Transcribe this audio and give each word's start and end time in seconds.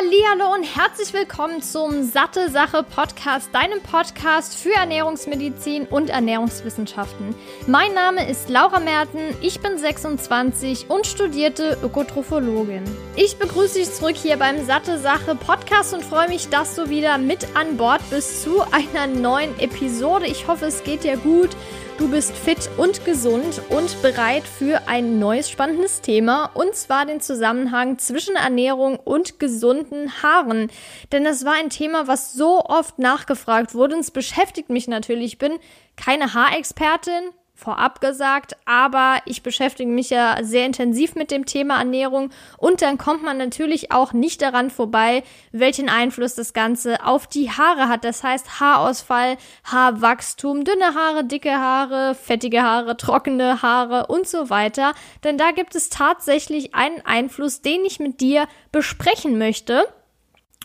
Hallihallo 0.00 0.54
und 0.54 0.62
herzlich 0.62 1.12
willkommen 1.12 1.60
zum 1.60 2.04
Satte 2.04 2.48
Sache 2.48 2.82
Podcast, 2.82 3.50
deinem 3.52 3.82
Podcast 3.82 4.56
für 4.56 4.72
Ernährungsmedizin 4.72 5.84
und 5.84 6.08
Ernährungswissenschaften. 6.08 7.34
Mein 7.66 7.92
Name 7.92 8.26
ist 8.26 8.48
Laura 8.48 8.80
Merten, 8.80 9.18
ich 9.42 9.60
bin 9.60 9.76
26 9.76 10.88
und 10.88 11.06
studierte 11.06 11.76
Ökotrophologin. 11.82 12.84
Ich 13.14 13.36
begrüße 13.36 13.74
dich 13.74 13.92
zurück 13.92 14.16
hier 14.16 14.38
beim 14.38 14.64
Satte 14.64 14.98
Sache 14.98 15.34
Podcast 15.34 15.92
und 15.92 16.02
freue 16.02 16.28
mich, 16.28 16.48
dass 16.48 16.76
du 16.76 16.88
wieder 16.88 17.18
mit 17.18 17.54
an 17.54 17.76
Bord 17.76 18.00
bist 18.08 18.42
zu 18.42 18.62
einer 18.72 19.06
neuen 19.06 19.58
Episode. 19.58 20.24
Ich 20.24 20.46
hoffe, 20.46 20.64
es 20.64 20.82
geht 20.82 21.04
dir 21.04 21.18
gut. 21.18 21.50
Du 22.00 22.08
bist 22.08 22.34
fit 22.34 22.70
und 22.78 23.04
gesund 23.04 23.60
und 23.68 24.00
bereit 24.00 24.44
für 24.44 24.88
ein 24.88 25.18
neues 25.18 25.50
spannendes 25.50 26.00
Thema 26.00 26.46
und 26.54 26.74
zwar 26.74 27.04
den 27.04 27.20
Zusammenhang 27.20 27.98
zwischen 27.98 28.36
Ernährung 28.36 28.96
und 28.96 29.38
gesunden 29.38 30.10
Haaren. 30.22 30.70
Denn 31.12 31.24
das 31.24 31.44
war 31.44 31.52
ein 31.52 31.68
Thema, 31.68 32.08
was 32.08 32.32
so 32.32 32.64
oft 32.64 32.98
nachgefragt 32.98 33.74
wurde 33.74 33.96
und 33.96 34.00
es 34.00 34.12
beschäftigt 34.12 34.70
mich 34.70 34.88
natürlich. 34.88 35.32
Ich 35.32 35.38
bin 35.38 35.58
keine 35.94 36.32
Haarexpertin, 36.32 37.32
vorab 37.60 38.00
gesagt, 38.00 38.56
aber 38.64 39.18
ich 39.26 39.42
beschäftige 39.42 39.90
mich 39.90 40.10
ja 40.10 40.38
sehr 40.42 40.64
intensiv 40.64 41.14
mit 41.14 41.30
dem 41.30 41.44
Thema 41.44 41.78
Ernährung 41.78 42.30
und 42.56 42.80
dann 42.80 42.96
kommt 42.96 43.22
man 43.22 43.36
natürlich 43.36 43.92
auch 43.92 44.12
nicht 44.12 44.40
daran 44.40 44.70
vorbei, 44.70 45.22
welchen 45.52 45.88
Einfluss 45.88 46.34
das 46.34 46.54
Ganze 46.54 47.04
auf 47.04 47.26
die 47.26 47.50
Haare 47.50 47.88
hat. 47.88 48.04
Das 48.04 48.24
heißt 48.24 48.60
Haarausfall, 48.60 49.36
Haarwachstum, 49.64 50.64
dünne 50.64 50.94
Haare, 50.94 51.24
dicke 51.24 51.52
Haare, 51.52 52.14
fettige 52.14 52.62
Haare, 52.62 52.96
trockene 52.96 53.60
Haare 53.62 54.06
und 54.06 54.26
so 54.26 54.48
weiter. 54.48 54.94
Denn 55.22 55.36
da 55.36 55.50
gibt 55.50 55.74
es 55.74 55.90
tatsächlich 55.90 56.74
einen 56.74 57.04
Einfluss, 57.04 57.60
den 57.60 57.84
ich 57.84 58.00
mit 58.00 58.20
dir 58.20 58.48
besprechen 58.72 59.38
möchte. 59.38 59.86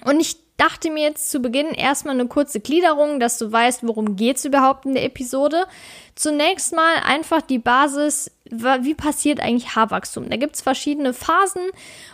Und 0.06 0.20
ich 0.20 0.45
dachte 0.58 0.90
mir 0.90 1.04
jetzt 1.04 1.32
zu 1.32 1.40
Beginn 1.40 1.68
erstmal 1.68 2.16
eine 2.16 2.28
kurze 2.28 2.60
Gliederung, 2.60 3.20
dass 3.20 3.38
du 3.38 3.52
weißt, 3.52 3.86
worum 3.86 4.16
geht's 4.16 4.46
überhaupt 4.46 4.86
in 4.86 4.94
der 4.94 5.04
Episode. 5.04 5.66
Zunächst 6.16 6.74
mal 6.74 6.96
einfach 7.06 7.42
die 7.42 7.60
Basis, 7.60 8.32
wie 8.46 8.94
passiert 8.94 9.40
eigentlich 9.40 9.76
Haarwachstum? 9.76 10.30
Da 10.30 10.38
gibt's 10.38 10.62
verschiedene 10.62 11.14
Phasen 11.14 11.64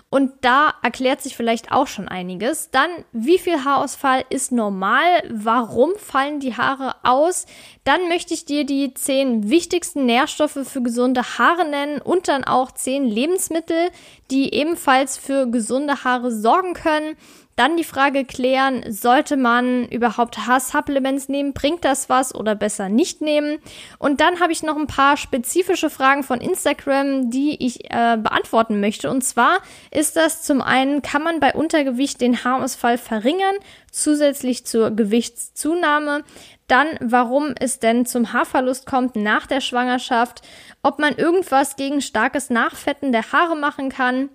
und 0.09 0.31
da 0.41 0.73
erklärt 0.81 1.21
sich 1.21 1.35
vielleicht 1.35 1.71
auch 1.71 1.87
schon 1.87 2.07
einiges. 2.07 2.71
Dann, 2.71 2.89
wie 3.11 3.37
viel 3.37 3.63
Haarausfall 3.63 4.25
ist 4.29 4.51
normal? 4.51 5.05
Warum 5.29 5.91
fallen 5.97 6.39
die 6.39 6.55
Haare 6.55 6.95
aus? 7.03 7.45
Dann 7.83 8.07
möchte 8.07 8.33
ich 8.33 8.45
dir 8.45 8.65
die 8.65 8.93
zehn 8.93 9.49
wichtigsten 9.49 10.05
Nährstoffe 10.05 10.57
für 10.63 10.81
gesunde 10.81 11.37
Haare 11.37 11.69
nennen 11.69 12.01
und 12.01 12.27
dann 12.27 12.43
auch 12.43 12.71
zehn 12.71 13.05
Lebensmittel, 13.05 13.89
die 14.31 14.53
ebenfalls 14.53 15.17
für 15.17 15.47
gesunde 15.47 16.03
Haare 16.03 16.31
sorgen 16.31 16.73
können. 16.73 17.17
Dann 17.61 17.77
die 17.77 17.83
Frage 17.83 18.25
klären, 18.25 18.83
sollte 18.91 19.37
man 19.37 19.87
überhaupt 19.87 20.47
Haarsupplements 20.47 21.29
nehmen? 21.29 21.53
Bringt 21.53 21.85
das 21.85 22.09
was 22.09 22.33
oder 22.33 22.55
besser 22.55 22.89
nicht 22.89 23.21
nehmen? 23.21 23.59
Und 23.99 24.19
dann 24.19 24.39
habe 24.39 24.51
ich 24.51 24.63
noch 24.63 24.75
ein 24.75 24.87
paar 24.87 25.15
spezifische 25.15 25.91
Fragen 25.91 26.23
von 26.23 26.41
Instagram, 26.41 27.29
die 27.29 27.63
ich 27.63 27.85
äh, 27.91 28.17
beantworten 28.17 28.79
möchte. 28.79 29.11
Und 29.11 29.21
zwar 29.23 29.59
ist 29.91 30.15
das 30.15 30.41
zum 30.41 30.63
einen, 30.63 31.03
kann 31.03 31.21
man 31.21 31.39
bei 31.39 31.53
Untergewicht 31.53 32.19
den 32.19 32.43
Haarausfall 32.43 32.97
verringern, 32.97 33.57
zusätzlich 33.91 34.65
zur 34.65 34.89
Gewichtszunahme? 34.89 36.23
Dann, 36.65 36.87
warum 36.99 37.53
es 37.59 37.77
denn 37.77 38.07
zum 38.07 38.33
Haarverlust 38.33 38.87
kommt 38.87 39.15
nach 39.15 39.45
der 39.45 39.61
Schwangerschaft? 39.61 40.41
Ob 40.81 40.97
man 40.97 41.15
irgendwas 41.15 41.75
gegen 41.75 42.01
starkes 42.01 42.49
Nachfetten 42.49 43.11
der 43.11 43.31
Haare 43.31 43.55
machen 43.55 43.89
kann? 43.89 44.29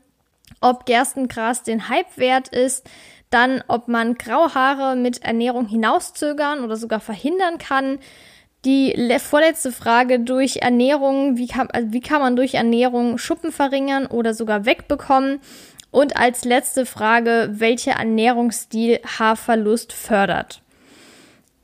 Ob 0.61 0.87
Gerstengras 0.87 1.65
den 1.65 1.89
Hype 1.89 2.17
wert 2.17 2.49
ist? 2.49 2.89
Dann, 3.31 3.63
ob 3.69 3.89
man 3.89 4.15
Grauhaare 4.15 4.97
mit 4.97 5.23
Ernährung 5.23 5.67
hinauszögern 5.67 6.65
oder 6.65 6.77
sogar 6.77 7.01
verhindern 7.01 7.59
kann. 7.59 7.99
Die 8.65 8.95
vorletzte 9.19 9.73
Frage 9.73 10.21
durch 10.21 10.57
Ernährung, 10.57 11.37
wie 11.37 11.47
kann, 11.47 11.69
also 11.71 11.93
wie 11.93 12.01
kann 12.01 12.21
man 12.21 12.37
durch 12.37 12.55
Ernährung 12.55 13.19
Schuppen 13.19 13.53
verringern 13.53 14.07
oder 14.07 14.35
sogar 14.35 14.65
wegbekommen? 14.65 15.41
Und 15.91 16.17
als 16.17 16.45
letzte 16.45 16.85
Frage, 16.85 17.49
welcher 17.53 17.93
Ernährungsstil 17.93 19.01
Haarverlust 19.19 19.93
fördert? 19.93 20.63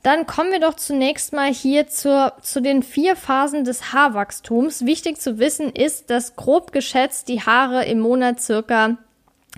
Dann 0.02 0.26
kommen 0.26 0.50
wir 0.50 0.60
doch 0.60 0.74
zunächst 0.74 1.32
mal 1.32 1.52
hier 1.52 1.86
zur, 1.86 2.32
zu 2.42 2.60
den 2.60 2.82
vier 2.82 3.14
Phasen 3.14 3.64
des 3.64 3.92
Haarwachstums. 3.92 4.84
Wichtig 4.84 5.20
zu 5.20 5.38
wissen 5.38 5.70
ist, 5.70 6.10
dass 6.10 6.34
grob 6.34 6.72
geschätzt 6.72 7.28
die 7.28 7.40
Haare 7.40 7.84
im 7.84 8.00
Monat 8.00 8.40
circa 8.40 8.96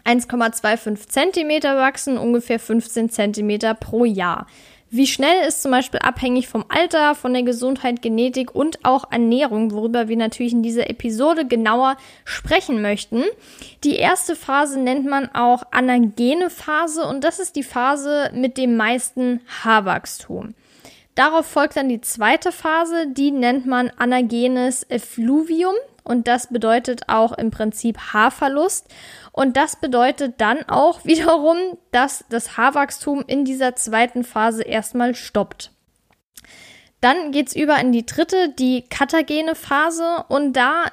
1,25 0.05 1.09
Zentimeter 1.09 1.77
wachsen, 1.77 2.19
ungefähr 2.19 2.59
15 2.59 3.11
Zentimeter 3.11 3.75
pro 3.75 4.05
Jahr. 4.05 4.47
Wie 4.97 5.09
schnell 5.09 5.49
ist 5.49 5.61
zum 5.61 5.73
Beispiel 5.73 5.99
abhängig 5.99 6.47
vom 6.47 6.65
Alter, 6.69 7.17
von 7.17 7.33
der 7.33 7.43
Gesundheit, 7.43 8.01
Genetik 8.01 8.55
und 8.55 8.85
auch 8.85 9.11
Ernährung, 9.11 9.73
worüber 9.73 10.07
wir 10.07 10.17
natürlich 10.17 10.53
in 10.53 10.63
dieser 10.63 10.89
Episode 10.89 11.49
genauer 11.49 11.97
sprechen 12.25 12.81
möchten. 12.81 13.25
Die 13.83 13.97
erste 13.97 14.37
Phase 14.37 14.79
nennt 14.79 15.05
man 15.05 15.35
auch 15.35 15.65
anagene 15.73 16.49
Phase 16.49 17.05
und 17.07 17.25
das 17.25 17.41
ist 17.41 17.57
die 17.57 17.65
Phase 17.65 18.31
mit 18.35 18.57
dem 18.57 18.77
meisten 18.77 19.41
Haarwachstum. 19.65 20.55
Darauf 21.17 21.47
folgt 21.47 21.77
dann 21.77 21.89
die 21.89 22.01
zweite 22.01 22.53
Phase, 22.53 23.09
die 23.09 23.33
nennt 23.33 23.67
man 23.67 23.91
anagenes 23.99 24.85
Effluvium 24.89 25.75
und 26.05 26.29
das 26.29 26.49
bedeutet 26.49 27.09
auch 27.09 27.33
im 27.33 27.51
Prinzip 27.51 27.99
Haarverlust. 28.13 28.87
Und 29.37 29.57
das 29.57 29.75
bedeutet 29.75 30.41
dann 30.41 30.63
auch 30.69 31.05
wiederum, 31.05 31.57
dass 31.91 32.25
das 32.29 32.57
Haarwachstum 32.57 33.25
in 33.27 33.45
dieser 33.45 33.75
zweiten 33.75 34.23
Phase 34.23 34.63
erstmal 34.63 35.17
stoppt. 35.17 35.73
Dann 37.01 37.33
geht's 37.33 37.55
über 37.55 37.77
in 37.81 37.91
die 37.91 38.07
dritte, 38.07 38.51
die 38.51 38.83
katagene 38.89 39.57
Phase. 39.57 40.25
Und 40.29 40.53
da 40.53 40.85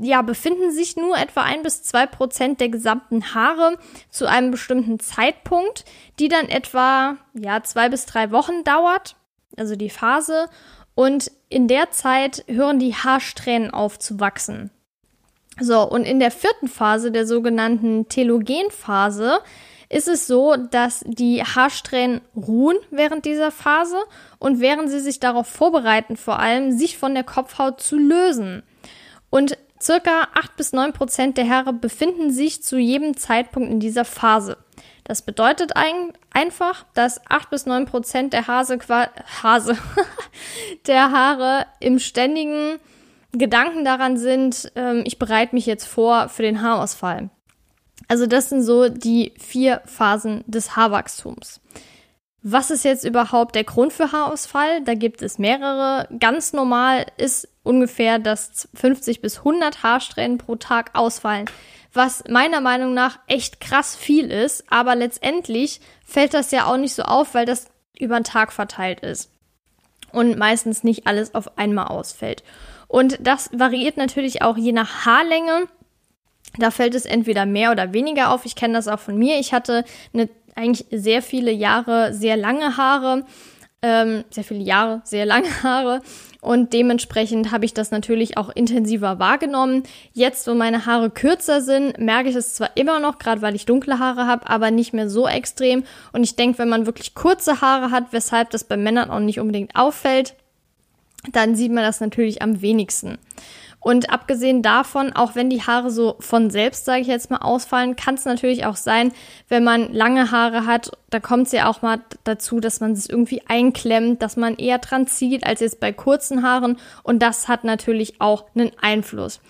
ja, 0.00 0.22
befinden 0.22 0.72
sich 0.72 0.96
nur 0.96 1.16
etwa 1.16 1.42
ein 1.42 1.62
bis 1.62 1.84
zwei 1.84 2.06
Prozent 2.06 2.60
der 2.60 2.68
gesamten 2.68 3.32
Haare 3.32 3.78
zu 4.10 4.26
einem 4.26 4.50
bestimmten 4.50 4.98
Zeitpunkt, 4.98 5.84
die 6.18 6.28
dann 6.28 6.48
etwa 6.48 7.16
ja, 7.32 7.62
zwei 7.62 7.88
bis 7.88 8.06
drei 8.06 8.32
Wochen 8.32 8.64
dauert. 8.64 9.14
Also 9.56 9.76
die 9.76 9.88
Phase. 9.88 10.50
Und 10.96 11.30
in 11.48 11.68
der 11.68 11.92
Zeit 11.92 12.44
hören 12.48 12.80
die 12.80 12.96
Haarsträhnen 12.96 13.70
auf 13.70 14.00
zu 14.00 14.18
wachsen. 14.18 14.72
So, 15.60 15.82
und 15.82 16.04
in 16.04 16.20
der 16.20 16.30
vierten 16.30 16.68
Phase, 16.68 17.10
der 17.10 17.26
sogenannten 17.26 18.08
Telogenphase, 18.08 19.40
ist 19.88 20.08
es 20.08 20.26
so, 20.26 20.54
dass 20.56 21.02
die 21.06 21.42
Haarsträhnen 21.42 22.20
ruhen 22.36 22.76
während 22.90 23.24
dieser 23.24 23.50
Phase 23.50 23.96
und 24.38 24.60
während 24.60 24.90
sie 24.90 25.00
sich 25.00 25.18
darauf 25.18 25.46
vorbereiten, 25.46 26.16
vor 26.16 26.38
allem 26.38 26.76
sich 26.76 26.98
von 26.98 27.14
der 27.14 27.24
Kopfhaut 27.24 27.80
zu 27.80 27.96
lösen. 27.96 28.62
Und 29.30 29.56
circa 29.80 30.28
acht 30.34 30.56
bis 30.56 30.72
neun 30.72 30.92
Prozent 30.92 31.38
der 31.38 31.48
Haare 31.48 31.72
befinden 31.72 32.30
sich 32.30 32.62
zu 32.62 32.76
jedem 32.76 33.16
Zeitpunkt 33.16 33.70
in 33.70 33.80
dieser 33.80 34.04
Phase. 34.04 34.58
Das 35.04 35.22
bedeutet 35.22 35.74
ein, 35.74 36.12
einfach, 36.30 36.84
dass 36.92 37.22
8 37.30 37.48
bis 37.48 37.64
9 37.64 37.86
Prozent 37.86 38.34
der 38.34 38.46
Hase, 38.46 38.78
Hase, 39.42 39.78
der 40.86 41.10
Haare 41.10 41.64
im 41.80 41.98
ständigen 41.98 42.78
Gedanken 43.32 43.84
daran 43.84 44.16
sind, 44.16 44.72
ähm, 44.74 45.02
ich 45.04 45.18
bereite 45.18 45.54
mich 45.54 45.66
jetzt 45.66 45.86
vor 45.86 46.28
für 46.28 46.42
den 46.42 46.62
Haarausfall. 46.62 47.30
Also 48.08 48.26
das 48.26 48.48
sind 48.48 48.62
so 48.62 48.88
die 48.88 49.32
vier 49.38 49.82
Phasen 49.84 50.44
des 50.46 50.76
Haarwachstums. 50.76 51.60
Was 52.42 52.70
ist 52.70 52.84
jetzt 52.84 53.04
überhaupt 53.04 53.54
der 53.54 53.64
Grund 53.64 53.92
für 53.92 54.12
Haarausfall? 54.12 54.82
Da 54.82 54.94
gibt 54.94 55.20
es 55.22 55.38
mehrere. 55.38 56.08
Ganz 56.18 56.52
normal 56.52 57.06
ist 57.18 57.48
ungefähr, 57.64 58.18
dass 58.18 58.68
50 58.74 59.20
bis 59.20 59.38
100 59.38 59.82
Haarsträhnen 59.82 60.38
pro 60.38 60.56
Tag 60.56 60.92
ausfallen 60.94 61.46
was 61.92 62.24
meiner 62.28 62.60
Meinung 62.60 62.94
nach 62.94 63.18
echt 63.26 63.60
krass 63.60 63.96
viel 63.96 64.30
ist, 64.30 64.64
aber 64.70 64.94
letztendlich 64.94 65.80
fällt 66.04 66.34
das 66.34 66.50
ja 66.50 66.66
auch 66.66 66.76
nicht 66.76 66.94
so 66.94 67.02
auf, 67.02 67.34
weil 67.34 67.46
das 67.46 67.66
über 67.98 68.18
den 68.18 68.24
Tag 68.24 68.52
verteilt 68.52 69.00
ist 69.00 69.30
und 70.12 70.38
meistens 70.38 70.84
nicht 70.84 71.06
alles 71.06 71.34
auf 71.34 71.58
einmal 71.58 71.88
ausfällt. 71.88 72.42
Und 72.88 73.18
das 73.20 73.50
variiert 73.52 73.96
natürlich 73.96 74.42
auch 74.42 74.56
je 74.56 74.72
nach 74.72 75.06
Haarlänge. 75.06 75.68
Da 76.58 76.70
fällt 76.70 76.94
es 76.94 77.04
entweder 77.04 77.46
mehr 77.46 77.70
oder 77.70 77.92
weniger 77.92 78.32
auf. 78.32 78.44
Ich 78.44 78.56
kenne 78.56 78.74
das 78.74 78.88
auch 78.88 78.98
von 78.98 79.16
mir. 79.16 79.38
Ich 79.38 79.52
hatte 79.52 79.84
eine, 80.12 80.28
eigentlich 80.56 80.86
sehr 80.90 81.22
viele 81.22 81.52
Jahre 81.52 82.12
sehr 82.14 82.36
lange 82.36 82.76
Haare 82.76 83.24
ähm, 83.82 84.24
sehr 84.30 84.44
viele 84.44 84.62
Jahre, 84.62 85.00
sehr 85.04 85.24
lange 85.24 85.48
Haare 85.62 86.02
und 86.40 86.72
dementsprechend 86.72 87.52
habe 87.52 87.64
ich 87.64 87.74
das 87.74 87.90
natürlich 87.90 88.36
auch 88.36 88.48
intensiver 88.48 89.18
wahrgenommen. 89.18 89.84
Jetzt, 90.12 90.46
wo 90.46 90.54
meine 90.54 90.86
Haare 90.86 91.10
kürzer 91.10 91.60
sind, 91.60 91.98
merke 91.98 92.28
ich 92.28 92.36
es 92.36 92.54
zwar 92.54 92.76
immer 92.76 93.00
noch, 93.00 93.18
gerade 93.18 93.42
weil 93.42 93.54
ich 93.54 93.66
dunkle 93.66 93.98
Haare 93.98 94.26
habe, 94.26 94.48
aber 94.48 94.70
nicht 94.70 94.92
mehr 94.92 95.08
so 95.08 95.28
extrem. 95.28 95.84
Und 96.12 96.24
ich 96.24 96.36
denke, 96.36 96.58
wenn 96.58 96.68
man 96.68 96.86
wirklich 96.86 97.14
kurze 97.14 97.60
Haare 97.60 97.90
hat, 97.90 98.12
weshalb 98.12 98.50
das 98.50 98.64
bei 98.64 98.76
Männern 98.76 99.10
auch 99.10 99.20
nicht 99.20 99.40
unbedingt 99.40 99.74
auffällt, 99.76 100.34
dann 101.32 101.54
sieht 101.54 101.72
man 101.72 101.84
das 101.84 102.00
natürlich 102.00 102.42
am 102.42 102.60
wenigsten. 102.60 103.18
Und 103.80 104.10
abgesehen 104.10 104.60
davon, 104.60 105.12
auch 105.12 105.36
wenn 105.36 105.50
die 105.50 105.62
Haare 105.62 105.90
so 105.90 106.16
von 106.18 106.50
selbst, 106.50 106.84
sage 106.84 107.02
ich 107.02 107.06
jetzt 107.06 107.30
mal, 107.30 107.38
ausfallen, 107.38 107.94
kann 107.94 108.16
es 108.16 108.24
natürlich 108.24 108.66
auch 108.66 108.76
sein, 108.76 109.12
wenn 109.48 109.62
man 109.62 109.92
lange 109.92 110.32
Haare 110.32 110.66
hat, 110.66 110.90
da 111.10 111.20
kommt 111.20 111.46
es 111.46 111.52
ja 111.52 111.70
auch 111.70 111.80
mal 111.80 112.00
dazu, 112.24 112.58
dass 112.58 112.80
man 112.80 112.92
es 112.92 113.08
irgendwie 113.08 113.42
einklemmt, 113.46 114.20
dass 114.20 114.36
man 114.36 114.56
eher 114.56 114.78
dran 114.78 115.06
zieht 115.06 115.46
als 115.46 115.60
jetzt 115.60 115.78
bei 115.78 115.92
kurzen 115.92 116.42
Haaren. 116.42 116.76
Und 117.04 117.20
das 117.22 117.46
hat 117.46 117.62
natürlich 117.62 118.20
auch 118.20 118.46
einen 118.54 118.72
Einfluss. 118.80 119.40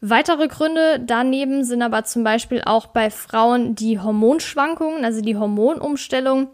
Weitere 0.00 0.46
Gründe 0.46 1.00
daneben 1.04 1.64
sind 1.64 1.82
aber 1.82 2.04
zum 2.04 2.22
Beispiel 2.22 2.62
auch 2.64 2.86
bei 2.86 3.10
Frauen 3.10 3.74
die 3.74 3.98
Hormonschwankungen, 3.98 5.04
also 5.04 5.22
die 5.22 5.36
Hormonumstellung, 5.36 6.48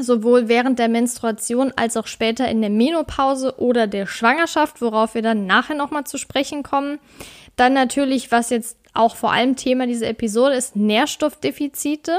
sowohl 0.00 0.48
während 0.48 0.78
der 0.78 0.88
Menstruation 0.88 1.72
als 1.76 1.96
auch 1.96 2.06
später 2.06 2.48
in 2.48 2.60
der 2.60 2.70
Menopause 2.70 3.58
oder 3.58 3.86
der 3.86 4.06
Schwangerschaft, 4.06 4.80
worauf 4.80 5.14
wir 5.14 5.22
dann 5.22 5.46
nachher 5.46 5.76
nochmal 5.76 6.04
zu 6.04 6.18
sprechen 6.18 6.62
kommen. 6.62 6.98
Dann 7.56 7.72
natürlich, 7.72 8.30
was 8.30 8.50
jetzt 8.50 8.78
auch 8.94 9.16
vor 9.16 9.32
allem 9.32 9.56
Thema 9.56 9.86
dieser 9.86 10.08
Episode 10.08 10.54
ist, 10.54 10.76
Nährstoffdefizite. 10.76 12.18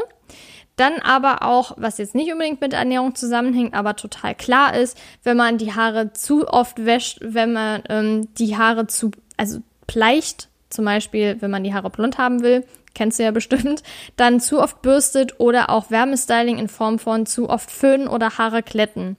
Dann 0.75 0.93
aber 0.99 1.43
auch, 1.43 1.73
was 1.77 1.97
jetzt 1.97 2.15
nicht 2.15 2.31
unbedingt 2.31 2.61
mit 2.61 2.73
Ernährung 2.73 3.13
zusammenhängt, 3.13 3.73
aber 3.73 3.97
total 3.97 4.33
klar 4.33 4.75
ist, 4.77 4.97
wenn 5.23 5.35
man 5.35 5.57
die 5.57 5.73
Haare 5.73 6.13
zu 6.13 6.47
oft 6.47 6.85
wäscht, 6.85 7.19
wenn 7.21 7.51
man 7.51 7.83
ähm, 7.89 8.33
die 8.35 8.55
Haare 8.55 8.87
zu, 8.87 9.11
also 9.35 9.59
pleicht, 9.87 10.47
zum 10.69 10.85
Beispiel, 10.85 11.37
wenn 11.41 11.51
man 11.51 11.63
die 11.63 11.73
Haare 11.73 11.89
blond 11.89 12.17
haben 12.17 12.43
will, 12.43 12.65
kennst 12.99 13.17
du 13.17 13.23
ja 13.23 13.31
bestimmt, 13.31 13.81
dann 14.17 14.41
zu 14.41 14.59
oft 14.59 14.81
bürstet 14.81 15.39
oder 15.39 15.69
auch 15.69 15.89
Wärmestyling 15.89 16.57
in 16.57 16.67
Form 16.67 16.99
von 16.99 17.25
zu 17.25 17.49
oft 17.49 17.71
föhnen 17.71 18.09
oder 18.09 18.37
Haare 18.37 18.61
kletten. 18.61 19.15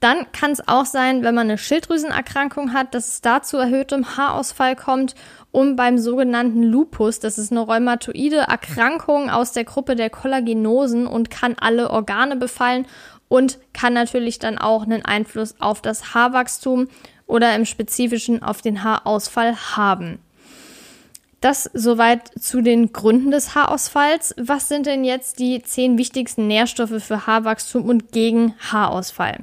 Dann 0.00 0.30
kann 0.32 0.50
es 0.50 0.68
auch 0.68 0.84
sein, 0.84 1.22
wenn 1.22 1.34
man 1.34 1.48
eine 1.48 1.56
Schilddrüsenerkrankung 1.56 2.74
hat, 2.74 2.94
dass 2.94 3.08
es 3.08 3.20
da 3.22 3.42
zu 3.42 3.56
erhöhtem 3.56 4.18
Haarausfall 4.18 4.76
kommt 4.76 5.14
und 5.50 5.76
beim 5.76 5.96
sogenannten 5.96 6.62
Lupus, 6.62 7.20
das 7.20 7.38
ist 7.38 7.52
eine 7.52 7.62
rheumatoide 7.62 8.36
Erkrankung 8.36 9.30
aus 9.30 9.52
der 9.52 9.64
Gruppe 9.64 9.96
der 9.96 10.10
Kollagenosen 10.10 11.06
und 11.06 11.30
kann 11.30 11.56
alle 11.58 11.88
Organe 11.88 12.36
befallen 12.36 12.86
und 13.28 13.58
kann 13.72 13.94
natürlich 13.94 14.38
dann 14.38 14.58
auch 14.58 14.82
einen 14.82 15.06
Einfluss 15.06 15.54
auf 15.58 15.80
das 15.80 16.12
Haarwachstum 16.12 16.88
oder 17.26 17.56
im 17.56 17.64
Spezifischen 17.64 18.42
auf 18.42 18.60
den 18.60 18.84
Haarausfall 18.84 19.56
haben. 19.74 20.18
Das 21.40 21.70
soweit 21.72 22.30
zu 22.40 22.62
den 22.62 22.92
Gründen 22.92 23.30
des 23.30 23.54
Haarausfalls. 23.54 24.34
Was 24.38 24.68
sind 24.68 24.86
denn 24.86 25.04
jetzt 25.04 25.38
die 25.38 25.62
zehn 25.62 25.96
wichtigsten 25.96 26.48
Nährstoffe 26.48 27.02
für 27.02 27.26
Haarwachstum 27.26 27.84
und 27.84 28.10
gegen 28.10 28.54
Haarausfall? 28.58 29.38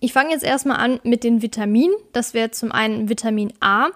Ich 0.00 0.12
fange 0.12 0.30
jetzt 0.30 0.42
erstmal 0.42 0.78
an 0.78 1.00
mit 1.04 1.22
den 1.22 1.42
Vitaminen. 1.42 1.94
Das 2.12 2.34
wäre 2.34 2.50
zum 2.50 2.72
einen 2.72 3.08
Vitamin 3.08 3.52
A, 3.60 3.90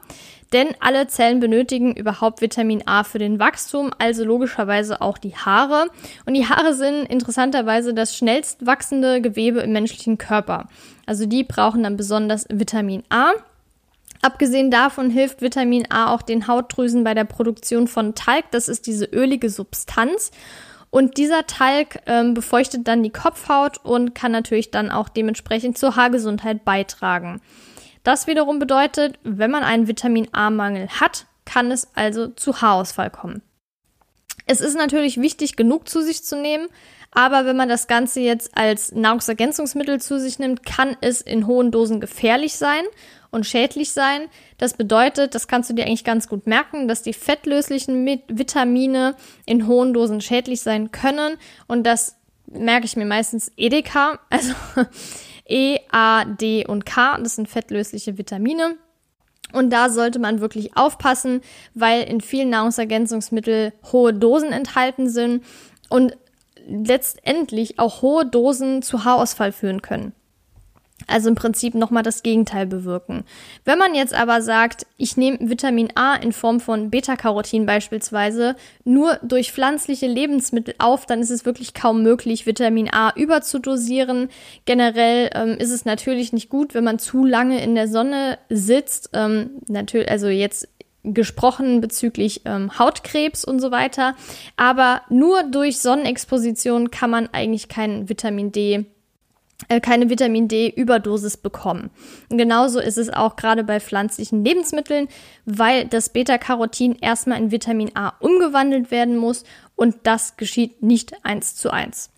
denn 0.52 0.68
alle 0.78 1.08
Zellen 1.08 1.40
benötigen 1.40 1.96
überhaupt 1.96 2.40
Vitamin 2.40 2.86
A 2.86 3.02
für 3.02 3.18
den 3.18 3.40
Wachstum, 3.40 3.90
also 3.98 4.24
logischerweise 4.24 5.00
auch 5.00 5.18
die 5.18 5.34
Haare. 5.34 5.86
Und 6.24 6.34
die 6.34 6.46
Haare 6.48 6.74
sind 6.74 7.06
interessanterweise 7.06 7.92
das 7.92 8.16
schnellst 8.16 8.64
wachsende 8.64 9.20
Gewebe 9.20 9.60
im 9.60 9.72
menschlichen 9.72 10.16
Körper. 10.16 10.68
Also 11.06 11.26
die 11.26 11.42
brauchen 11.42 11.82
dann 11.82 11.96
besonders 11.96 12.46
Vitamin 12.50 13.02
A. 13.08 13.32
Abgesehen 14.26 14.72
davon 14.72 15.08
hilft 15.08 15.40
Vitamin 15.40 15.86
A 15.88 16.12
auch 16.12 16.20
den 16.20 16.48
Hautdrüsen 16.48 17.04
bei 17.04 17.14
der 17.14 17.22
Produktion 17.22 17.86
von 17.86 18.16
Talg. 18.16 18.50
Das 18.50 18.68
ist 18.68 18.88
diese 18.88 19.04
ölige 19.04 19.50
Substanz. 19.50 20.32
Und 20.90 21.16
dieser 21.16 21.46
Talg 21.46 22.00
ähm, 22.06 22.34
befeuchtet 22.34 22.88
dann 22.88 23.04
die 23.04 23.12
Kopfhaut 23.12 23.78
und 23.84 24.16
kann 24.16 24.32
natürlich 24.32 24.72
dann 24.72 24.90
auch 24.90 25.08
dementsprechend 25.08 25.78
zur 25.78 25.94
Haargesundheit 25.94 26.64
beitragen. 26.64 27.40
Das 28.02 28.26
wiederum 28.26 28.58
bedeutet, 28.58 29.16
wenn 29.22 29.52
man 29.52 29.62
einen 29.62 29.86
Vitamin 29.86 30.26
A-Mangel 30.32 30.88
hat, 30.88 31.26
kann 31.44 31.70
es 31.70 31.86
also 31.94 32.26
zu 32.26 32.60
Haarausfall 32.60 33.10
kommen. 33.10 33.42
Es 34.46 34.60
ist 34.60 34.76
natürlich 34.76 35.20
wichtig, 35.20 35.54
genug 35.54 35.88
zu 35.88 36.02
sich 36.02 36.24
zu 36.24 36.34
nehmen, 36.34 36.66
aber 37.12 37.46
wenn 37.46 37.56
man 37.56 37.68
das 37.68 37.86
Ganze 37.86 38.20
jetzt 38.20 38.56
als 38.58 38.90
Nahrungsergänzungsmittel 38.90 40.00
zu 40.00 40.18
sich 40.18 40.40
nimmt, 40.40 40.66
kann 40.66 40.96
es 41.00 41.20
in 41.20 41.46
hohen 41.46 41.70
Dosen 41.70 42.00
gefährlich 42.00 42.56
sein 42.56 42.82
und 43.30 43.46
schädlich 43.46 43.92
sein. 43.92 44.28
Das 44.58 44.74
bedeutet, 44.74 45.34
das 45.34 45.48
kannst 45.48 45.70
du 45.70 45.74
dir 45.74 45.86
eigentlich 45.86 46.04
ganz 46.04 46.28
gut 46.28 46.46
merken, 46.46 46.88
dass 46.88 47.02
die 47.02 47.12
fettlöslichen 47.12 48.06
Vitamine 48.28 49.14
in 49.44 49.66
hohen 49.66 49.94
Dosen 49.94 50.20
schädlich 50.20 50.60
sein 50.60 50.90
können. 50.90 51.36
Und 51.66 51.84
das 51.84 52.16
merke 52.46 52.86
ich 52.86 52.96
mir 52.96 53.06
meistens 53.06 53.50
Edeka, 53.56 54.18
also 54.30 54.54
E, 55.48 55.78
A, 55.90 56.24
D 56.24 56.66
und 56.66 56.86
K, 56.86 57.18
das 57.18 57.36
sind 57.36 57.48
fettlösliche 57.48 58.18
Vitamine. 58.18 58.76
Und 59.52 59.70
da 59.70 59.90
sollte 59.90 60.18
man 60.18 60.40
wirklich 60.40 60.76
aufpassen, 60.76 61.40
weil 61.74 62.02
in 62.02 62.20
vielen 62.20 62.50
Nahrungsergänzungsmitteln 62.50 63.72
hohe 63.92 64.12
Dosen 64.12 64.52
enthalten 64.52 65.08
sind 65.08 65.44
und 65.88 66.16
letztendlich 66.66 67.78
auch 67.78 68.02
hohe 68.02 68.26
Dosen 68.26 68.82
zu 68.82 69.04
Haarausfall 69.04 69.52
führen 69.52 69.82
können. 69.82 70.12
Also 71.06 71.28
im 71.28 71.34
Prinzip 71.34 71.74
nochmal 71.74 72.02
das 72.02 72.22
Gegenteil 72.22 72.66
bewirken. 72.66 73.24
Wenn 73.64 73.78
man 73.78 73.94
jetzt 73.94 74.14
aber 74.14 74.40
sagt, 74.40 74.86
ich 74.96 75.16
nehme 75.16 75.38
Vitamin 75.40 75.90
A 75.94 76.14
in 76.14 76.32
Form 76.32 76.58
von 76.58 76.90
Beta-Carotin 76.90 77.66
beispielsweise 77.66 78.56
nur 78.84 79.18
durch 79.22 79.52
pflanzliche 79.52 80.06
Lebensmittel 80.06 80.74
auf, 80.78 81.06
dann 81.06 81.20
ist 81.20 81.30
es 81.30 81.44
wirklich 81.44 81.74
kaum 81.74 82.02
möglich, 82.02 82.46
Vitamin 82.46 82.92
A 82.92 83.12
überzudosieren. 83.14 84.30
Generell 84.64 85.30
ähm, 85.34 85.56
ist 85.58 85.70
es 85.70 85.84
natürlich 85.84 86.32
nicht 86.32 86.48
gut, 86.48 86.74
wenn 86.74 86.84
man 86.84 86.98
zu 86.98 87.24
lange 87.24 87.62
in 87.62 87.74
der 87.74 87.88
Sonne 87.88 88.38
sitzt. 88.48 89.10
Ähm, 89.12 89.50
natürlich, 89.68 90.10
also 90.10 90.28
jetzt 90.28 90.66
gesprochen 91.04 91.80
bezüglich 91.80 92.40
ähm, 92.46 92.78
Hautkrebs 92.78 93.44
und 93.44 93.60
so 93.60 93.70
weiter. 93.70 94.16
Aber 94.56 95.02
nur 95.08 95.44
durch 95.44 95.78
Sonnenexposition 95.78 96.90
kann 96.90 97.10
man 97.10 97.28
eigentlich 97.32 97.68
kein 97.68 98.08
Vitamin 98.08 98.50
D 98.50 98.86
keine 99.82 100.10
Vitamin 100.10 100.48
D-Überdosis 100.48 101.36
bekommen. 101.36 101.90
Genauso 102.28 102.78
ist 102.78 102.98
es 102.98 103.10
auch 103.10 103.36
gerade 103.36 103.64
bei 103.64 103.80
pflanzlichen 103.80 104.44
Lebensmitteln, 104.44 105.08
weil 105.44 105.86
das 105.86 106.10
Beta-Carotin 106.10 106.96
erstmal 107.00 107.38
in 107.38 107.50
Vitamin 107.50 107.90
A 107.94 108.12
umgewandelt 108.20 108.90
werden 108.90 109.16
muss 109.16 109.44
und 109.74 109.96
das 110.04 110.36
geschieht 110.36 110.82
nicht 110.82 111.24
eins 111.24 111.54
zu 111.56 111.70
eins. 111.70 112.10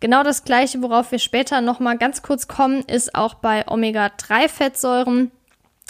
Genau 0.00 0.24
das 0.24 0.44
gleiche, 0.44 0.82
worauf 0.82 1.12
wir 1.12 1.20
später 1.20 1.60
nochmal 1.60 1.96
ganz 1.96 2.22
kurz 2.22 2.48
kommen, 2.48 2.82
ist 2.82 3.14
auch 3.14 3.34
bei 3.34 3.68
Omega-3-Fettsäuren 3.68 5.30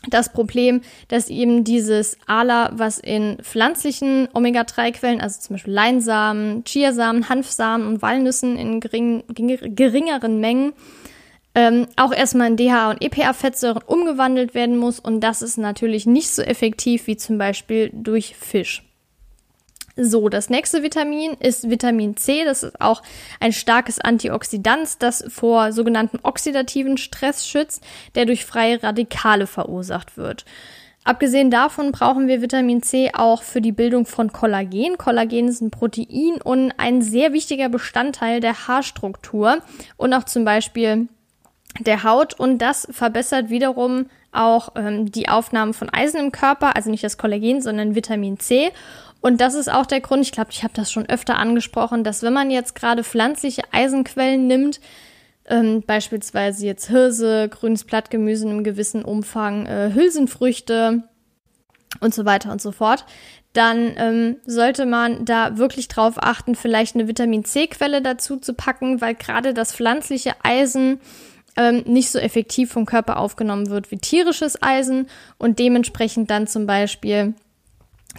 das 0.09 0.33
Problem, 0.33 0.81
dass 1.09 1.29
eben 1.29 1.65
dieses 1.65 2.19
ALA, 2.27 2.71
was 2.75 2.99
in 2.99 3.39
pflanzlichen 3.43 4.29
Omega-3-Quellen, 4.33 5.21
also 5.21 5.41
zum 5.41 5.55
Beispiel 5.55 5.75
Leinsamen, 5.75 6.65
Chiasamen, 6.65 7.29
Hanfsamen 7.29 7.87
und 7.87 8.03
Walnüssen 8.03 8.57
in 8.57 8.81
gering, 8.81 9.23
geringeren 9.29 10.41
Mengen, 10.41 10.73
ähm, 11.55 11.87
auch 11.97 12.13
erstmal 12.13 12.49
in 12.49 12.57
DHA 12.57 12.91
und 12.91 13.03
EPA-Fettsäuren 13.03 13.83
umgewandelt 13.87 14.55
werden 14.55 14.77
muss. 14.77 14.99
Und 14.99 15.21
das 15.21 15.43
ist 15.43 15.59
natürlich 15.59 16.07
nicht 16.07 16.31
so 16.31 16.43
effektiv 16.43 17.07
wie 17.07 17.17
zum 17.17 17.39
Beispiel 17.39 17.91
durch 17.93 18.35
Fisch. 18.37 18.83
So, 19.97 20.29
das 20.29 20.49
nächste 20.49 20.83
Vitamin 20.83 21.33
ist 21.35 21.69
Vitamin 21.69 22.17
C. 22.17 22.45
Das 22.45 22.63
ist 22.63 22.81
auch 22.81 23.03
ein 23.41 23.53
starkes 23.53 24.01
Antioxidant, 24.01 25.03
das 25.03 25.25
vor 25.29 25.73
sogenannten 25.73 26.19
oxidativen 26.23 26.97
Stress 26.97 27.47
schützt, 27.47 27.83
der 28.15 28.25
durch 28.25 28.45
freie 28.45 28.83
Radikale 28.83 29.47
verursacht 29.47 30.17
wird. 30.17 30.45
Abgesehen 31.05 31.51
davon 31.51 31.91
brauchen 31.91 32.29
wir 32.29 32.43
Vitamin 32.43 32.83
C 32.83 33.11
auch 33.13 33.43
für 33.43 33.61
die 33.61 33.73
Bildung 33.73 34.07
von 34.07 34.33
Kollagen. 34.33 34.97
Kollagen 34.99 35.49
ist 35.49 35.61
ein 35.61 35.73
Protein 35.73 36.41
und 36.43 36.73
ein 36.79 37.03
sehr 37.03 37.33
wichtiger 37.33 37.69
Bestandteil 37.69 38.41
der 38.41 38.69
Haarstruktur 38.69 39.59
und 39.97 40.15
auch 40.15 40.25
zum 40.25 40.45
Beispiel 40.45 41.09
der 41.81 42.05
Haut. 42.05 42.39
Und 42.39 42.59
das 42.59 42.87
verbessert 42.91 43.51
wiederum 43.51 44.07
auch 44.31 44.71
ähm, 44.77 45.11
die 45.11 45.29
Aufnahme 45.29 45.73
von 45.73 45.91
Eisen 45.93 46.21
im 46.21 46.31
Körper, 46.33 46.77
also 46.77 46.89
nicht 46.89 47.03
das 47.03 47.19
Kollagen, 47.19 47.61
sondern 47.61 47.97
Vitamin 47.97 48.39
C. 48.39 48.71
Und 49.23 49.41
das 49.41 49.55
ist 49.55 49.73
auch 49.73 49.87
der 49.87 50.01
Grund, 50.01 50.23
ich 50.23 50.33
glaube, 50.33 50.51
ich 50.51 50.65
habe 50.65 50.75
das 50.75 50.91
schon 50.91 51.09
öfter 51.09 51.39
angesprochen, 51.39 52.03
dass 52.03 52.25
wenn 52.25 52.33
man 52.33 52.51
jetzt 52.51 52.75
gerade 52.75 53.05
pflanzliche 53.05 53.63
Eisenquellen 53.71 54.49
nimmt, 54.49 54.81
ähm, 55.47 55.83
beispielsweise 55.87 56.67
jetzt 56.67 56.89
Hirse, 56.89 57.49
grünes 57.49 57.85
Blattgemüse 57.85 58.45
in 58.45 58.51
einem 58.51 58.65
gewissen 58.65 59.05
Umfang, 59.05 59.67
äh, 59.67 59.93
Hülsenfrüchte 59.95 61.05
und 62.01 62.13
so 62.13 62.25
weiter 62.25 62.51
und 62.51 62.61
so 62.61 62.73
fort, 62.73 63.07
dann 63.53 63.93
ähm, 63.97 64.37
sollte 64.45 64.87
man 64.87 65.25
da 65.25 65.57
wirklich 65.57 65.87
drauf 65.87 66.15
achten, 66.17 66.57
vielleicht 66.57 66.97
eine 66.97 67.07
Vitamin 67.07 67.45
C-Quelle 67.45 68.03
dazu 68.03 68.39
zu 68.39 68.55
packen, 68.55 69.01
weil 69.01 69.15
gerade 69.15 69.55
das 69.55 69.73
pflanzliche 69.73 70.33
Eisen 70.43 71.01
ähm, 71.57 71.85
nicht 71.87 72.11
so 72.11 72.19
effektiv 72.19 72.73
vom 72.73 72.87
Körper 72.87 73.19
aufgenommen 73.19 73.71
wird 73.71 73.93
wie 73.93 73.99
tierisches 73.99 74.61
Eisen 74.61 75.07
und 75.39 75.61
dementsprechend 75.61 76.29
dann 76.31 76.49
zum 76.49 76.67
Beispiel 76.67 77.35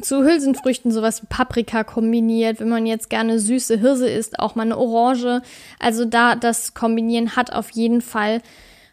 zu 0.01 0.23
Hülsenfrüchten 0.23 0.91
sowas 0.91 1.21
wie 1.21 1.27
Paprika 1.27 1.83
kombiniert. 1.83 2.59
Wenn 2.59 2.69
man 2.69 2.85
jetzt 2.85 3.09
gerne 3.09 3.39
süße 3.39 3.79
Hirse 3.79 4.09
isst, 4.09 4.39
auch 4.39 4.55
mal 4.55 4.63
eine 4.63 4.77
Orange. 4.77 5.41
Also 5.79 6.05
da 6.05 6.35
das 6.35 6.73
Kombinieren 6.73 7.35
hat 7.35 7.53
auf 7.53 7.69
jeden 7.71 8.01
Fall 8.01 8.41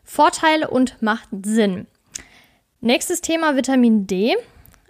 Vorteile 0.04 0.68
und 0.68 1.00
macht 1.00 1.28
Sinn. 1.42 1.86
Nächstes 2.80 3.20
Thema 3.20 3.56
Vitamin 3.56 4.06
D. 4.06 4.36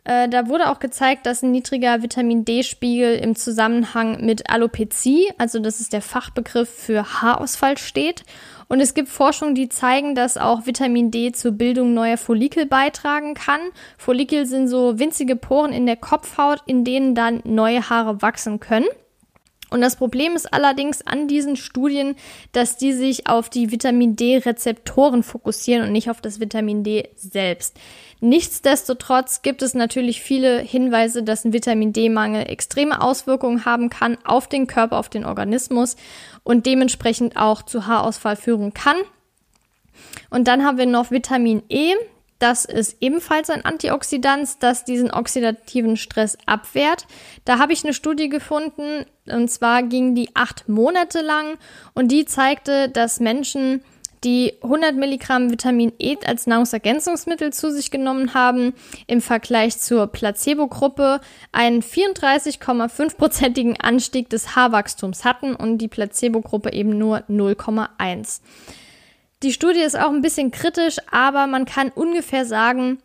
Äh, 0.05 0.29
da 0.29 0.49
wurde 0.49 0.71
auch 0.71 0.79
gezeigt, 0.79 1.27
dass 1.27 1.43
ein 1.43 1.51
niedriger 1.51 2.03
Vitamin 2.03 2.45
D-Spiegel 2.45 3.17
im 3.17 3.37
Zusammenhang 3.37 4.25
mit 4.25 4.49
Alopezie, 4.49 5.29
also 5.39 5.59
das 5.59 5.81
ist 5.81 5.93
der 5.93 6.03
Fachbegriff 6.03 6.71
für 6.71 7.21
Haarausfall, 7.21 7.77
steht. 7.77 8.25
Und 8.71 8.81
es 8.81 8.95
gibt 8.95 9.09
Forschungen, 9.09 9.57
die 9.57 9.69
zeigen, 9.69 10.15
dass 10.15 10.37
auch 10.37 10.65
Vitamin 10.65 11.11
D 11.11 11.33
zur 11.33 11.51
Bildung 11.51 11.93
neuer 11.93 12.17
Follikel 12.17 12.67
beitragen 12.67 13.35
kann. 13.35 13.61
Follikel 13.99 14.47
sind 14.47 14.69
so 14.69 15.01
winzige 15.01 15.35
Poren 15.35 15.73
in 15.73 15.87
der 15.87 15.97
Kopfhaut, 15.97 16.63
in 16.67 16.85
denen 16.85 17.17
dann 17.17 17.41
neue 17.43 17.91
Haare 17.91 18.23
wachsen 18.23 18.61
können. 18.61 18.87
Und 19.71 19.81
das 19.81 19.97
Problem 19.97 20.37
ist 20.37 20.55
allerdings 20.55 21.05
an 21.05 21.27
diesen 21.27 21.57
Studien, 21.57 22.15
dass 22.53 22.77
die 22.77 22.93
sich 22.93 23.27
auf 23.27 23.51
die 23.51 23.73
Vitamin 23.73 24.15
D-Rezeptoren 24.15 25.25
fokussieren 25.25 25.85
und 25.85 25.93
nicht 25.93 26.09
auf 26.09 26.21
das 26.21 26.39
Vitamin 26.39 26.85
D 26.85 27.09
selbst. 27.17 27.77
Nichtsdestotrotz 28.21 29.41
gibt 29.41 29.63
es 29.63 29.73
natürlich 29.73 30.23
viele 30.23 30.61
Hinweise, 30.61 31.23
dass 31.23 31.45
ein 31.45 31.55
Vitamin 31.55 31.93
D-Mangel 31.93 32.51
extreme 32.51 33.01
Auswirkungen 33.01 33.65
haben 33.65 33.89
kann 33.89 34.19
auf 34.25 34.47
den 34.47 34.67
Körper, 34.67 34.99
auf 34.99 35.09
den 35.09 35.25
Organismus 35.25 35.97
und 36.45 36.67
dementsprechend 36.67 37.37
auch 37.37 37.63
zu 37.63 37.87
Haarausfall 37.87 38.37
führen 38.37 38.75
kann. 38.75 38.97
Und 40.29 40.49
dann 40.49 40.65
haben 40.65 40.79
wir 40.79 40.87
noch 40.87 41.11
Vitamin 41.11 41.63
E. 41.69 41.95
Das 42.39 42.65
ist 42.65 42.97
ebenfalls 43.01 43.51
ein 43.51 43.65
Antioxidant, 43.65 44.63
das 44.63 44.85
diesen 44.85 45.11
oxidativen 45.11 45.97
Stress 45.99 46.39
abwehrt. 46.47 47.07
Da 47.45 47.59
habe 47.59 47.75
ich 47.75 47.85
eine 47.85 47.93
Studie 47.93 48.31
gefunden, 48.31 49.05
und 49.27 49.51
zwar 49.51 49.83
ging 49.83 50.15
die 50.15 50.35
acht 50.35 50.67
Monate 50.69 51.21
lang 51.21 51.59
und 51.95 52.09
die 52.09 52.25
zeigte, 52.25 52.89
dass 52.89 53.21
Menschen, 53.21 53.83
die 54.25 54.55
100 54.63 54.97
Milligramm 54.97 55.51
Vitamin 55.51 55.93
E 55.99 56.17
als 56.27 56.47
Nahrungsergänzungsmittel 56.47 57.53
zu 57.53 57.73
sich 57.73 57.91
genommen 57.91 58.35
haben, 58.35 58.75
im 59.07 59.21
Vergleich 59.21 59.79
zur 59.79 60.07
Placebo-Gruppe 60.09 61.21
einen 61.53 61.83
34,5-prozentigen 61.83 63.81
Anstieg 63.81 64.29
des 64.29 64.55
Haarwachstums 64.55 65.25
hatten 65.25 65.55
und 65.55 65.79
die 65.79 65.89
Placebo-Gruppe 65.89 66.73
eben 66.73 66.99
nur 66.99 67.19
0,1. 67.29 68.41
Die 69.43 69.53
Studie 69.53 69.81
ist 69.81 69.99
auch 69.99 70.11
ein 70.11 70.21
bisschen 70.21 70.51
kritisch, 70.51 70.99
aber 71.11 71.47
man 71.47 71.65
kann 71.65 71.89
ungefähr 71.89 72.45
sagen, 72.45 72.99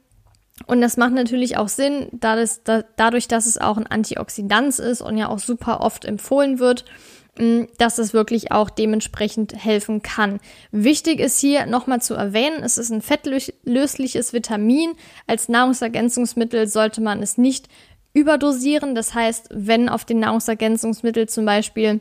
und 0.68 0.82
das 0.82 0.98
macht 0.98 1.14
natürlich 1.14 1.58
auch 1.58 1.68
Sinn, 1.68 2.08
da 2.12 2.38
dadurch, 2.96 3.28
dass 3.28 3.46
es 3.46 3.58
auch 3.58 3.78
ein 3.78 3.88
Antioxidant 3.88 4.80
ist 4.80 5.02
und 5.02 5.18
ja 5.18 5.30
auch 5.30 5.40
super 5.40 5.82
oft 5.82 6.06
empfohlen 6.06 6.60
wird, 6.60 6.86
dass 7.78 7.98
es 7.98 8.14
wirklich 8.14 8.52
auch 8.52 8.70
dementsprechend 8.70 9.54
helfen 9.56 10.02
kann. 10.02 10.40
Wichtig 10.72 11.20
ist 11.20 11.40
hier 11.40 11.66
nochmal 11.66 12.02
zu 12.02 12.14
erwähnen, 12.14 12.64
es 12.64 12.78
ist 12.78 12.92
ein 12.92 13.02
fettlösliches 13.02 14.32
Vitamin. 14.32 14.94
Als 15.28 15.50
Nahrungsergänzungsmittel 15.50 16.68
sollte 16.68 17.02
man 17.02 17.22
es 17.22 17.38
nicht 17.38 17.68
überdosieren. 18.14 18.96
Das 18.96 19.14
heißt, 19.14 19.50
wenn 19.52 19.90
auf 19.90 20.06
den 20.06 20.20
Nahrungsergänzungsmittel 20.20 21.28
zum 21.28 21.46
Beispiel 21.46 22.00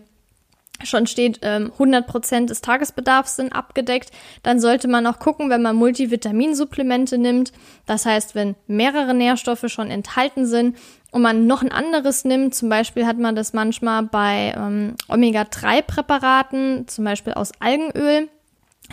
schon 0.83 1.07
steht, 1.07 1.41
ähm, 1.43 1.73
100% 1.79 2.47
des 2.47 2.61
Tagesbedarfs 2.61 3.37
sind 3.37 3.53
abgedeckt, 3.53 4.11
dann 4.43 4.61
sollte 4.61 4.89
man 4.89 5.07
auch 5.07 5.19
gucken, 5.19 5.49
wenn 5.51 5.63
man 5.63 5.77
Multivitaminsupplemente 5.77 7.17
nimmt, 7.17 7.53
das 7.87 8.07
heißt, 8.07 8.35
wenn 8.35 8.57
mehrere 8.67 9.15
Nährstoffe 9.15 9.65
schon 9.69 9.91
enthalten 9.91 10.47
sind 10.47 10.77
und 11.15 11.23
man 11.23 11.47
noch 11.47 11.63
ein 11.63 11.73
anderes 11.73 12.25
nimmt, 12.25 12.55
zum 12.55 12.69
Beispiel 12.69 13.07
hat 13.07 13.19
man 13.19 13.35
das 13.35 13.53
manchmal 13.53 14.03
bei 14.03 14.55
ähm, 14.57 14.97
Omega-3-Präparaten, 15.09 16.89
zum 16.89 17.05
Beispiel 17.05 17.35
aus 17.35 17.53
Algenöl, 17.61 18.29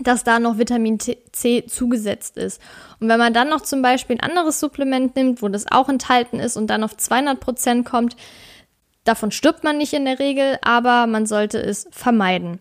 dass 0.02 0.24
da 0.24 0.40
noch 0.40 0.58
Vitamin 0.58 1.00
C 1.00 1.66
zugesetzt 1.66 2.38
ist. 2.38 2.62
Und 3.00 3.10
wenn 3.10 3.20
man 3.20 3.34
dann 3.34 3.50
noch 3.50 3.62
zum 3.62 3.82
Beispiel 3.82 4.18
ein 4.18 4.30
anderes 4.30 4.60
Supplement 4.60 5.16
nimmt, 5.16 5.42
wo 5.42 5.50
das 5.50 5.70
auch 5.70 5.90
enthalten 5.90 6.40
ist 6.40 6.56
und 6.56 6.68
dann 6.68 6.84
auf 6.84 6.94
200% 6.94 7.84
kommt, 7.84 8.16
Davon 9.04 9.32
stirbt 9.32 9.64
man 9.64 9.78
nicht 9.78 9.94
in 9.94 10.06
der 10.06 10.20
Regel, 10.20 10.58
aber 10.62 11.08
man 11.08 11.26
sollte 11.26 11.60
es 11.60 11.88
vermeiden. 11.92 12.60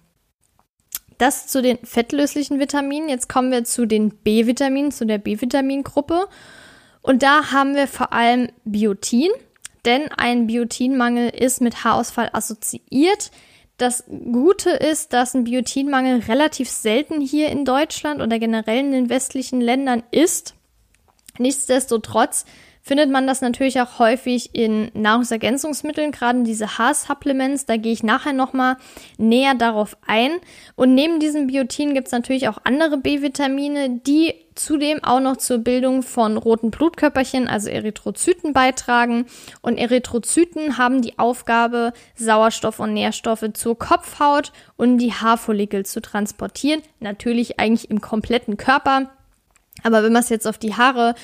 Das 1.19 1.47
zu 1.49 1.61
den 1.61 1.79
fettlöslichen 1.85 2.59
Vitaminen. 2.59 3.11
Jetzt 3.11 3.29
kommen 3.29 3.51
wir 3.51 3.65
zu 3.65 3.85
den 3.85 4.11
B-Vitaminen, 4.11 4.91
zu 4.91 5.05
der 5.05 5.19
B-Vitamin-Gruppe. 5.19 6.29
Und 7.03 7.23
da 7.23 7.53
haben 7.53 7.75
wir 7.75 7.87
vor 7.87 8.15
allem 8.15 8.49
Biotin, 8.65 9.31
denn 9.85 10.09
ein 10.17 10.47
Biotinmangel 10.47 11.31
ist 11.31 11.61
mit 11.61 11.85
Haarausfall 11.85 12.31
assoziiert. 12.33 13.31
Das 13.77 14.05
Gute 14.09 14.71
ist, 14.71 15.13
dass 15.13 15.35
ein 15.35 15.45
Biotinmangel 15.45 16.21
relativ 16.21 16.69
selten 16.69 17.21
hier 17.21 17.49
in 17.49 17.65
Deutschland 17.65 18.21
oder 18.21 18.39
generell 18.39 18.79
in 18.79 18.93
den 18.93 19.09
westlichen 19.09 19.61
Ländern 19.61 20.03
ist. 20.11 20.55
Nichtsdestotrotz 21.39 22.45
findet 22.83 23.11
man 23.11 23.27
das 23.27 23.41
natürlich 23.41 23.81
auch 23.81 23.99
häufig 23.99 24.55
in 24.55 24.91
Nahrungsergänzungsmitteln, 24.95 26.13
gerade 26.13 26.43
diese 26.43 26.79
Haarsupplements. 26.79 27.67
Da 27.67 27.77
gehe 27.77 27.93
ich 27.93 28.03
nachher 28.03 28.33
nochmal 28.33 28.77
näher 29.17 29.55
darauf 29.55 29.97
ein. 30.07 30.33
Und 30.77 30.95
neben 30.95 31.21
diesem 31.21 31.47
Biotin 31.47 31.95
gibt 31.95 32.09
es 32.09 32.13
natürlich 32.13 32.49
auch 32.49 32.59
andere 32.65 32.99
B-Vitamine, 32.99 34.01
die 34.07 34.35
zudem 34.65 35.03
auch 35.03 35.21
noch 35.21 35.37
zur 35.37 35.59
Bildung 35.59 36.03
von 36.03 36.37
roten 36.37 36.71
Blutkörperchen, 36.71 37.49
also 37.49 37.69
Erythrozyten, 37.69 38.53
beitragen. 38.53 39.27
Und 39.63 39.79
Erythrozyten 39.79 40.79
haben 40.79 41.03
die 41.03 41.19
Aufgabe, 41.19 41.93
Sauerstoff 42.15 42.79
und 42.79 42.93
Nährstoffe 42.93 43.45
zur 43.55 43.79
Kopfhaut 43.79 44.53
und 44.77 44.99
die 44.99 45.13
Haarfollikel 45.13 45.85
zu 45.87 46.01
transportieren. 46.01 46.83
Natürlich 47.01 47.59
eigentlich 47.59 47.91
im 47.91 48.01
kompletten 48.01 48.57
Körper. 48.57 49.11
Aber 49.83 50.03
wenn 50.03 50.13
man 50.13 50.23
es 50.23 50.29
jetzt 50.29 50.47
auf 50.47 50.59
die 50.59 50.75
Haare 50.75 51.15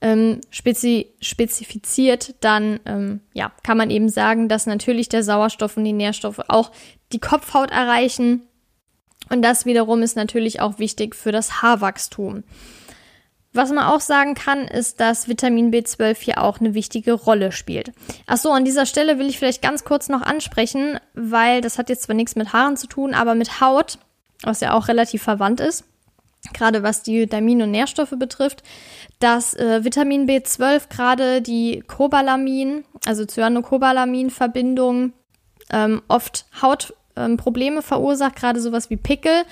ähm, 0.00 0.40
spezi 0.50 1.12
spezifiziert, 1.20 2.34
dann 2.40 2.80
ähm, 2.86 3.20
ja, 3.32 3.52
kann 3.62 3.76
man 3.76 3.90
eben 3.90 4.08
sagen, 4.08 4.48
dass 4.48 4.66
natürlich 4.66 5.08
der 5.08 5.22
Sauerstoff 5.22 5.76
und 5.76 5.84
die 5.84 5.92
Nährstoffe 5.92 6.40
auch 6.48 6.70
die 7.12 7.18
Kopfhaut 7.18 7.70
erreichen. 7.70 8.42
Und 9.30 9.42
das 9.42 9.66
wiederum 9.66 10.02
ist 10.02 10.16
natürlich 10.16 10.60
auch 10.60 10.78
wichtig 10.78 11.14
für 11.14 11.32
das 11.32 11.62
Haarwachstum. 11.62 12.44
Was 13.58 13.72
man 13.72 13.86
auch 13.86 13.98
sagen 13.98 14.34
kann, 14.34 14.68
ist, 14.68 15.00
dass 15.00 15.26
Vitamin 15.26 15.72
B12 15.72 16.16
hier 16.16 16.44
auch 16.44 16.60
eine 16.60 16.74
wichtige 16.74 17.12
Rolle 17.12 17.50
spielt. 17.50 17.90
Achso, 18.28 18.52
an 18.52 18.64
dieser 18.64 18.86
Stelle 18.86 19.18
will 19.18 19.28
ich 19.28 19.36
vielleicht 19.36 19.62
ganz 19.62 19.82
kurz 19.82 20.08
noch 20.08 20.22
ansprechen, 20.22 21.00
weil 21.14 21.60
das 21.60 21.76
hat 21.76 21.88
jetzt 21.88 22.04
zwar 22.04 22.14
nichts 22.14 22.36
mit 22.36 22.52
Haaren 22.52 22.76
zu 22.76 22.86
tun, 22.86 23.14
aber 23.14 23.34
mit 23.34 23.60
Haut, 23.60 23.98
was 24.44 24.60
ja 24.60 24.74
auch 24.74 24.86
relativ 24.86 25.24
verwandt 25.24 25.58
ist 25.58 25.82
gerade 26.54 26.84
was 26.84 27.02
die 27.02 27.22
Vitamine 27.22 27.64
und 27.64 27.72
Nährstoffe 27.72 28.14
betrifft, 28.16 28.62
dass 29.18 29.54
äh, 29.54 29.84
Vitamin 29.84 30.28
B12 30.28 30.88
gerade 30.88 31.42
die 31.42 31.82
Cobalamin, 31.86 32.84
also 33.06 33.24
Cyanocobalamin-Verbindung, 33.26 35.12
ähm, 35.70 36.00
oft 36.06 36.46
Hautprobleme 36.62 37.78
ähm, 37.78 37.82
verursacht, 37.82 38.36
gerade 38.36 38.60
sowas 38.60 38.88
wie 38.88 38.96
Pickel. 38.96 39.42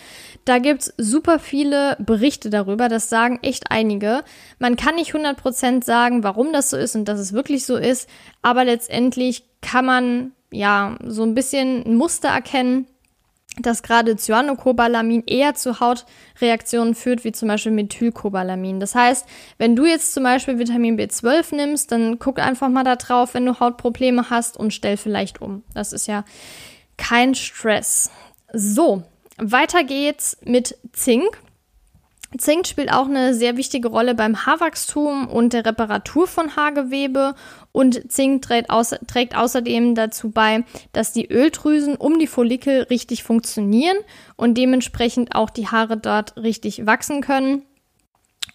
Da 0.46 0.60
gibt's 0.60 0.94
super 0.96 1.40
viele 1.40 1.96
Berichte 1.98 2.50
darüber, 2.50 2.88
das 2.88 3.08
sagen 3.08 3.40
echt 3.42 3.72
einige. 3.72 4.22
Man 4.60 4.76
kann 4.76 4.94
nicht 4.94 5.12
100% 5.12 5.84
sagen, 5.84 6.22
warum 6.22 6.52
das 6.52 6.70
so 6.70 6.76
ist 6.76 6.94
und 6.94 7.06
dass 7.06 7.18
es 7.18 7.32
wirklich 7.32 7.66
so 7.66 7.76
ist, 7.76 8.08
aber 8.42 8.64
letztendlich 8.64 9.42
kann 9.60 9.84
man 9.84 10.32
ja 10.52 10.96
so 11.04 11.24
ein 11.24 11.34
bisschen 11.34 11.84
ein 11.84 11.96
Muster 11.96 12.28
erkennen, 12.28 12.86
dass 13.58 13.82
gerade 13.82 14.14
Cyanocobalamin 14.14 15.24
eher 15.26 15.54
zu 15.54 15.80
Hautreaktionen 15.80 16.94
führt, 16.94 17.24
wie 17.24 17.32
zum 17.32 17.48
Beispiel 17.48 17.72
Methylcobalamin. 17.72 18.78
Das 18.78 18.94
heißt, 18.94 19.26
wenn 19.58 19.74
du 19.74 19.84
jetzt 19.84 20.14
zum 20.14 20.22
Beispiel 20.22 20.60
Vitamin 20.60 20.96
B12 20.96 21.56
nimmst, 21.56 21.90
dann 21.90 22.20
guck 22.20 22.38
einfach 22.38 22.68
mal 22.68 22.84
da 22.84 22.94
drauf, 22.94 23.34
wenn 23.34 23.46
du 23.46 23.58
Hautprobleme 23.58 24.30
hast 24.30 24.56
und 24.56 24.72
stell 24.72 24.96
vielleicht 24.96 25.42
um. 25.42 25.64
Das 25.74 25.92
ist 25.92 26.06
ja 26.06 26.24
kein 26.96 27.34
Stress. 27.34 28.12
So, 28.52 29.02
weiter 29.38 29.84
geht's 29.84 30.36
mit 30.44 30.76
Zink. 30.92 31.40
Zink 32.38 32.66
spielt 32.66 32.92
auch 32.92 33.06
eine 33.06 33.34
sehr 33.34 33.56
wichtige 33.56 33.88
Rolle 33.88 34.14
beim 34.14 34.44
Haarwachstum 34.44 35.28
und 35.28 35.52
der 35.52 35.64
Reparatur 35.64 36.26
von 36.26 36.56
Haargewebe 36.56 37.34
und 37.72 38.10
Zink 38.10 38.42
trägt, 38.42 38.70
außer, 38.70 38.98
trägt 39.06 39.36
außerdem 39.36 39.94
dazu 39.94 40.30
bei, 40.30 40.64
dass 40.92 41.12
die 41.12 41.30
Öldrüsen 41.30 41.96
um 41.96 42.18
die 42.18 42.26
Follikel 42.26 42.82
richtig 42.84 43.22
funktionieren 43.22 43.96
und 44.36 44.58
dementsprechend 44.58 45.34
auch 45.34 45.50
die 45.50 45.68
Haare 45.68 45.96
dort 45.96 46.36
richtig 46.36 46.84
wachsen 46.84 47.20
können. 47.20 47.62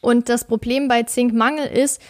Und 0.01 0.29
das 0.29 0.45
Problem 0.45 0.87
bei 0.87 1.03
Zinkmangel 1.03 1.67
ist, 1.67 2.01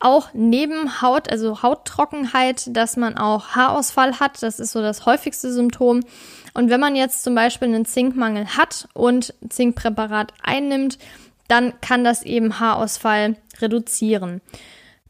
auch 0.00 0.28
neben 0.32 1.02
Haut, 1.02 1.30
also 1.30 1.62
Hauttrockenheit, 1.62 2.76
dass 2.76 2.96
man 2.96 3.18
auch 3.18 3.48
Haarausfall 3.48 4.20
hat. 4.20 4.42
Das 4.42 4.60
ist 4.60 4.72
so 4.72 4.80
das 4.80 5.06
häufigste 5.06 5.52
Symptom. 5.52 6.04
Und 6.54 6.70
wenn 6.70 6.80
man 6.80 6.96
jetzt 6.96 7.24
zum 7.24 7.34
Beispiel 7.34 7.68
einen 7.68 7.84
Zinkmangel 7.84 8.46
hat 8.56 8.88
und 8.94 9.34
Zinkpräparat 9.48 10.32
einnimmt, 10.42 10.98
dann 11.48 11.72
kann 11.80 12.04
das 12.04 12.22
eben 12.22 12.60
Haarausfall 12.60 13.36
reduzieren. 13.60 14.40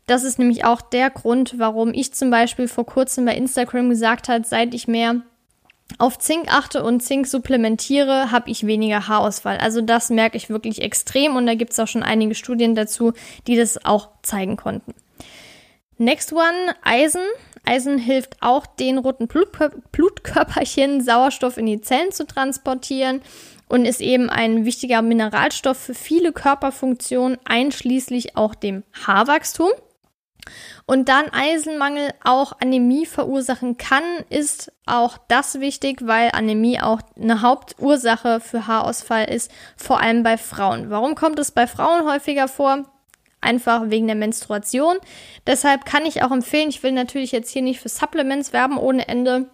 Das 0.06 0.24
ist 0.24 0.38
nämlich 0.38 0.64
auch 0.64 0.80
der 0.80 1.10
Grund, 1.10 1.58
warum 1.58 1.92
ich 1.92 2.14
zum 2.14 2.30
Beispiel 2.30 2.66
vor 2.66 2.86
kurzem 2.86 3.26
bei 3.26 3.34
Instagram 3.34 3.90
gesagt 3.90 4.28
habe, 4.28 4.44
seit 4.46 4.72
ich 4.72 4.88
mehr 4.88 5.20
auf 5.96 6.18
Zink 6.18 6.52
achte 6.52 6.82
und 6.82 7.00
Zink 7.00 7.26
supplementiere, 7.26 8.30
habe 8.30 8.50
ich 8.50 8.66
weniger 8.66 9.08
Haarausfall. 9.08 9.58
Also 9.58 9.80
das 9.80 10.10
merke 10.10 10.36
ich 10.36 10.50
wirklich 10.50 10.82
extrem 10.82 11.36
und 11.36 11.46
da 11.46 11.54
gibt 11.54 11.72
es 11.72 11.80
auch 11.80 11.88
schon 11.88 12.02
einige 12.02 12.34
Studien 12.34 12.74
dazu, 12.74 13.14
die 13.46 13.56
das 13.56 13.84
auch 13.84 14.10
zeigen 14.22 14.56
konnten. 14.56 14.94
Next 15.96 16.32
one, 16.32 16.74
Eisen. 16.82 17.22
Eisen 17.64 17.98
hilft 17.98 18.36
auch 18.40 18.66
den 18.66 18.98
roten 18.98 19.26
Blutkör 19.26 19.70
Blutkörperchen 19.90 21.00
Sauerstoff 21.00 21.56
in 21.56 21.66
die 21.66 21.80
Zellen 21.80 22.12
zu 22.12 22.26
transportieren 22.26 23.20
und 23.68 23.84
ist 23.84 24.00
eben 24.00 24.30
ein 24.30 24.64
wichtiger 24.64 25.02
Mineralstoff 25.02 25.76
für 25.76 25.94
viele 25.94 26.32
Körperfunktionen, 26.32 27.38
einschließlich 27.44 28.36
auch 28.36 28.54
dem 28.54 28.84
Haarwachstum. 29.06 29.70
Und 30.86 31.08
dann 31.08 31.28
Eisenmangel 31.30 32.10
auch 32.24 32.52
Anämie 32.60 33.06
verursachen 33.06 33.76
kann, 33.76 34.02
ist 34.28 34.72
auch 34.86 35.18
das 35.28 35.60
wichtig, 35.60 36.06
weil 36.06 36.30
Anämie 36.32 36.80
auch 36.80 37.00
eine 37.20 37.42
Hauptursache 37.42 38.40
für 38.40 38.66
Haarausfall 38.66 39.26
ist, 39.26 39.50
vor 39.76 40.00
allem 40.00 40.22
bei 40.22 40.36
Frauen. 40.36 40.90
Warum 40.90 41.14
kommt 41.14 41.38
es 41.38 41.50
bei 41.50 41.66
Frauen 41.66 42.04
häufiger 42.10 42.48
vor? 42.48 42.84
Einfach 43.40 43.90
wegen 43.90 44.06
der 44.08 44.16
Menstruation. 44.16 44.96
Deshalb 45.46 45.84
kann 45.84 46.06
ich 46.06 46.22
auch 46.22 46.32
empfehlen, 46.32 46.70
ich 46.70 46.82
will 46.82 46.92
natürlich 46.92 47.32
jetzt 47.32 47.50
hier 47.50 47.62
nicht 47.62 47.80
für 47.80 47.88
Supplements 47.88 48.52
werben 48.52 48.78
ohne 48.78 49.06
Ende, 49.06 49.48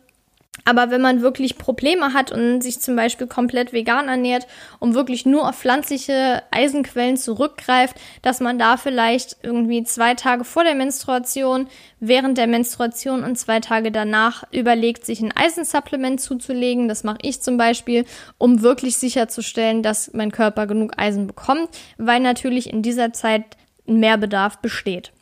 aber 0.64 0.90
wenn 0.90 1.02
man 1.02 1.20
wirklich 1.20 1.58
Probleme 1.58 2.14
hat 2.14 2.32
und 2.32 2.62
sich 2.62 2.80
zum 2.80 2.96
Beispiel 2.96 3.26
komplett 3.26 3.72
vegan 3.72 4.08
ernährt 4.08 4.46
und 4.78 4.94
wirklich 4.94 5.26
nur 5.26 5.48
auf 5.48 5.58
pflanzliche 5.58 6.42
Eisenquellen 6.50 7.16
zurückgreift, 7.16 7.96
dass 8.22 8.40
man 8.40 8.58
da 8.58 8.76
vielleicht 8.76 9.36
irgendwie 9.42 9.84
zwei 9.84 10.14
Tage 10.14 10.44
vor 10.44 10.64
der 10.64 10.74
Menstruation, 10.74 11.66
während 12.00 12.38
der 12.38 12.46
Menstruation 12.46 13.24
und 13.24 13.36
zwei 13.36 13.60
Tage 13.60 13.90
danach 13.90 14.44
überlegt, 14.52 15.04
sich 15.04 15.20
ein 15.20 15.36
Eisensupplement 15.36 16.20
zuzulegen. 16.20 16.88
Das 16.88 17.04
mache 17.04 17.18
ich 17.22 17.42
zum 17.42 17.58
Beispiel, 17.58 18.06
um 18.38 18.62
wirklich 18.62 18.96
sicherzustellen, 18.96 19.82
dass 19.82 20.12
mein 20.14 20.32
Körper 20.32 20.66
genug 20.66 20.92
Eisen 20.96 21.26
bekommt, 21.26 21.68
weil 21.98 22.20
natürlich 22.20 22.72
in 22.72 22.82
dieser 22.82 23.12
Zeit 23.12 23.44
ein 23.86 24.00
Mehrbedarf 24.00 24.58
besteht. 24.58 25.12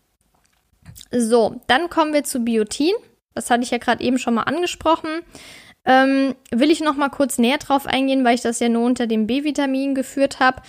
So, 1.10 1.60
dann 1.66 1.90
kommen 1.90 2.12
wir 2.12 2.22
zu 2.22 2.40
Biotin. 2.40 2.94
Das 3.34 3.50
hatte 3.50 3.62
ich 3.62 3.70
ja 3.70 3.78
gerade 3.78 4.02
eben 4.02 4.18
schon 4.18 4.34
mal 4.34 4.42
angesprochen. 4.42 5.10
Ähm, 5.84 6.34
will 6.50 6.70
ich 6.70 6.80
noch 6.80 6.96
mal 6.96 7.08
kurz 7.08 7.38
näher 7.38 7.58
drauf 7.58 7.86
eingehen, 7.86 8.24
weil 8.24 8.36
ich 8.36 8.42
das 8.42 8.60
ja 8.60 8.68
nur 8.68 8.84
unter 8.84 9.06
dem 9.06 9.26
B-Vitamin 9.26 9.94
geführt 9.94 10.38
habe. 10.38 10.62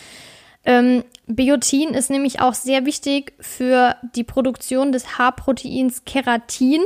Ähm, 0.65 1.03
Biotin 1.27 1.89
ist 1.89 2.09
nämlich 2.09 2.39
auch 2.39 2.53
sehr 2.53 2.85
wichtig 2.85 3.33
für 3.39 3.95
die 4.15 4.23
Produktion 4.23 4.91
des 4.91 5.17
Haarproteins 5.17 6.05
Keratin, 6.05 6.81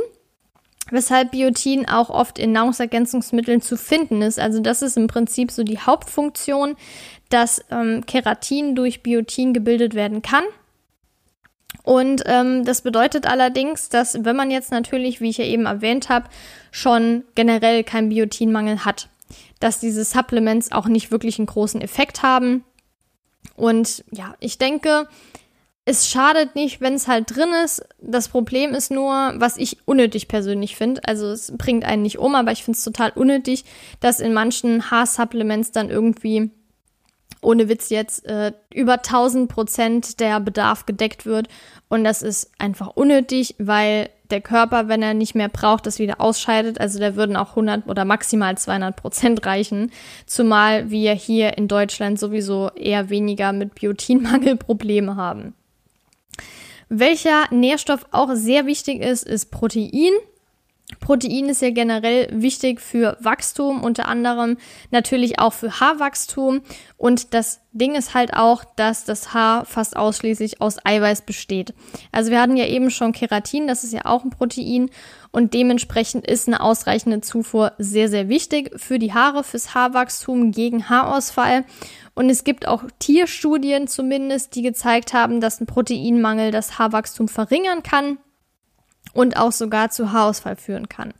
weshalb 0.90 1.30
Biotin 1.30 1.88
auch 1.88 2.10
oft 2.10 2.38
in 2.38 2.52
Nahrungsergänzungsmitteln 2.52 3.62
zu 3.62 3.76
finden 3.76 4.20
ist. 4.20 4.38
Also 4.38 4.60
das 4.60 4.82
ist 4.82 4.96
im 4.96 5.06
Prinzip 5.06 5.50
so 5.50 5.62
die 5.62 5.78
Hauptfunktion, 5.78 6.76
dass 7.30 7.64
ähm, 7.70 8.04
Keratin 8.06 8.74
durch 8.74 9.02
Biotin 9.02 9.54
gebildet 9.54 9.94
werden 9.94 10.22
kann. 10.22 10.44
Und 11.88 12.24
ähm, 12.26 12.66
das 12.66 12.82
bedeutet 12.82 13.26
allerdings, 13.26 13.88
dass 13.88 14.22
wenn 14.22 14.36
man 14.36 14.50
jetzt 14.50 14.70
natürlich, 14.70 15.22
wie 15.22 15.30
ich 15.30 15.38
ja 15.38 15.46
eben 15.46 15.64
erwähnt 15.64 16.10
habe, 16.10 16.28
schon 16.70 17.24
generell 17.34 17.82
keinen 17.82 18.10
Biotinmangel 18.10 18.84
hat, 18.84 19.08
dass 19.58 19.80
diese 19.80 20.04
Supplements 20.04 20.70
auch 20.70 20.84
nicht 20.84 21.10
wirklich 21.10 21.38
einen 21.38 21.46
großen 21.46 21.80
Effekt 21.80 22.22
haben. 22.22 22.62
Und 23.56 24.04
ja, 24.10 24.34
ich 24.38 24.58
denke, 24.58 25.08
es 25.86 26.10
schadet 26.10 26.56
nicht, 26.56 26.82
wenn 26.82 26.92
es 26.92 27.08
halt 27.08 27.34
drin 27.34 27.54
ist. 27.64 27.82
Das 28.02 28.28
Problem 28.28 28.74
ist 28.74 28.90
nur, 28.90 29.32
was 29.36 29.56
ich 29.56 29.78
unnötig 29.86 30.28
persönlich 30.28 30.76
finde. 30.76 31.00
Also 31.06 31.30
es 31.30 31.56
bringt 31.56 31.86
einen 31.86 32.02
nicht 32.02 32.18
um, 32.18 32.34
aber 32.34 32.52
ich 32.52 32.64
finde 32.64 32.76
es 32.76 32.84
total 32.84 33.12
unnötig, 33.14 33.64
dass 34.00 34.20
in 34.20 34.34
manchen 34.34 34.90
Haarsupplements 34.90 35.72
dann 35.72 35.88
irgendwie 35.88 36.50
ohne 37.40 37.68
Witz 37.68 37.90
jetzt 37.90 38.26
äh, 38.26 38.52
über 38.72 38.94
1000 38.94 39.50
Prozent 39.50 40.20
der 40.20 40.40
Bedarf 40.40 40.86
gedeckt 40.86 41.26
wird. 41.26 41.48
Und 41.88 42.04
das 42.04 42.22
ist 42.22 42.50
einfach 42.58 42.88
unnötig, 42.88 43.54
weil 43.58 44.10
der 44.30 44.40
Körper, 44.40 44.88
wenn 44.88 45.02
er 45.02 45.14
nicht 45.14 45.34
mehr 45.34 45.48
braucht, 45.48 45.86
das 45.86 45.98
wieder 45.98 46.20
ausscheidet. 46.20 46.80
Also 46.80 46.98
da 46.98 47.16
würden 47.16 47.36
auch 47.36 47.50
100 47.50 47.86
oder 47.88 48.04
maximal 48.04 48.56
200 48.56 48.96
Prozent 48.96 49.46
reichen. 49.46 49.90
Zumal 50.26 50.90
wir 50.90 51.14
hier 51.14 51.56
in 51.56 51.68
Deutschland 51.68 52.18
sowieso 52.18 52.70
eher 52.70 53.10
weniger 53.10 53.52
mit 53.52 53.74
Biotinmangel 53.74 54.56
Probleme 54.56 55.16
haben. 55.16 55.54
Welcher 56.90 57.44
Nährstoff 57.50 58.06
auch 58.12 58.30
sehr 58.34 58.66
wichtig 58.66 59.02
ist, 59.02 59.26
ist 59.26 59.50
Protein. 59.50 60.12
Protein 61.00 61.50
ist 61.50 61.60
ja 61.60 61.70
generell 61.70 62.28
wichtig 62.32 62.80
für 62.80 63.18
Wachstum, 63.20 63.82
unter 63.84 64.08
anderem 64.08 64.56
natürlich 64.90 65.38
auch 65.38 65.52
für 65.52 65.80
Haarwachstum. 65.80 66.62
Und 66.96 67.34
das 67.34 67.60
Ding 67.72 67.94
ist 67.94 68.14
halt 68.14 68.32
auch, 68.32 68.64
dass 68.64 69.04
das 69.04 69.34
Haar 69.34 69.66
fast 69.66 69.96
ausschließlich 69.96 70.62
aus 70.62 70.78
Eiweiß 70.82 71.22
besteht. 71.22 71.74
Also 72.10 72.30
wir 72.30 72.40
hatten 72.40 72.56
ja 72.56 72.64
eben 72.66 72.90
schon 72.90 73.12
Keratin, 73.12 73.66
das 73.66 73.84
ist 73.84 73.92
ja 73.92 74.06
auch 74.06 74.24
ein 74.24 74.30
Protein. 74.30 74.88
Und 75.30 75.52
dementsprechend 75.52 76.26
ist 76.26 76.48
eine 76.48 76.62
ausreichende 76.62 77.20
Zufuhr 77.20 77.72
sehr, 77.76 78.08
sehr 78.08 78.30
wichtig 78.30 78.70
für 78.80 78.98
die 78.98 79.12
Haare, 79.12 79.44
fürs 79.44 79.74
Haarwachstum, 79.74 80.52
gegen 80.52 80.88
Haarausfall. 80.88 81.66
Und 82.14 82.30
es 82.30 82.44
gibt 82.44 82.66
auch 82.66 82.84
Tierstudien 82.98 83.88
zumindest, 83.88 84.54
die 84.54 84.62
gezeigt 84.62 85.12
haben, 85.12 85.42
dass 85.42 85.60
ein 85.60 85.66
Proteinmangel 85.66 86.50
das 86.50 86.78
Haarwachstum 86.78 87.28
verringern 87.28 87.82
kann 87.82 88.16
und 89.12 89.36
auch 89.36 89.52
sogar 89.52 89.90
zu 89.90 90.12
Haarausfall 90.12 90.56
führen 90.56 90.88
kann. 90.88 91.12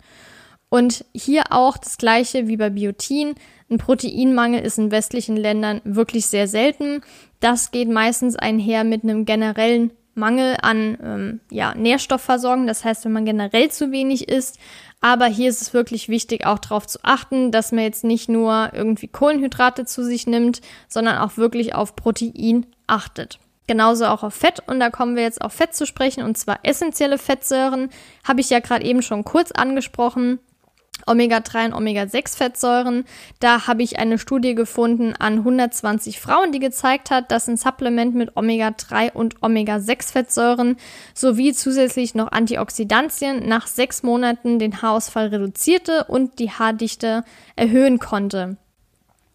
Und 0.69 1.05
hier 1.15 1.45
auch 1.51 1.79
das 1.79 1.97
gleiche 1.97 2.47
wie 2.47 2.57
bei 2.57 2.71
Biotin. 2.71 3.35
Ein 3.71 3.79
Proteinmangel 3.79 4.61
ist 4.61 4.79
in 4.79 4.91
westlichen 4.91 5.37
Ländern 5.37 5.81
wirklich 5.85 6.27
sehr 6.27 6.47
selten. 6.47 7.01
Das 7.41 7.71
geht 7.71 7.89
meistens 7.89 8.37
einher 8.37 8.85
mit 8.85 9.03
einem 9.03 9.25
generellen 9.25 9.93
Mangel 10.15 10.57
an 10.61 10.99
ähm, 11.03 11.41
ja, 11.51 11.75
Nährstoffversorgung. 11.75 12.67
Das 12.67 12.85
heißt, 12.85 13.05
wenn 13.05 13.13
man 13.13 13.25
generell 13.25 13.71
zu 13.71 13.93
wenig 13.93 14.29
isst. 14.29 14.59
Aber 15.01 15.27
hier 15.27 15.49
ist 15.49 15.63
es 15.63 15.73
wirklich 15.73 16.09
wichtig, 16.09 16.45
auch 16.45 16.59
darauf 16.59 16.87
zu 16.87 16.99
achten, 17.03 17.53
dass 17.53 17.73
man 17.73 17.85
jetzt 17.85 18.05
nicht 18.05 18.29
nur 18.29 18.71
irgendwie 18.75 19.07
Kohlenhydrate 19.07 19.85
zu 19.85 20.05
sich 20.05 20.27
nimmt, 20.27 20.61
sondern 20.89 21.19
auch 21.19 21.37
wirklich 21.37 21.75
auf 21.75 21.95
Protein 21.95 22.67
achtet. 22.89 23.39
Genauso 23.69 24.07
auch 24.07 24.25
auf 24.25 24.35
Fett. 24.35 24.63
Und 24.67 24.81
da 24.81 24.91
kommen 24.91 25.15
wir 25.15 25.23
jetzt 25.23 25.43
auf 25.43 25.53
Fett 25.53 25.75
zu 25.75 25.87
sprechen, 25.87 26.25
und 26.25 26.37
zwar 26.37 26.59
essentielle 26.65 27.19
Fettsäuren. 27.19 27.91
Habe 28.27 28.41
ich 28.41 28.51
ja 28.51 28.59
gerade 28.59 28.85
eben 28.85 29.03
schon 29.03 29.25
kurz 29.25 29.53
angesprochen. 29.53 30.41
Omega-3 31.07 31.67
und 31.67 31.75
Omega-6-Fettsäuren. 31.75 33.05
Da 33.41 33.67
habe 33.67 33.83
ich 33.83 33.99
eine 33.99 34.19
Studie 34.19 34.55
gefunden 34.55 35.15
an 35.19 35.39
120 35.39 36.19
Frauen, 36.19 36.51
die 36.51 36.59
gezeigt 36.59 37.11
hat, 37.11 37.31
dass 37.31 37.47
ein 37.47 37.57
Supplement 37.57 38.15
mit 38.15 38.37
Omega-3 38.37 39.13
und 39.13 39.43
Omega-6-Fettsäuren 39.43 40.77
sowie 41.15 41.53
zusätzlich 41.53 42.15
noch 42.15 42.33
Antioxidantien 42.33 43.47
nach 43.47 43.67
sechs 43.67 44.03
Monaten 44.03 44.59
den 44.59 44.83
Haarausfall 44.83 45.29
reduzierte 45.29 46.05
und 46.09 46.39
die 46.39 46.51
Haardichte 46.51 47.23
erhöhen 47.55 47.99
konnte. 47.99 48.57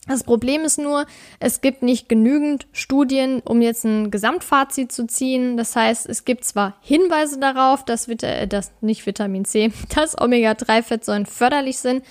Das 0.08 0.26
Problem 0.26 0.64
ist 0.64 0.80
nur, 0.80 1.06
es 1.40 1.62
gibt 1.62 1.82
nicht 1.82 2.10
genügend 2.10 2.68
Studien, 2.74 3.42
um 3.46 3.62
jetzt 3.62 3.86
ein 3.86 4.12
Gesamtfazit 4.12 4.92
zu 4.92 5.08
ziehen. 5.08 5.56
Das 5.56 5.78
heißt, 5.78 6.10
es 6.10 6.26
gibt 6.26 6.44
zwar 6.44 6.76
Hinweise 6.82 7.40
darauf, 7.40 7.86
dass, 7.86 8.10
Vita 8.10 8.28
äh, 8.28 8.48
dass 8.48 8.74
nicht 8.82 9.06
Vitamin 9.06 9.46
C, 9.46 9.72
dass 9.96 10.20
Omega-3-Fettsäuren 10.20 11.26
förderlich 11.26 11.78
sind, 11.78 12.04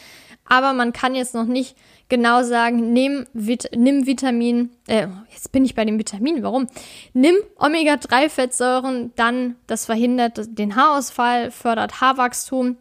aber 0.47 0.73
man 0.73 0.93
kann 0.93 1.15
jetzt 1.15 1.35
noch 1.35 1.45
nicht 1.45 1.77
genau 2.09 2.43
sagen, 2.43 2.93
nimm, 2.93 3.27
Vit 3.33 3.71
nimm 3.75 4.07
Vitamin, 4.07 4.71
äh, 4.87 5.07
jetzt 5.31 5.53
bin 5.53 5.65
ich 5.65 5.75
bei 5.75 5.85
den 5.85 5.99
Vitaminen, 5.99 6.43
warum? 6.43 6.69
Nimm 7.13 7.35
Omega-3-Fettsäuren, 7.57 9.13
dann 9.17 9.57
das 9.67 9.87
verhindert 9.87 10.41
den 10.47 10.77
Haarausfall, 10.77 11.51
fördert 11.51 12.01
Haarwachstum 12.01 12.77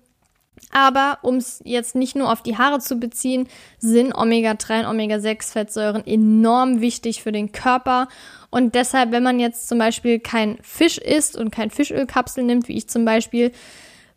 aber 0.71 1.19
um 1.21 1.35
es 1.35 1.61
jetzt 1.65 1.95
nicht 1.95 2.15
nur 2.15 2.31
auf 2.31 2.41
die 2.41 2.57
Haare 2.57 2.79
zu 2.79 2.97
beziehen, 2.97 3.47
sind 3.77 4.13
Omega-3 4.13 4.81
und 4.81 4.85
Omega-6-Fettsäuren 4.87 6.05
enorm 6.05 6.81
wichtig 6.81 7.21
für 7.21 7.31
den 7.31 7.51
Körper. 7.51 8.07
Und 8.49 8.75
deshalb, 8.75 9.11
wenn 9.11 9.23
man 9.23 9.39
jetzt 9.39 9.67
zum 9.67 9.77
Beispiel 9.77 10.19
kein 10.19 10.57
Fisch 10.61 10.97
isst 10.97 11.37
und 11.37 11.51
kein 11.51 11.71
Fischölkapsel 11.71 12.43
nimmt, 12.43 12.67
wie 12.67 12.77
ich 12.77 12.87
zum 12.87 13.05
Beispiel, 13.05 13.51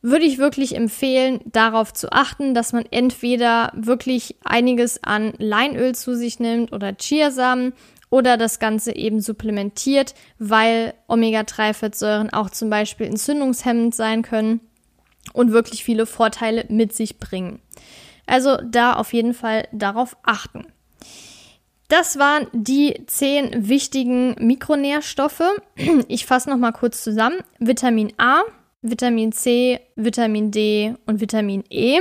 würde 0.02 0.26
ich 0.26 0.38
wirklich 0.38 0.76
empfehlen, 0.76 1.40
darauf 1.46 1.92
zu 1.92 2.12
achten, 2.12 2.54
dass 2.54 2.72
man 2.74 2.84
entweder 2.90 3.72
wirklich 3.74 4.36
einiges 4.44 5.02
an 5.02 5.32
Leinöl 5.38 5.94
zu 5.94 6.14
sich 6.14 6.38
nimmt 6.38 6.72
oder 6.72 6.94
Chiasamen 6.94 7.72
oder 8.10 8.36
das 8.36 8.58
Ganze 8.58 8.94
eben 8.94 9.20
supplementiert, 9.20 10.14
weil 10.38 10.94
Omega-3-Fettsäuren 11.08 12.30
auch 12.30 12.50
zum 12.50 12.68
Beispiel 12.70 13.06
entzündungshemmend 13.06 13.94
sein 13.94 14.22
können 14.22 14.60
und 15.32 15.52
wirklich 15.52 15.84
viele 15.84 16.06
Vorteile 16.06 16.66
mit 16.68 16.92
sich 16.92 17.18
bringen. 17.18 17.60
Also 18.26 18.56
da 18.56 18.94
auf 18.94 19.12
jeden 19.12 19.34
Fall 19.34 19.68
darauf 19.72 20.16
achten. 20.22 20.66
Das 21.88 22.18
waren 22.18 22.46
die 22.52 23.02
zehn 23.06 23.68
wichtigen 23.68 24.34
Mikronährstoffe. 24.38 25.42
Ich 26.08 26.26
fasse 26.26 26.50
noch 26.50 26.56
mal 26.56 26.72
kurz 26.72 27.04
zusammen. 27.04 27.38
Vitamin 27.58 28.12
A, 28.16 28.42
Vitamin 28.82 29.32
C, 29.32 29.80
Vitamin 29.94 30.50
D 30.50 30.94
und 31.06 31.20
Vitamin 31.20 31.62
E. 31.70 32.00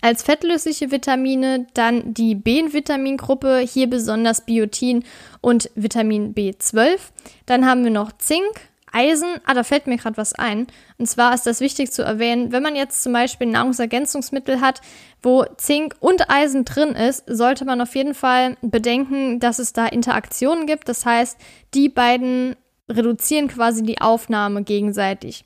Als 0.00 0.22
fettlösliche 0.22 0.90
Vitamine 0.90 1.66
dann 1.74 2.12
die 2.12 2.34
B-Vitamingruppe, 2.34 3.58
hier 3.60 3.88
besonders 3.88 4.44
Biotin 4.44 5.04
und 5.40 5.70
Vitamin 5.76 6.34
B12. 6.34 6.98
Dann 7.46 7.64
haben 7.66 7.84
wir 7.84 7.90
noch 7.90 8.12
Zink, 8.18 8.68
Eisen, 8.94 9.28
ah, 9.44 9.54
da 9.54 9.64
fällt 9.64 9.86
mir 9.86 9.96
gerade 9.96 10.16
was 10.16 10.34
ein. 10.34 10.66
Und 10.98 11.06
zwar 11.06 11.34
ist 11.34 11.46
das 11.46 11.60
wichtig 11.60 11.92
zu 11.92 12.02
erwähnen, 12.02 12.52
wenn 12.52 12.62
man 12.62 12.76
jetzt 12.76 13.02
zum 13.02 13.12
Beispiel 13.12 13.48
Nahrungsergänzungsmittel 13.48 14.60
hat, 14.60 14.80
wo 15.22 15.44
Zink 15.56 15.96
und 16.00 16.30
Eisen 16.30 16.64
drin 16.64 16.90
ist, 16.90 17.24
sollte 17.26 17.64
man 17.64 17.80
auf 17.80 17.94
jeden 17.94 18.14
Fall 18.14 18.56
bedenken, 18.62 19.40
dass 19.40 19.58
es 19.58 19.72
da 19.72 19.86
Interaktionen 19.86 20.66
gibt. 20.66 20.88
Das 20.88 21.04
heißt, 21.04 21.38
die 21.74 21.88
beiden 21.88 22.56
reduzieren 22.88 23.48
quasi 23.48 23.82
die 23.82 24.00
Aufnahme 24.00 24.62
gegenseitig. 24.62 25.44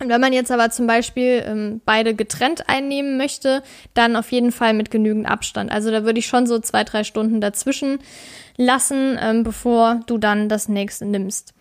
Und 0.00 0.08
wenn 0.08 0.20
man 0.20 0.32
jetzt 0.32 0.50
aber 0.50 0.70
zum 0.70 0.86
Beispiel 0.86 1.44
ähm, 1.46 1.80
beide 1.84 2.14
getrennt 2.14 2.68
einnehmen 2.68 3.16
möchte, 3.16 3.62
dann 3.94 4.16
auf 4.16 4.32
jeden 4.32 4.50
Fall 4.50 4.74
mit 4.74 4.90
genügend 4.90 5.26
Abstand. 5.26 5.70
Also 5.70 5.90
da 5.92 6.04
würde 6.04 6.18
ich 6.18 6.26
schon 6.26 6.46
so 6.46 6.58
zwei, 6.58 6.82
drei 6.82 7.04
Stunden 7.04 7.40
dazwischen 7.40 8.00
lassen, 8.56 9.18
ähm, 9.20 9.44
bevor 9.44 10.00
du 10.06 10.18
dann 10.18 10.48
das 10.48 10.68
nächste 10.68 11.04
nimmst. 11.04 11.54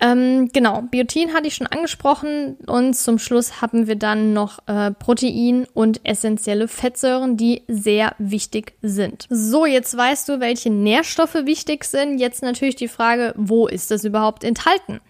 Ähm, 0.00 0.50
genau, 0.52 0.82
Biotin 0.82 1.34
hatte 1.34 1.48
ich 1.48 1.54
schon 1.54 1.66
angesprochen 1.66 2.56
und 2.66 2.94
zum 2.94 3.18
Schluss 3.18 3.60
haben 3.60 3.86
wir 3.86 3.96
dann 3.96 4.32
noch 4.32 4.60
äh, 4.66 4.92
Protein 4.92 5.66
und 5.74 6.00
essentielle 6.04 6.68
Fettsäuren, 6.68 7.36
die 7.36 7.62
sehr 7.68 8.14
wichtig 8.18 8.74
sind. 8.82 9.26
So, 9.28 9.66
jetzt 9.66 9.96
weißt 9.96 10.28
du, 10.28 10.40
welche 10.40 10.70
Nährstoffe 10.70 11.34
wichtig 11.34 11.84
sind. 11.84 12.18
Jetzt 12.18 12.42
natürlich 12.42 12.76
die 12.76 12.88
Frage, 12.88 13.34
wo 13.36 13.66
ist 13.66 13.90
das 13.90 14.04
überhaupt 14.04 14.44
enthalten? 14.44 15.00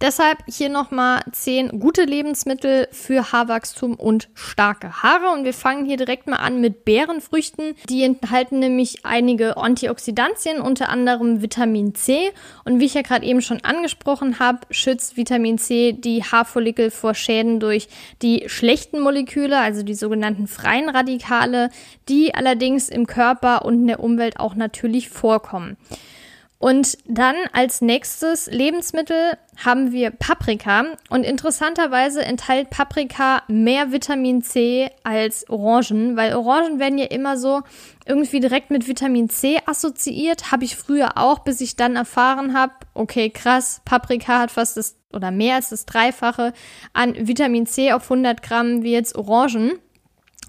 Deshalb 0.00 0.38
hier 0.46 0.68
nochmal 0.68 1.22
zehn 1.32 1.80
gute 1.80 2.04
Lebensmittel 2.04 2.86
für 2.92 3.32
Haarwachstum 3.32 3.94
und 3.94 4.28
starke 4.32 5.02
Haare. 5.02 5.32
Und 5.36 5.42
wir 5.44 5.52
fangen 5.52 5.86
hier 5.86 5.96
direkt 5.96 6.28
mal 6.28 6.36
an 6.36 6.60
mit 6.60 6.84
Beerenfrüchten. 6.84 7.74
Die 7.88 8.04
enthalten 8.04 8.60
nämlich 8.60 9.04
einige 9.04 9.56
Antioxidantien, 9.56 10.60
unter 10.60 10.88
anderem 10.88 11.42
Vitamin 11.42 11.96
C. 11.96 12.30
Und 12.64 12.78
wie 12.78 12.84
ich 12.84 12.94
ja 12.94 13.02
gerade 13.02 13.26
eben 13.26 13.42
schon 13.42 13.64
angesprochen 13.64 14.38
habe, 14.38 14.60
schützt 14.70 15.16
Vitamin 15.16 15.58
C 15.58 15.94
die 15.94 16.22
Haarfollikel 16.22 16.92
vor 16.92 17.14
Schäden 17.14 17.58
durch 17.58 17.88
die 18.22 18.44
schlechten 18.46 19.00
Moleküle, 19.00 19.58
also 19.58 19.82
die 19.82 19.94
sogenannten 19.94 20.46
freien 20.46 20.90
Radikale, 20.90 21.70
die 22.08 22.36
allerdings 22.36 22.88
im 22.88 23.08
Körper 23.08 23.64
und 23.64 23.74
in 23.74 23.86
der 23.88 23.98
Umwelt 23.98 24.38
auch 24.38 24.54
natürlich 24.54 25.08
vorkommen. 25.08 25.76
Und 26.60 26.98
dann 27.06 27.36
als 27.52 27.80
nächstes 27.82 28.46
Lebensmittel 28.46 29.38
haben 29.64 29.92
wir 29.92 30.10
Paprika. 30.10 30.86
Und 31.08 31.22
interessanterweise 31.22 32.24
enthält 32.24 32.70
Paprika 32.70 33.42
mehr 33.46 33.92
Vitamin 33.92 34.42
C 34.42 34.90
als 35.04 35.48
Orangen, 35.48 36.16
weil 36.16 36.34
Orangen 36.34 36.80
werden 36.80 36.98
ja 36.98 37.06
immer 37.06 37.36
so 37.36 37.62
irgendwie 38.06 38.40
direkt 38.40 38.70
mit 38.70 38.88
Vitamin 38.88 39.28
C 39.28 39.60
assoziiert. 39.66 40.50
Habe 40.50 40.64
ich 40.64 40.74
früher 40.74 41.16
auch, 41.16 41.40
bis 41.40 41.60
ich 41.60 41.76
dann 41.76 41.94
erfahren 41.94 42.54
habe, 42.58 42.72
okay, 42.92 43.30
krass, 43.30 43.80
Paprika 43.84 44.40
hat 44.40 44.50
fast 44.50 44.76
das 44.76 44.96
oder 45.12 45.30
mehr 45.30 45.54
als 45.54 45.70
das 45.70 45.86
Dreifache 45.86 46.52
an 46.92 47.14
Vitamin 47.26 47.66
C 47.66 47.92
auf 47.92 48.02
100 48.02 48.42
Gramm 48.42 48.82
wie 48.82 48.92
jetzt 48.92 49.16
Orangen. 49.16 49.78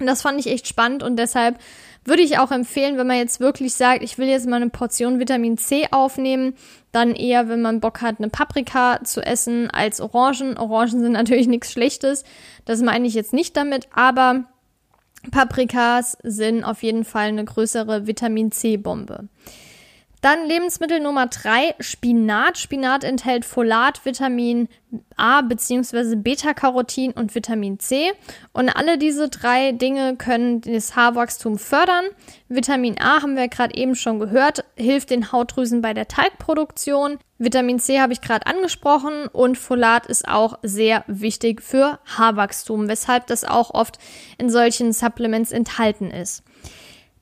Und 0.00 0.06
das 0.06 0.22
fand 0.22 0.40
ich 0.40 0.48
echt 0.48 0.66
spannend 0.66 1.02
und 1.02 1.16
deshalb 1.16 1.58
würde 2.04 2.22
ich 2.22 2.38
auch 2.38 2.50
empfehlen, 2.50 2.96
wenn 2.96 3.06
man 3.06 3.18
jetzt 3.18 3.40
wirklich 3.40 3.74
sagt, 3.74 4.02
ich 4.02 4.18
will 4.18 4.28
jetzt 4.28 4.48
mal 4.48 4.56
eine 4.56 4.70
Portion 4.70 5.18
Vitamin 5.20 5.58
C 5.58 5.86
aufnehmen, 5.90 6.54
dann 6.92 7.14
eher, 7.14 7.48
wenn 7.48 7.62
man 7.62 7.80
Bock 7.80 8.00
hat, 8.00 8.18
eine 8.18 8.28
Paprika 8.28 9.00
zu 9.04 9.20
essen 9.20 9.70
als 9.70 10.00
Orangen. 10.00 10.56
Orangen 10.56 11.00
sind 11.00 11.12
natürlich 11.12 11.48
nichts 11.48 11.72
Schlechtes. 11.72 12.24
Das 12.64 12.80
meine 12.80 13.06
ich 13.06 13.14
jetzt 13.14 13.32
nicht 13.32 13.56
damit, 13.56 13.88
aber 13.92 14.44
Paprikas 15.30 16.16
sind 16.22 16.64
auf 16.64 16.82
jeden 16.82 17.04
Fall 17.04 17.28
eine 17.28 17.44
größere 17.44 18.06
Vitamin 18.06 18.50
C-Bombe. 18.52 19.28
Dann 20.20 20.46
Lebensmittel 20.46 21.00
Nummer 21.00 21.28
drei, 21.28 21.74
Spinat. 21.80 22.58
Spinat 22.58 23.04
enthält 23.04 23.46
Folat, 23.46 24.04
Vitamin 24.04 24.68
A 25.16 25.40
bzw. 25.40 26.16
Beta-Carotin 26.16 27.12
und 27.12 27.34
Vitamin 27.34 27.78
C. 27.78 28.12
Und 28.52 28.68
alle 28.68 28.98
diese 28.98 29.30
drei 29.30 29.72
Dinge 29.72 30.16
können 30.16 30.60
das 30.60 30.94
Haarwachstum 30.94 31.58
fördern. 31.58 32.04
Vitamin 32.48 33.00
A 33.00 33.22
haben 33.22 33.34
wir 33.34 33.48
gerade 33.48 33.74
eben 33.74 33.94
schon 33.94 34.18
gehört, 34.18 34.64
hilft 34.76 35.08
den 35.08 35.32
Hautdrüsen 35.32 35.80
bei 35.80 35.94
der 35.94 36.06
Talgproduktion. 36.06 37.18
Vitamin 37.38 37.78
C 37.78 38.00
habe 38.00 38.12
ich 38.12 38.20
gerade 38.20 38.46
angesprochen 38.46 39.26
und 39.32 39.56
Folat 39.56 40.04
ist 40.04 40.28
auch 40.28 40.58
sehr 40.62 41.02
wichtig 41.06 41.62
für 41.62 41.98
Haarwachstum, 42.04 42.88
weshalb 42.88 43.26
das 43.28 43.44
auch 43.44 43.72
oft 43.72 43.98
in 44.36 44.50
solchen 44.50 44.92
Supplements 44.92 45.50
enthalten 45.50 46.10
ist. 46.10 46.42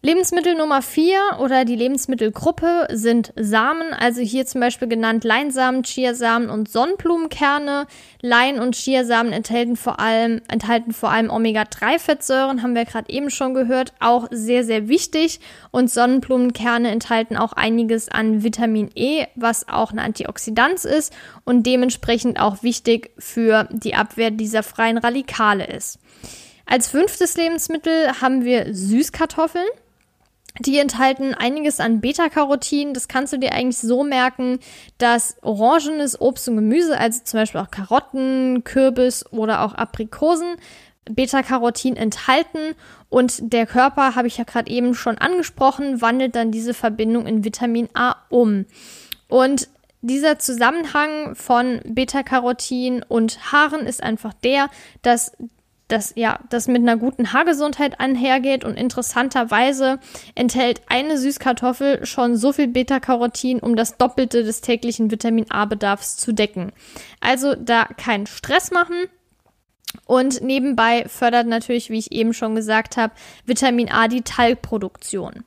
Lebensmittel 0.01 0.55
Nummer 0.55 0.81
vier 0.81 1.19
oder 1.41 1.65
die 1.65 1.75
Lebensmittelgruppe 1.75 2.87
sind 2.93 3.33
Samen, 3.35 3.93
also 3.93 4.21
hier 4.21 4.47
zum 4.47 4.61
Beispiel 4.61 4.87
genannt 4.87 5.25
Leinsamen, 5.25 5.83
Chiasamen 5.83 6.51
und 6.51 6.69
Sonnenblumenkerne. 6.69 7.89
Lein- 8.23 8.61
und 8.61 8.77
Chiasamen 8.77 9.33
enthalten 9.33 9.75
vor 9.75 9.99
allem, 9.99 10.41
enthalten 10.47 10.93
vor 10.93 11.11
allem 11.11 11.31
Omega-3-Fettsäuren, 11.31 12.63
haben 12.63 12.77
wir 12.77 12.85
gerade 12.85 13.13
eben 13.13 13.29
schon 13.29 13.55
gehört, 13.55 13.93
auch 13.99 14.29
sehr, 14.31 14.63
sehr 14.63 14.87
wichtig. 14.87 15.41
Und 15.73 15.91
Sonnenblumenkerne 15.91 16.93
enthalten 16.93 17.37
auch 17.37 17.55
einiges 17.55 18.09
an 18.09 18.45
Vitamin 18.45 18.93
E, 18.95 19.25
was 19.35 19.69
auch 19.69 19.91
eine 19.91 20.03
Antioxidant 20.03 20.85
ist 20.85 21.13
und 21.45 21.67
dementsprechend 21.67 22.39
auch 22.39 22.63
wichtig 22.63 23.11
für 23.19 23.69
die 23.73 23.97
Abwehr 23.97 24.31
dieser 24.31 24.63
freien 24.63 24.99
Radikale 24.99 25.67
ist. 25.67 25.99
Als 26.67 26.87
fünftes 26.87 27.37
Lebensmittel 27.37 28.21
haben 28.21 28.45
wir 28.45 28.73
Süßkartoffeln. 28.73 29.67
Die 30.61 30.79
enthalten 30.79 31.35
einiges 31.35 31.79
an 31.79 32.01
Beta-Carotin. 32.01 32.93
Das 32.95 33.07
kannst 33.07 33.33
du 33.33 33.39
dir 33.39 33.53
eigentlich 33.53 33.79
so 33.79 34.03
merken, 34.03 34.59
dass 34.99 35.37
orangenes 35.43 36.21
Obst 36.21 36.49
und 36.49 36.57
Gemüse, 36.57 36.99
also 36.99 37.21
zum 37.23 37.41
Beispiel 37.41 37.61
auch 37.61 37.71
Karotten, 37.71 38.65
Kürbis 38.65 39.25
oder 39.31 39.63
auch 39.63 39.75
Aprikosen, 39.75 40.57
Beta-Carotin 41.09 41.97
enthalten 41.97 42.75
und 43.09 43.53
der 43.53 43.67
Körper, 43.67 44.15
habe 44.15 44.29
ich 44.29 44.37
ja 44.37 44.45
gerade 44.45 44.71
eben 44.71 44.95
schon 44.95 45.17
angesprochen, 45.19 46.01
wandelt 46.01 46.35
dann 46.35 46.51
diese 46.51 46.75
Verbindung 46.75 47.27
in 47.27 47.45
Vitamin 47.45 47.89
A 47.95 48.17
um. 48.29 48.67
Und 49.29 49.69
dieser 50.01 50.39
Zusammenhang 50.39 51.35
von 51.35 51.81
Beta-Carotin 51.85 53.03
und 53.03 53.53
Haaren 53.53 53.87
ist 53.87 54.03
einfach 54.03 54.35
der, 54.35 54.69
dass 55.03 55.33
dass 55.89 56.13
ja, 56.17 56.39
das 56.51 56.69
mit 56.69 56.83
einer 56.83 56.97
guten 56.97 57.33
Haargesundheit 57.33 57.99
einhergeht 57.99 58.65
und 58.65 58.77
interessanterweise 58.77 59.99
enthält 60.35 60.83
eine 60.89 61.19
Süßkartoffel 61.19 62.07
schon 62.07 62.37
so 62.37 62.53
viel 62.53 62.69
Beta-Carotin, 62.69 63.61
um 63.61 63.75
das 63.75 63.97
Doppelte 63.97 64.45
des 64.45 64.61
täglichen 64.61 65.11
Vitamin 65.11 65.51
A-Bedarfs 65.51 66.17
zu 66.17 66.33
decken. 66.33 66.73
Also 67.21 67.55
da 67.55 67.85
keinen 67.85 68.27
Stress 68.27 68.71
machen. 68.71 68.97
Und 70.05 70.43
nebenbei 70.43 71.07
fördert 71.09 71.47
natürlich, 71.47 71.89
wie 71.89 71.99
ich 71.99 72.13
eben 72.13 72.35
schon 72.35 72.55
gesagt 72.55 72.99
habe, 72.99 73.15
Vitamin 73.47 73.91
A 73.91 74.07
die 74.09 74.23
Talgproduktion. 74.23 75.45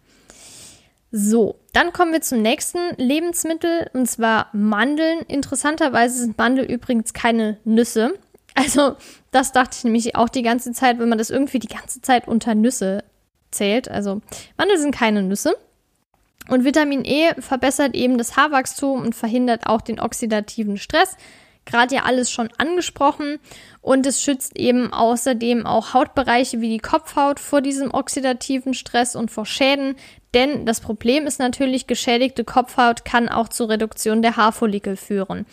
So, 1.11 1.59
dann 1.73 1.91
kommen 1.91 2.13
wir 2.13 2.21
zum 2.21 2.41
nächsten 2.41 2.79
Lebensmittel 2.97 3.89
und 3.93 4.09
zwar 4.09 4.47
Mandeln. 4.53 5.19
Interessanterweise 5.27 6.19
sind 6.19 6.37
Mandeln 6.37 6.69
übrigens 6.69 7.13
keine 7.13 7.57
Nüsse. 7.65 8.13
Also, 8.55 8.95
das 9.31 9.51
dachte 9.51 9.77
ich 9.77 9.83
nämlich 9.83 10.15
auch 10.15 10.29
die 10.29 10.41
ganze 10.41 10.73
Zeit, 10.73 10.99
wenn 10.99 11.09
man 11.09 11.17
das 11.17 11.29
irgendwie 11.29 11.59
die 11.59 11.67
ganze 11.67 12.01
Zeit 12.01 12.27
unter 12.27 12.53
Nüsse 12.53 13.03
zählt. 13.49 13.89
Also, 13.89 14.21
Mandeln 14.57 14.79
sind 14.79 14.95
keine 14.95 15.23
Nüsse. 15.23 15.55
Und 16.49 16.65
Vitamin 16.65 17.05
E 17.05 17.33
verbessert 17.39 17.95
eben 17.95 18.17
das 18.17 18.35
Haarwachstum 18.35 19.01
und 19.01 19.15
verhindert 19.15 19.67
auch 19.67 19.81
den 19.81 19.99
oxidativen 19.99 20.77
Stress. 20.77 21.15
Gerade 21.65 21.95
ja 21.95 22.03
alles 22.03 22.31
schon 22.31 22.49
angesprochen. 22.57 23.39
Und 23.81 24.05
es 24.05 24.21
schützt 24.21 24.57
eben 24.57 24.91
außerdem 24.91 25.65
auch 25.65 25.93
Hautbereiche 25.93 26.59
wie 26.59 26.69
die 26.69 26.79
Kopfhaut 26.79 27.39
vor 27.39 27.61
diesem 27.61 27.93
oxidativen 27.93 28.73
Stress 28.73 29.15
und 29.15 29.31
vor 29.31 29.45
Schäden. 29.45 29.95
Denn 30.33 30.65
das 30.65 30.81
Problem 30.81 31.27
ist 31.27 31.39
natürlich, 31.39 31.87
geschädigte 31.87 32.43
Kopfhaut 32.43 33.05
kann 33.05 33.29
auch 33.29 33.49
zur 33.49 33.69
Reduktion 33.69 34.21
der 34.21 34.37
Haarfollikel 34.37 34.97
führen. 34.97 35.45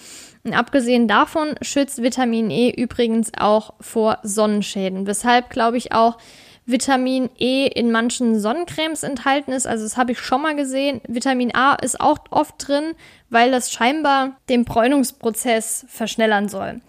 Abgesehen 0.54 1.08
davon 1.08 1.54
schützt 1.62 2.02
Vitamin 2.02 2.50
E 2.50 2.70
übrigens 2.70 3.32
auch 3.38 3.74
vor 3.80 4.18
Sonnenschäden, 4.22 5.06
weshalb, 5.06 5.50
glaube 5.50 5.76
ich, 5.76 5.92
auch 5.92 6.18
Vitamin 6.66 7.30
E 7.38 7.66
in 7.66 7.90
manchen 7.90 8.38
Sonnencremes 8.38 9.02
enthalten 9.02 9.52
ist. 9.52 9.66
Also 9.66 9.84
das 9.84 9.96
habe 9.96 10.12
ich 10.12 10.20
schon 10.20 10.42
mal 10.42 10.54
gesehen. 10.54 11.00
Vitamin 11.08 11.54
A 11.54 11.74
ist 11.74 11.98
auch 11.98 12.18
oft 12.30 12.54
drin, 12.58 12.94
weil 13.30 13.50
das 13.50 13.72
scheinbar 13.72 14.37
den 14.50 14.66
Bräunungsprozess 14.66 15.87
verschnellern 15.88 16.50
soll. 16.50 16.82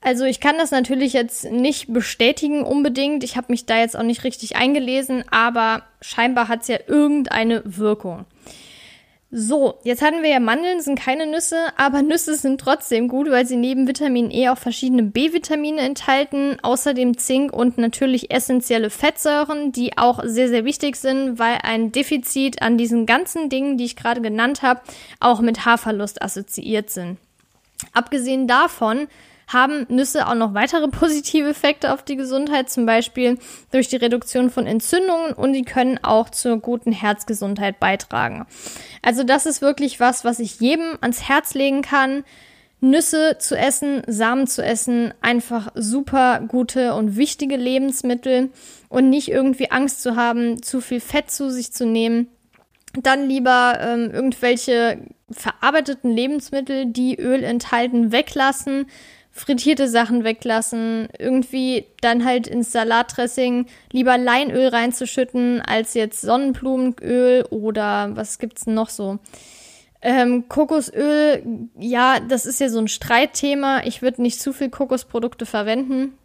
Also 0.00 0.24
ich 0.24 0.40
kann 0.40 0.56
das 0.56 0.70
natürlich 0.70 1.12
jetzt 1.12 1.50
nicht 1.50 1.92
bestätigen 1.92 2.62
unbedingt. 2.62 3.24
Ich 3.24 3.36
habe 3.36 3.48
mich 3.50 3.66
da 3.66 3.78
jetzt 3.78 3.96
auch 3.96 4.04
nicht 4.04 4.24
richtig 4.24 4.56
eingelesen, 4.56 5.24
aber 5.30 5.82
scheinbar 6.00 6.48
hat 6.48 6.62
es 6.62 6.68
ja 6.68 6.78
irgendeine 6.86 7.62
Wirkung. 7.64 8.24
So, 9.32 9.80
jetzt 9.82 10.02
hatten 10.02 10.22
wir 10.22 10.30
ja 10.30 10.38
Mandeln, 10.38 10.80
sind 10.80 11.00
keine 11.00 11.26
Nüsse, 11.26 11.56
aber 11.76 12.02
Nüsse 12.02 12.36
sind 12.36 12.60
trotzdem 12.60 13.08
gut, 13.08 13.28
weil 13.28 13.44
sie 13.44 13.56
neben 13.56 13.88
Vitamin 13.88 14.30
E 14.30 14.48
auch 14.50 14.58
verschiedene 14.58 15.02
B-Vitamine 15.02 15.80
enthalten, 15.80 16.58
außerdem 16.62 17.18
Zink 17.18 17.52
und 17.52 17.76
natürlich 17.76 18.30
essentielle 18.30 18.88
Fettsäuren, 18.88 19.72
die 19.72 19.98
auch 19.98 20.20
sehr, 20.22 20.48
sehr 20.48 20.64
wichtig 20.64 20.94
sind, 20.94 21.40
weil 21.40 21.58
ein 21.64 21.90
Defizit 21.90 22.62
an 22.62 22.78
diesen 22.78 23.04
ganzen 23.04 23.48
Dingen, 23.48 23.76
die 23.76 23.86
ich 23.86 23.96
gerade 23.96 24.20
genannt 24.20 24.62
habe, 24.62 24.80
auch 25.18 25.40
mit 25.40 25.66
Haarverlust 25.66 26.22
assoziiert 26.22 26.90
sind. 26.90 27.18
Abgesehen 27.92 28.46
davon 28.46 29.08
haben 29.46 29.86
Nüsse 29.88 30.26
auch 30.26 30.34
noch 30.34 30.54
weitere 30.54 30.88
positive 30.88 31.48
Effekte 31.50 31.92
auf 31.92 32.02
die 32.02 32.16
Gesundheit, 32.16 32.68
zum 32.68 32.86
Beispiel 32.86 33.38
durch 33.70 33.88
die 33.88 33.96
Reduktion 33.96 34.50
von 34.50 34.66
Entzündungen 34.66 35.32
und 35.32 35.52
die 35.52 35.62
können 35.62 35.98
auch 36.02 36.30
zur 36.30 36.58
guten 36.58 36.92
Herzgesundheit 36.92 37.78
beitragen. 37.78 38.46
Also 39.02 39.22
das 39.22 39.46
ist 39.46 39.62
wirklich 39.62 40.00
was, 40.00 40.24
was 40.24 40.40
ich 40.40 40.60
jedem 40.60 40.98
ans 41.00 41.28
Herz 41.28 41.54
legen 41.54 41.82
kann. 41.82 42.24
Nüsse 42.80 43.36
zu 43.38 43.56
essen, 43.56 44.02
Samen 44.06 44.46
zu 44.46 44.62
essen, 44.62 45.14
einfach 45.22 45.68
super 45.74 46.40
gute 46.46 46.94
und 46.94 47.16
wichtige 47.16 47.56
Lebensmittel 47.56 48.50
und 48.88 49.08
nicht 49.08 49.28
irgendwie 49.28 49.70
Angst 49.70 50.02
zu 50.02 50.14
haben, 50.14 50.62
zu 50.62 50.80
viel 50.82 51.00
Fett 51.00 51.30
zu 51.30 51.50
sich 51.50 51.72
zu 51.72 51.86
nehmen. 51.86 52.28
Dann 52.92 53.28
lieber 53.28 53.78
ähm, 53.80 54.10
irgendwelche 54.12 54.98
verarbeiteten 55.30 56.10
Lebensmittel, 56.10 56.86
die 56.86 57.18
Öl 57.18 57.42
enthalten, 57.42 58.12
weglassen 58.12 58.86
frittierte 59.36 59.86
Sachen 59.88 60.24
weglassen, 60.24 61.08
irgendwie 61.18 61.84
dann 62.00 62.24
halt 62.24 62.46
ins 62.46 62.72
Salatdressing 62.72 63.66
lieber 63.92 64.16
Leinöl 64.16 64.68
reinzuschütten, 64.68 65.60
als 65.60 65.94
jetzt 65.94 66.22
Sonnenblumenöl 66.22 67.44
oder 67.50 68.16
was 68.16 68.38
gibt's 68.38 68.66
noch 68.66 68.88
so? 68.88 69.18
Ähm, 70.00 70.48
Kokosöl, 70.48 71.42
ja, 71.78 72.20
das 72.20 72.46
ist 72.46 72.60
ja 72.60 72.68
so 72.68 72.78
ein 72.78 72.88
Streitthema. 72.88 73.82
Ich 73.84 74.02
würde 74.02 74.22
nicht 74.22 74.40
zu 74.40 74.52
viel 74.52 74.70
Kokosprodukte 74.70 75.46
verwenden. 75.46 76.16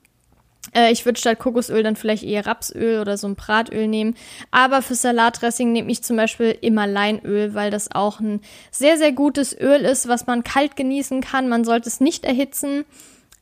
Äh, 0.73 0.91
ich 0.91 1.05
würde 1.05 1.19
statt 1.19 1.39
Kokosöl 1.39 1.83
dann 1.83 1.95
vielleicht 1.95 2.23
eher 2.23 2.45
Rapsöl 2.45 2.99
oder 2.99 3.17
so 3.17 3.27
ein 3.27 3.35
Bratöl 3.35 3.87
nehmen. 3.87 4.15
Aber 4.51 4.81
für 4.81 4.95
Salatdressing 4.95 5.71
nehme 5.71 5.91
ich 5.91 6.03
zum 6.03 6.17
Beispiel 6.17 6.57
immer 6.61 6.87
Leinöl, 6.87 7.53
weil 7.53 7.71
das 7.71 7.91
auch 7.91 8.19
ein 8.19 8.41
sehr, 8.71 8.97
sehr 8.97 9.11
gutes 9.11 9.57
Öl 9.59 9.81
ist, 9.81 10.07
was 10.07 10.27
man 10.27 10.43
kalt 10.43 10.75
genießen 10.75 11.21
kann. 11.21 11.49
Man 11.49 11.63
sollte 11.63 11.89
es 11.89 11.99
nicht 11.99 12.25
erhitzen, 12.25 12.85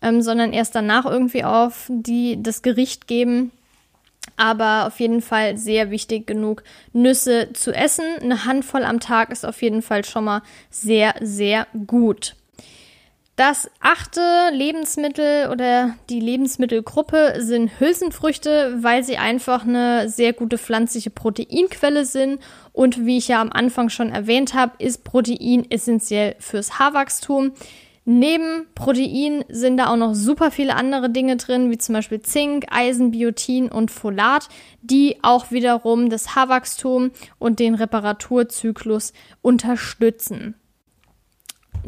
ähm, 0.02 0.22
sondern 0.22 0.54
erst 0.54 0.76
danach 0.76 1.06
irgendwie 1.06 1.44
auf 1.44 1.86
die, 1.90 2.42
das 2.42 2.62
Gericht 2.62 3.08
geben. 3.08 3.52
Aber 4.38 4.88
auf 4.88 5.00
jeden 5.00 5.22
Fall 5.22 5.58
sehr 5.58 5.92
wichtig 5.92 6.28
genug, 6.28 6.64
Nüsse 6.94 7.50
zu 7.54 7.74
essen. 7.74 8.06
Eine 8.22 8.46
Handvoll 8.46 8.84
am 8.84 9.00
Tag 9.00 9.32
ist 9.32 9.46
auf 9.46 9.62
jeden 9.62 9.82
Fall 9.82 10.06
schon 10.06 10.26
mal 10.26 10.42
sehr, 10.70 11.16
sehr 11.20 11.68
gut. 11.88 12.36
Das 13.40 13.72
achte 13.80 14.20
Lebensmittel 14.52 15.48
oder 15.50 15.96
die 16.10 16.20
Lebensmittelgruppe 16.20 17.36
sind 17.38 17.80
Hülsenfrüchte, 17.80 18.80
weil 18.82 19.02
sie 19.06 19.16
einfach 19.16 19.64
eine 19.64 20.10
sehr 20.10 20.34
gute 20.34 20.58
pflanzliche 20.58 21.10
Proteinquelle 21.10 22.04
sind. 22.04 22.42
Und 22.74 23.06
wie 23.06 23.18
ich 23.18 23.30
ja 23.30 23.40
am 23.40 23.54
Anfang 23.54 23.88
schon 23.88 24.10
erwähnt 24.10 24.56
habe, 24.56 24.74
ist 24.80 25.06
Protein 25.06 25.66
essentiell 25.72 26.36
fürs 26.40 26.80
Haarwachstum. 26.80 27.54
Neben 28.04 28.66
Protein 28.76 29.46
sind 29.48 29.78
da 29.78 29.88
auch 29.88 29.96
noch 29.96 30.16
super 30.16 30.52
viele 30.52 30.76
andere 30.76 31.10
Dinge 31.10 31.38
drin, 31.38 31.72
wie 31.72 31.78
zum 31.78 31.94
Beispiel 31.94 32.20
Zink, 32.20 32.66
Eisen, 32.72 33.12
Biotin 33.12 33.72
und 33.72 33.90
Folat, 33.90 34.50
die 34.82 35.16
auch 35.22 35.50
wiederum 35.50 36.10
das 36.10 36.36
Haarwachstum 36.36 37.12
und 37.38 37.60
den 37.60 37.76
Reparaturzyklus 37.76 39.14
unterstützen. 39.42 40.56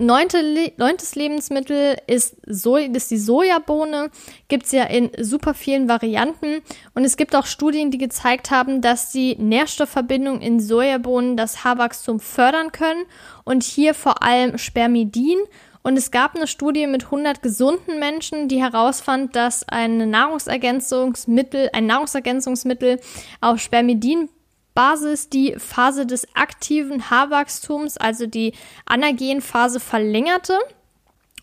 Neunte, 0.02 0.72
neuntes 0.78 1.14
Lebensmittel 1.14 1.96
ist, 2.08 2.36
so 2.48 2.76
ist 2.76 3.12
die 3.12 3.20
Sojabohne. 3.20 4.10
Gibt 4.48 4.66
es 4.66 4.72
ja 4.72 4.86
in 4.86 5.12
super 5.20 5.54
vielen 5.54 5.88
Varianten. 5.88 6.62
Und 6.96 7.06
es 7.06 7.18
gibt 7.18 7.36
auch 7.36 7.46
Studien, 7.46 7.92
die 7.92 8.00
gezeigt 8.00 8.50
haben, 8.50 8.82
dass 8.82 9.12
die 9.12 9.36
Nährstoffverbindungen 9.36 10.42
in 10.42 10.60
Sojabohnen 10.60 11.38
das 11.38 11.64
Haarwachstum 11.64 12.20
fördern 12.20 12.72
können. 12.72 13.04
Und 13.44 13.64
hier 13.64 13.94
vor 13.94 14.24
allem 14.24 14.58
Spermidin. 14.58 15.38
Und 15.84 15.98
es 15.98 16.10
gab 16.10 16.36
eine 16.36 16.48
Studie 16.48 16.88
mit 16.88 17.06
100 17.06 17.44
gesunden 17.44 18.00
Menschen, 18.00 18.48
die 18.48 18.60
herausfand, 18.60 19.36
dass 19.36 19.68
ein 19.70 20.10
Nahrungsergänzungsmittel, 20.10 21.70
ein 21.74 21.86
Nahrungsergänzungsmittel 21.86 23.00
auf 23.40 23.60
Spermidin 23.60 24.30
Basis 24.82 25.30
die 25.30 25.54
Phase 25.60 26.08
des 26.08 26.28
aktiven 26.34 27.12
Haarwachstums, 27.12 27.98
also 27.98 28.26
die 28.26 28.54
Anagenphase, 28.88 29.80
verlängerte. 29.80 30.58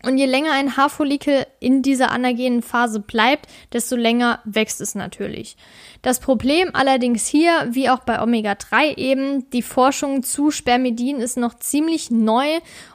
Und 0.03 0.17
je 0.17 0.25
länger 0.25 0.53
ein 0.53 0.77
Haarfollikel 0.77 1.45
in 1.59 1.81
dieser 1.81 2.11
anagenen 2.11 2.61
Phase 2.61 2.99
bleibt, 3.01 3.47
desto 3.73 3.95
länger 3.95 4.39
wächst 4.45 4.79
es 4.79 4.95
natürlich. 4.95 5.57
Das 6.01 6.21
Problem 6.21 6.69
allerdings 6.73 7.27
hier, 7.27 7.67
wie 7.71 7.89
auch 7.89 7.99
bei 7.99 8.21
Omega-3 8.21 8.97
eben, 8.97 9.49
die 9.49 9.61
Forschung 9.61 10.23
zu 10.23 10.49
Spermidin 10.49 11.17
ist 11.17 11.35
noch 11.35 11.55
ziemlich 11.55 12.09
neu 12.09 12.47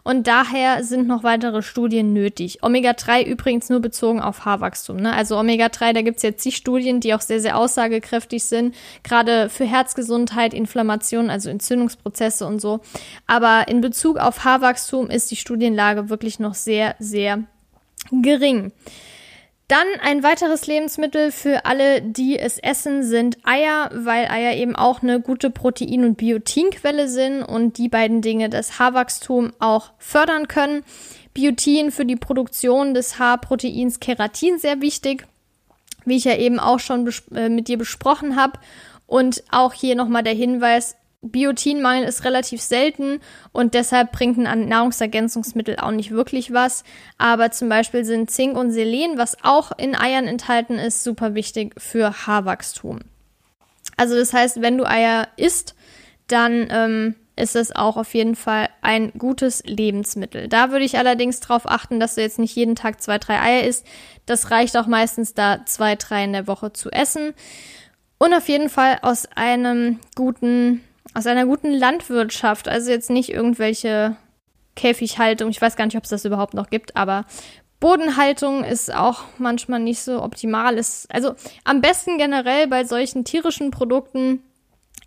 und 0.03 0.27
daher 0.27 0.83
sind 0.83 1.07
noch 1.07 1.23
weitere 1.23 1.61
Studien 1.61 2.15
nötig. 2.15 2.63
Omega-3 2.63 3.27
übrigens 3.27 3.69
nur 3.69 3.81
bezogen 3.81 4.23
auf 4.23 4.47
Haarwachstum. 4.47 4.97
Ne? 4.97 5.13
Also 5.13 5.39
Omega-3, 5.39 5.93
da 5.93 6.01
gibt's 6.01 6.23
jetzt 6.23 6.41
zig 6.41 6.57
Studien, 6.57 7.01
die 7.01 7.13
auch 7.13 7.21
sehr, 7.21 7.41
sehr 7.41 7.59
aussagekräftig 7.59 8.45
sind, 8.45 8.75
gerade 9.03 9.51
für 9.51 9.67
Herzgesundheit, 9.67 10.55
Inflammation, 10.55 11.29
also 11.29 11.51
Entzündungsprozesse 11.51 12.47
und 12.47 12.61
so. 12.61 12.81
Aber 13.27 13.69
in 13.69 13.83
Bezug 13.83 14.17
auf 14.17 14.45
Haarwachstum 14.45 15.11
ist 15.11 15.31
die 15.31 15.37
Studienlage 15.37 16.09
wirklich 16.09 16.39
noch 16.39 16.55
sehr, 16.55 16.94
sehr 16.99 17.45
gering. 18.11 18.73
Dann 19.69 19.87
ein 20.03 20.23
weiteres 20.23 20.67
Lebensmittel 20.67 21.33
für 21.33 21.65
alle, 21.65 22.03
die 22.03 22.39
es 22.39 22.59
essen, 22.59 23.03
sind 23.03 23.39
Eier, 23.45 23.91
weil 23.95 24.29
Eier 24.29 24.55
eben 24.57 24.77
auch 24.77 25.03
eine 25.03 25.21
gute 25.21 25.49
Protein- 25.49 26.05
und 26.05 26.17
Biotinquelle 26.17 27.09
sind 27.09 27.43
und 27.43 27.79
die 27.79 27.89
beiden 27.89 28.21
Dinge 28.21 28.51
das 28.51 28.79
Haarwachstum 28.79 29.53
auch 29.61 29.93
fördern 29.99 30.49
können. 30.49 30.85
Biotin 31.33 31.91
für 31.91 32.05
die 32.05 32.17
Produktion 32.17 32.93
des 32.93 33.19
Haarproteins 33.19 34.01
Keratin 34.01 34.59
sehr 34.59 34.83
wichtig, 34.83 35.27
wie 36.05 36.17
ich 36.17 36.25
ja 36.25 36.37
eben 36.37 36.61
auch 36.61 36.79
schon 36.79 37.11
äh, 37.35 37.49
mit 37.49 37.69
dir 37.69 37.79
besprochen 37.79 38.37
habe. 38.37 38.59
Und 39.07 39.43
auch 39.51 39.73
hier 39.73 39.97
nochmal 39.97 40.23
der 40.23 40.35
Hinweis, 40.35 40.95
Biotinmangel 41.25 42.05
ist 42.05 42.25
relativ 42.25 42.61
selten 42.61 43.21
und 43.53 43.75
deshalb 43.75 44.13
bringt 44.13 44.39
ein 44.39 44.69
Nahrungsergänzungsmittel 44.69 45.77
auch 45.79 45.91
nicht 45.91 46.11
wirklich 46.11 46.53
was. 46.53 46.85
Aber 47.19 47.51
zum 47.51 47.69
Beispiel 47.69 48.05
sind 48.05 48.31
Zink 48.31 48.57
und 48.57 48.71
Selen, 48.71 49.19
was 49.19 49.37
auch 49.43 49.73
in 49.77 49.97
Eiern 49.97 50.27
enthalten 50.27 50.79
ist, 50.79 51.03
super 51.03 51.35
wichtig 51.35 51.75
für 51.79 52.27
Haarwachstum. 52.27 53.01
Also 53.97 54.17
das 54.17 54.33
heißt, 54.33 54.61
wenn 54.61 54.79
du 54.79 54.87
Eier 54.87 55.29
isst, 55.37 55.75
dann 56.27 56.67
ähm, 56.71 57.15
ist 57.37 57.57
es 57.57 57.75
auch 57.75 57.97
auf 57.97 58.15
jeden 58.15 58.37
Fall 58.37 58.69
ein 58.81 59.13
gutes 59.19 59.63
Lebensmittel. 59.65 60.49
Da 60.49 60.71
würde 60.71 60.85
ich 60.85 60.99
allerdings 60.99 61.41
darauf 61.41 61.69
achten, 61.69 62.01
dass 62.01 62.15
du 62.15 62.21
jetzt 62.21 62.39
nicht 62.39 62.55
jeden 62.55 62.77
Tag 62.77 63.03
zwei, 63.03 63.19
drei 63.19 63.41
Eier 63.41 63.65
isst. 63.65 63.87
Das 64.27 64.51
reicht 64.51 64.77
auch 64.77 64.87
meistens 64.87 65.35
da 65.35 65.65
zwei, 65.67 65.97
drei 65.97 66.25
in 66.25 66.33
der 66.33 66.47
Woche 66.47 66.73
zu 66.73 66.91
essen. 66.91 67.35
Und 68.19 68.33
auf 68.33 68.49
jeden 68.49 68.71
Fall 68.71 68.99
aus 69.03 69.27
einem 69.35 69.99
guten 70.15 70.83
aus 71.15 71.27
einer 71.27 71.47
guten 71.47 71.73
Landwirtschaft, 71.73 72.69
also 72.69 72.91
jetzt 72.91 73.11
nicht 73.11 73.31
irgendwelche 73.31 74.17
Käfighaltung, 74.77 75.51
ich 75.51 75.63
weiß 75.63 75.77
gar 75.77 75.87
nicht, 75.87 75.97
ob 75.97 76.05
es 76.05 76.11
das 76.11 76.25
überhaupt 76.25 76.55
noch 76.55 76.69
gibt, 76.69 76.97
aber 76.97 77.25
Bodenhaltung 77.81 78.65
ist 78.65 78.95
auch 78.95 79.25
manchmal 79.39 79.79
nicht 79.81 80.01
so 80.01 80.23
optimal. 80.23 80.79
Ist, 80.79 81.13
also 81.13 81.35
am 81.65 81.81
besten 81.81 82.19
generell 82.19 82.67
bei 82.67 82.85
solchen 82.85 83.25
tierischen 83.25 83.71
Produkten 83.71 84.43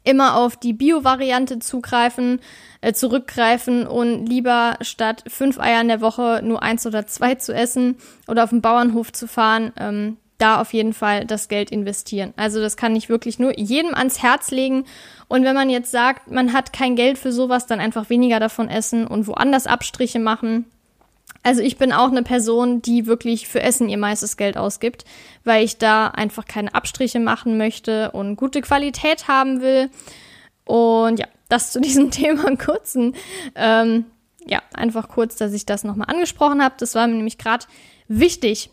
immer 0.04 0.38
auf 0.38 0.58
die 0.58 0.74
Bio-Variante 0.74 1.60
zugreifen, 1.60 2.40
äh, 2.82 2.94
zurückgreifen 2.94 3.88
und 3.88 4.26
lieber 4.28 4.78
statt 4.82 5.24
fünf 5.28 5.60
Eier 5.60 5.82
in 5.82 5.88
der 5.88 6.02
Woche 6.02 6.42
nur 6.44 6.62
eins 6.62 6.86
oder 6.86 7.08
zwei 7.08 7.36
zu 7.36 7.54
essen 7.54 7.98
oder 8.28 8.44
auf 8.44 8.52
den 8.52 8.62
Bauernhof 8.62 9.12
zu 9.12 9.28
fahren, 9.28 9.74
ähm, 9.78 10.18
da 10.38 10.62
auf 10.62 10.74
jeden 10.74 10.94
Fall 10.94 11.26
das 11.26 11.48
Geld 11.48 11.72
investieren. 11.72 12.34
Also 12.38 12.62
das 12.62 12.78
kann 12.78 12.96
ich 12.96 13.10
wirklich 13.10 13.40
nur 13.40 13.58
jedem 13.58 13.96
ans 13.96 14.22
Herz 14.22 14.52
legen. 14.52 14.86
Und 15.28 15.44
wenn 15.44 15.56
man 15.56 15.70
jetzt 15.70 15.92
sagt, 15.92 16.30
man 16.30 16.54
hat 16.54 16.74
kein 16.74 16.96
Geld 16.96 17.18
für 17.18 17.32
sowas, 17.32 17.66
dann 17.66 17.80
einfach 17.80 18.10
weniger 18.10 18.40
davon 18.40 18.70
essen 18.70 19.08
und 19.08 19.28
woanders 19.28 19.68
Abstriche 19.68 20.20
machen. 20.20 20.66
Also 21.44 21.62
ich 21.62 21.78
bin 21.78 21.92
auch 21.92 22.10
eine 22.10 22.24
Person, 22.24 22.82
die 22.82 23.06
wirklich 23.06 23.48
für 23.48 23.62
Essen 23.62 23.90
ihr 23.90 23.98
meistes 23.98 24.38
Geld 24.38 24.58
ausgibt, 24.58 25.06
weil 25.44 25.64
ich 25.64 25.78
da 25.78 26.08
einfach 26.08 26.46
keine 26.46 26.76
Abstriche 26.76 27.20
machen 27.20 27.58
möchte 27.58 28.12
und 28.12 28.36
gute 28.36 28.62
Qualität 28.62 29.28
haben 29.28 29.62
will. 29.62 29.90
Und 30.66 31.20
ja, 31.20 31.28
das 31.50 31.72
zu 31.72 31.80
diesem 31.80 32.12
Thema 32.12 32.56
kurzen. 32.58 33.16
Ähm, 33.56 34.06
ja, 34.46 34.62
einfach 34.74 35.10
kurz, 35.10 35.36
dass 35.36 35.54
ich 35.54 35.66
das 35.66 35.84
nochmal 35.84 36.10
angesprochen 36.10 36.62
habe. 36.64 36.76
Das 36.78 36.96
war 36.96 37.08
mir 37.08 37.16
nämlich 37.16 37.38
gerade 37.38 37.66
wichtig. 38.08 38.70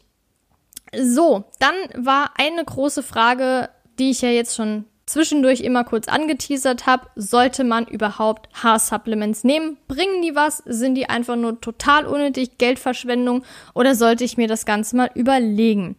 So, 1.02 1.44
dann 1.58 1.74
war 1.96 2.32
eine 2.36 2.64
große 2.64 3.02
Frage, 3.02 3.68
die 3.98 4.10
ich 4.10 4.22
ja 4.22 4.30
jetzt 4.30 4.56
schon 4.56 4.84
zwischendurch 5.06 5.60
immer 5.60 5.84
kurz 5.84 6.08
angeteasert 6.08 6.86
habe, 6.86 7.06
sollte 7.14 7.64
man 7.64 7.86
überhaupt 7.86 8.48
Haarsupplements 8.62 9.44
nehmen? 9.44 9.76
Bringen 9.86 10.22
die 10.22 10.34
was? 10.34 10.62
Sind 10.66 10.94
die 10.94 11.08
einfach 11.08 11.36
nur 11.36 11.60
total 11.60 12.06
unnötig, 12.06 12.58
Geldverschwendung 12.58 13.44
oder 13.74 13.94
sollte 13.94 14.24
ich 14.24 14.36
mir 14.36 14.48
das 14.48 14.66
Ganze 14.66 14.96
mal 14.96 15.10
überlegen? 15.14 15.96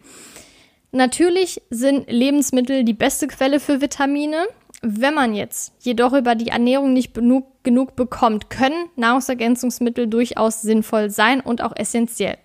Natürlich 0.91 1.62
sind 1.69 2.10
Lebensmittel 2.10 2.84
die 2.84 2.93
beste 2.93 3.27
Quelle 3.27 3.60
für 3.60 3.81
Vitamine. 3.81 4.47
Wenn 4.81 5.13
man 5.13 5.34
jetzt 5.36 5.73
jedoch 5.79 6.13
über 6.13 6.36
die 6.36 6.49
Ernährung 6.49 6.93
nicht 6.93 7.13
genug, 7.13 7.45
genug 7.63 7.95
bekommt, 7.95 8.49
können 8.49 8.89
Nahrungsergänzungsmittel 8.95 10.08
durchaus 10.08 10.62
sinnvoll 10.62 11.10
sein 11.10 11.41
und 11.41 11.62
auch 11.62 11.73
essentiell. 11.75 12.38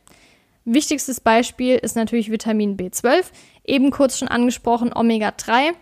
Wichtigstes 0.72 1.18
Beispiel 1.18 1.74
ist 1.74 1.96
natürlich 1.96 2.30
Vitamin 2.30 2.76
B12, 2.76 3.24
eben 3.64 3.90
kurz 3.90 4.16
schon 4.16 4.28
angesprochen 4.28 4.92
Omega-3. 4.94 5.72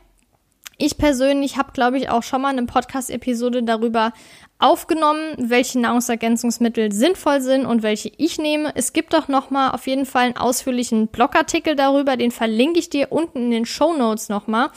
Ich 0.79 0.97
persönlich 0.97 1.59
habe, 1.59 1.73
glaube 1.73 1.99
ich, 1.99 2.09
auch 2.09 2.23
schon 2.23 2.41
mal 2.41 2.49
eine 2.49 2.65
Podcast-Episode 2.65 3.65
darüber 3.65 4.15
aufgenommen, 4.59 5.35
welche 5.37 5.79
Nahrungsergänzungsmittel 5.79 6.91
sinnvoll 6.91 7.43
sind 7.43 7.67
und 7.67 7.83
welche 7.83 8.11
ich 8.17 8.39
nehme. 8.39 8.73
Es 8.77 8.95
gibt 8.95 9.15
auch 9.15 9.29
noch 9.29 9.51
mal 9.51 9.73
auf 9.73 9.87
jeden 9.87 10.07
Fall 10.07 10.23
einen 10.23 10.39
ausführlichen 10.39 11.09
Blogartikel 11.09 11.77
darüber, 11.77 12.17
den 12.17 12.31
verlinke 12.31 12.79
ich 12.79 12.89
dir 12.89 13.13
unten 13.13 13.43
in 13.43 13.51
den 13.51 13.67
Show 13.67 13.93
Notes 13.93 14.31
noch 14.31 14.47
mal. 14.47 14.71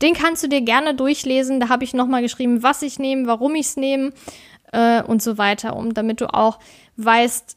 Den 0.00 0.14
kannst 0.14 0.42
du 0.42 0.48
dir 0.48 0.62
gerne 0.62 0.94
durchlesen. 0.94 1.60
Da 1.60 1.68
habe 1.68 1.84
ich 1.84 1.92
noch 1.92 2.06
mal 2.06 2.22
geschrieben, 2.22 2.62
was 2.62 2.80
ich 2.80 2.98
nehme, 2.98 3.26
warum 3.26 3.54
ich 3.54 3.66
es 3.66 3.76
nehme 3.76 4.12
äh, 4.72 5.02
und 5.02 5.22
so 5.22 5.36
weiter, 5.36 5.76
um 5.76 5.92
damit 5.92 6.22
du 6.22 6.32
auch 6.32 6.58
weißt, 6.96 7.56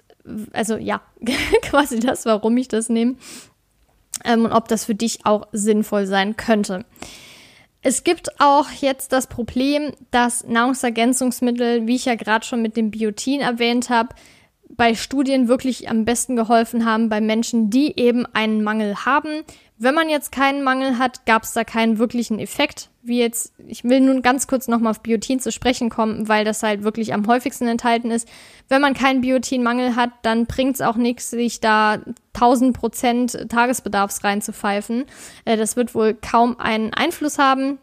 also 0.54 0.78
ja, 0.78 1.02
quasi 1.62 2.00
das, 2.00 2.26
warum 2.26 2.58
ich 2.58 2.68
das 2.68 2.90
nehme 2.90 3.16
ähm, 4.24 4.46
und 4.46 4.52
ob 4.52 4.68
das 4.68 4.86
für 4.86 4.96
dich 4.96 5.26
auch 5.26 5.48
sinnvoll 5.52 6.06
sein 6.06 6.38
könnte. 6.38 6.86
Es 7.84 8.04
gibt 8.04 8.40
auch 8.40 8.70
jetzt 8.70 9.12
das 9.12 9.26
Problem, 9.28 9.92
dass 10.12 10.46
Nahrungsergänzungsmittel, 10.46 11.88
wie 11.88 11.96
ich 11.96 12.06
ja 12.06 12.16
gerade 12.16 12.46
schon 12.46 12.62
mit 12.62 12.78
dem 12.78 12.92
Biotin 12.92 13.42
erwähnt 13.42 13.90
habe, 13.90 14.10
bei 14.70 14.96
Studien 14.96 15.48
wirklich 15.48 15.90
am 15.90 16.06
besten 16.06 16.36
geholfen 16.36 16.86
haben 16.86 17.10
bei 17.10 17.20
Menschen, 17.22 17.70
die 17.70 18.00
eben 18.00 18.26
einen 18.34 18.64
Mangel 18.64 19.06
haben. 19.06 19.44
Wenn 19.84 19.96
man 19.96 20.10
jetzt 20.10 20.32
keinen 20.32 20.64
Mangel 20.64 21.00
hat, 21.00 21.26
gab 21.26 21.42
es 21.42 21.54
da 21.54 21.64
keinen 21.64 21.98
wirklichen 21.98 22.38
Effekt. 22.38 22.92
Wie 23.02 23.18
jetzt, 23.18 23.52
ich 23.66 23.84
will 23.84 24.00
nun 24.00 24.22
ganz 24.22 24.46
kurz 24.46 24.68
nochmal 24.68 24.92
auf 24.92 25.00
Biotin 25.00 25.40
zu 25.40 25.52
sprechen 25.52 25.90
kommen, 25.90 26.28
weil 26.28 26.46
das 26.46 26.62
halt 26.62 26.84
wirklich 26.84 27.16
am 27.16 27.26
häufigsten 27.26 27.68
enthalten 27.68 28.12
ist. 28.12 28.28
Wenn 28.70 28.80
man 28.80 28.94
keinen 28.94 29.22
Biotinmangel 29.22 29.96
hat, 29.96 30.12
dann 30.22 30.46
bringt 30.46 30.76
es 30.76 30.82
auch 30.82 30.98
nichts, 30.98 31.32
sich 31.32 31.62
da 31.62 31.98
1000 32.36 32.78
Prozent 32.78 33.50
Tagesbedarfs 33.50 34.24
reinzupfeifen. 34.24 35.06
Äh, 35.46 35.58
das 35.58 35.76
wird 35.76 35.96
wohl 35.96 36.14
kaum 36.14 36.60
einen 36.60 36.94
Einfluss 36.94 37.40
haben. 37.40 37.80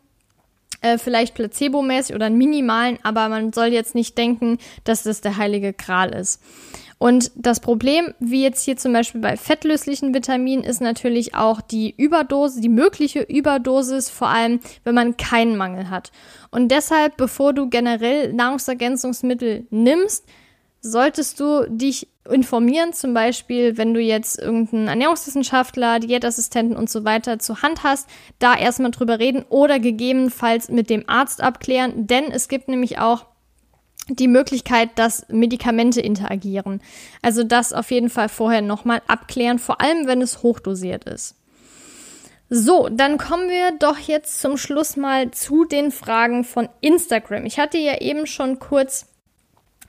Äh, 0.81 0.99
vielleicht 0.99 1.35
placebomäßig 1.35 2.15
oder 2.15 2.27
einen 2.27 2.39
minimalen, 2.39 3.01
aber 3.03 3.29
man 3.29 3.53
soll 3.53 3.73
jetzt 3.73 3.97
nicht 3.97 4.17
denken, 4.17 4.59
dass 4.85 5.03
das 5.03 5.21
der 5.21 5.37
heilige 5.37 5.73
Gral 5.73 6.11
ist. 6.11 6.41
Und 6.99 7.31
das 7.37 7.61
Problem, 7.61 8.13
wie 8.19 8.43
jetzt 8.43 8.65
hier 8.65 8.77
zum 8.77 8.93
Beispiel 8.93 9.21
bei 9.21 9.37
fettlöslichen 9.37 10.13
Vitaminen, 10.13 10.65
ist 10.65 10.81
natürlich 10.81 11.35
auch 11.35 11.61
die 11.61 11.95
Überdosis, 11.97 12.61
die 12.61 12.69
mögliche 12.69 13.21
Überdosis, 13.21 14.11
vor 14.11 14.29
allem 14.29 14.59
wenn 14.83 14.97
man 14.97 15.17
keinen 15.17 15.57
Mangel 15.57 15.91
hat. 15.91 16.11
Und 16.51 16.69
deshalb, 16.73 17.17
bevor 17.17 17.53
du 17.53 17.69
generell 17.69 18.33
Nahrungsergänzungsmittel 18.33 19.67
nimmst, 19.71 20.25
solltest 20.81 21.39
du 21.39 21.67
dich 21.69 22.09
informieren, 22.29 22.93
zum 22.93 23.15
Beispiel, 23.15 23.79
wenn 23.79 23.95
du 23.95 24.01
jetzt 24.01 24.39
irgendeinen 24.39 24.89
Ernährungswissenschaftler, 24.89 26.01
Diätassistenten 26.01 26.77
und 26.77 26.91
so 26.91 27.05
weiter 27.05 27.39
zur 27.39 27.63
Hand 27.63 27.85
hast, 27.85 28.09
da 28.39 28.57
erstmal 28.57 28.91
drüber 28.91 29.19
reden 29.19 29.45
oder 29.49 29.79
gegebenenfalls 29.79 30.69
mit 30.69 30.91
dem 30.91 31.09
Arzt 31.09 31.43
abklären, 31.43 32.07
denn 32.07 32.25
es 32.31 32.49
gibt 32.49 32.69
nämlich 32.69 32.99
auch 32.99 33.27
die 34.09 34.29
Möglichkeit, 34.29 34.91
dass 34.97 35.27
Medikamente 35.29 36.01
interagieren. 36.01 36.81
Also 37.23 37.45
das 37.45 37.73
auf 37.73 37.91
jeden 37.91 38.11
Fall 38.11 38.29
vorher 38.29 38.63
nochmal 38.63 39.03
abklären, 39.07 39.59
vor 39.59 39.81
allem 39.81 40.07
wenn 40.07 40.23
es 40.23 40.43
hochdosiert 40.43 41.05
ist. 41.05 41.35
So, 42.51 42.89
dann 42.91 43.19
kommen 43.19 43.51
wir 43.51 43.73
doch 43.79 43.99
jetzt 43.99 44.41
zum 44.41 44.57
Schluss 44.57 44.97
mal 44.97 45.31
zu 45.33 45.67
den 45.67 45.91
Fragen 45.91 46.45
von 46.45 46.69
Instagram. 46.81 47.45
Ich 47.45 47.59
hatte 47.59 47.77
ja 47.77 48.01
eben 48.01 48.27
schon 48.27 48.59
kurz 48.59 49.07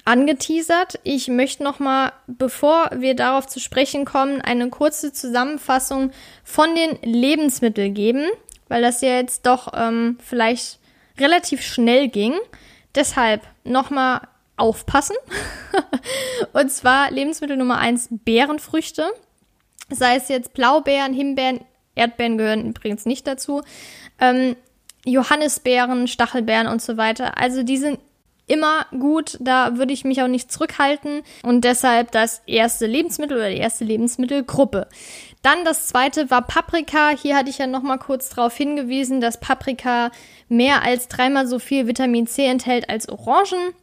angeteasert. 0.03 0.99
Ich 1.03 1.29
möchte 1.29 1.63
noch 1.63 1.79
mal, 1.79 2.11
bevor 2.27 2.89
wir 2.97 3.15
darauf 3.15 3.47
zu 3.47 3.61
sprechen 3.61 4.03
kommen, 4.03 4.41
eine 4.41 4.69
kurze 4.69 5.13
Zusammenfassung 5.13 6.11
von 6.43 6.75
den 6.75 6.97
Lebensmitteln 7.01 7.93
geben, 7.93 8.27
weil 8.67 8.81
das 8.81 9.01
ja 9.01 9.15
jetzt 9.15 9.45
doch 9.45 9.71
ähm, 9.73 10.17
vielleicht 10.21 10.79
relativ 11.17 11.61
schnell 11.61 12.09
ging. 12.09 12.33
Deshalb 12.95 13.41
nochmal 13.63 14.21
aufpassen. 14.57 15.15
Und 16.53 16.71
zwar 16.71 17.11
Lebensmittel 17.11 17.57
Nummer 17.57 17.77
eins 17.77 18.09
Beerenfrüchte. 18.11 19.07
Sei 19.89 20.15
es 20.15 20.27
jetzt 20.27 20.53
Blaubeeren, 20.53 21.13
Himbeeren, 21.13 21.61
Erdbeeren 21.95 22.37
gehören 22.37 22.69
übrigens 22.69 23.05
nicht 23.05 23.25
dazu. 23.25 23.61
Ähm, 24.19 24.55
Johannisbeeren, 25.05 26.07
Stachelbeeren 26.07 26.67
und 26.67 26.81
so 26.81 26.97
weiter. 26.97 27.37
Also 27.37 27.63
die 27.63 27.77
sind 27.77 27.99
immer 28.49 28.87
gut, 28.91 29.37
da 29.39 29.77
würde 29.77 29.93
ich 29.93 30.03
mich 30.03 30.21
auch 30.21 30.27
nicht 30.27 30.51
zurückhalten 30.51 31.21
und 31.43 31.63
deshalb 31.63 32.11
das 32.11 32.41
erste 32.47 32.87
Lebensmittel 32.87 33.37
oder 33.37 33.49
die 33.49 33.57
erste 33.57 33.85
Lebensmittelgruppe. 33.85 34.87
Dann 35.41 35.63
das 35.63 35.87
zweite 35.87 36.29
war 36.29 36.41
Paprika. 36.41 37.09
Hier 37.09 37.37
hatte 37.37 37.49
ich 37.49 37.59
ja 37.59 37.67
noch 37.67 37.81
mal 37.81 37.97
kurz 37.97 38.29
darauf 38.29 38.55
hingewiesen, 38.55 39.21
dass 39.21 39.39
Paprika 39.39 40.11
mehr 40.49 40.83
als 40.83 41.07
dreimal 41.07 41.47
so 41.47 41.59
viel 41.59 41.87
Vitamin 41.87 42.27
C 42.27 42.45
enthält 42.45 42.89
als 42.89 43.07
Orangen. 43.07 43.73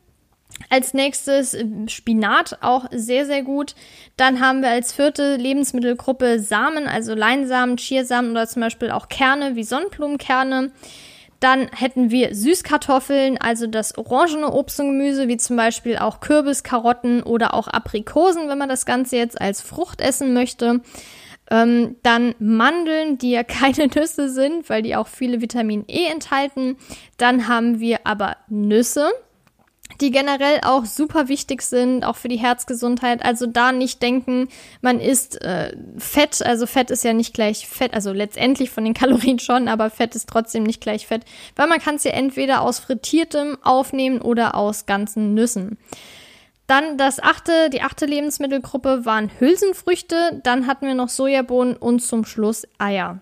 Als 0.71 0.95
nächstes 0.95 1.55
äh, 1.55 1.67
Spinat, 1.89 2.59
auch 2.63 2.87
sehr, 2.91 3.27
sehr 3.27 3.43
gut. 3.43 3.75
Dann 4.17 4.41
haben 4.41 4.63
wir 4.63 4.71
als 4.71 4.93
vierte 4.93 5.37
Lebensmittelgruppe 5.37 6.41
Samen, 6.41 6.87
also 6.87 7.15
Leinsamen, 7.15 7.77
Chiasamen 7.77 8.31
oder 8.31 8.47
zum 8.47 8.63
Beispiel 8.63 8.91
auch 8.91 9.09
Kerne 9.09 9.57
wie 9.57 9.65
Sonnenblumenkerne. 9.65 10.73
Dann 11.41 11.69
hätten 11.73 12.11
wir 12.11 12.35
Süßkartoffeln, 12.35 13.39
also 13.39 13.67
das 13.67 13.99
orangene 13.99 14.51
Obst 14.51 14.81
und 14.81 14.99
Gemüse, 14.99 15.29
wie 15.29 15.37
zum 15.37 15.57
Beispiel 15.57 15.99
auch 15.99 16.21
Kürbis, 16.21 16.63
Karotten 16.63 17.23
oder 17.23 17.53
auch 17.53 17.69
Aprikosen, 17.69 18.49
wenn 18.49 18.57
man 18.57 18.71
das 18.71 18.87
Ganze 18.87 19.17
jetzt 19.17 19.39
als 19.39 19.61
Frucht 19.61 20.01
essen 20.01 20.33
möchte. 20.33 20.81
Ähm, 21.51 21.97
dann 22.03 22.35
Mandeln, 22.39 23.19
die 23.19 23.31
ja 23.31 23.43
keine 23.45 23.89
Nüsse 23.89 24.29
sind, 24.29 24.69
weil 24.69 24.83
die 24.83 24.97
auch 24.97 25.09
viele 25.09 25.41
Vitamin 25.41 25.85
E 25.89 26.07
enthalten. 26.07 26.77
Dann 27.19 27.49
haben 27.49 27.81
wir 27.81 28.01
aber 28.07 28.37
Nüsse, 28.49 29.11
die 30.01 30.11
generell 30.11 30.61
auch 30.63 30.85
super 30.85 31.29
wichtig 31.29 31.63
sind, 31.63 32.05
auch 32.05 32.17
für 32.17 32.29
die 32.29 32.39
Herzgesundheit. 32.39 33.25
Also 33.25 33.47
da 33.47 33.73
nicht 33.73 34.03
denken, 34.03 34.49
man 34.81 35.01
isst 35.01 35.41
äh, 35.43 35.77
Fett. 35.97 36.45
Also 36.45 36.67
Fett 36.67 36.91
ist 36.91 37.05
ja 37.05 37.13
nicht 37.13 37.33
gleich 37.33 37.67
Fett, 37.69 37.95
also 37.95 38.13
letztendlich 38.13 38.71
von 38.71 38.85
den 38.85 38.95
Kalorien 38.95 39.39
schon, 39.39 39.69
aber 39.69 39.91
Fett 39.91 40.15
ist 40.15 40.29
trotzdem 40.29 40.65
nicht 40.65 40.81
gleich 40.81 41.07
Fett, 41.07 41.23
weil 41.55 41.69
man 41.69 41.81
kann 41.81 41.97
es 41.97 42.05
ja 42.05 42.11
entweder 42.13 42.63
aus 42.63 42.79
frittiertem 42.79 43.59
aufnehmen 43.63 44.21
oder 44.21 44.55
aus 44.55 44.87
ganzen 44.87 45.35
Nüssen. 45.35 45.79
Dann 46.67 46.99
das 46.99 47.21
achte, 47.21 47.71
die 47.71 47.83
achte 47.83 48.07
Lebensmittelgruppe 48.07 49.05
waren 49.05 49.31
Hülsenfrüchte, 49.39 50.41
dann 50.43 50.67
hatten 50.67 50.87
wir 50.87 50.95
noch 50.95 51.09
Sojabohnen 51.09 51.77
und 51.77 52.01
zum 52.01 52.25
Schluss 52.25 52.67
Eier. 52.79 53.21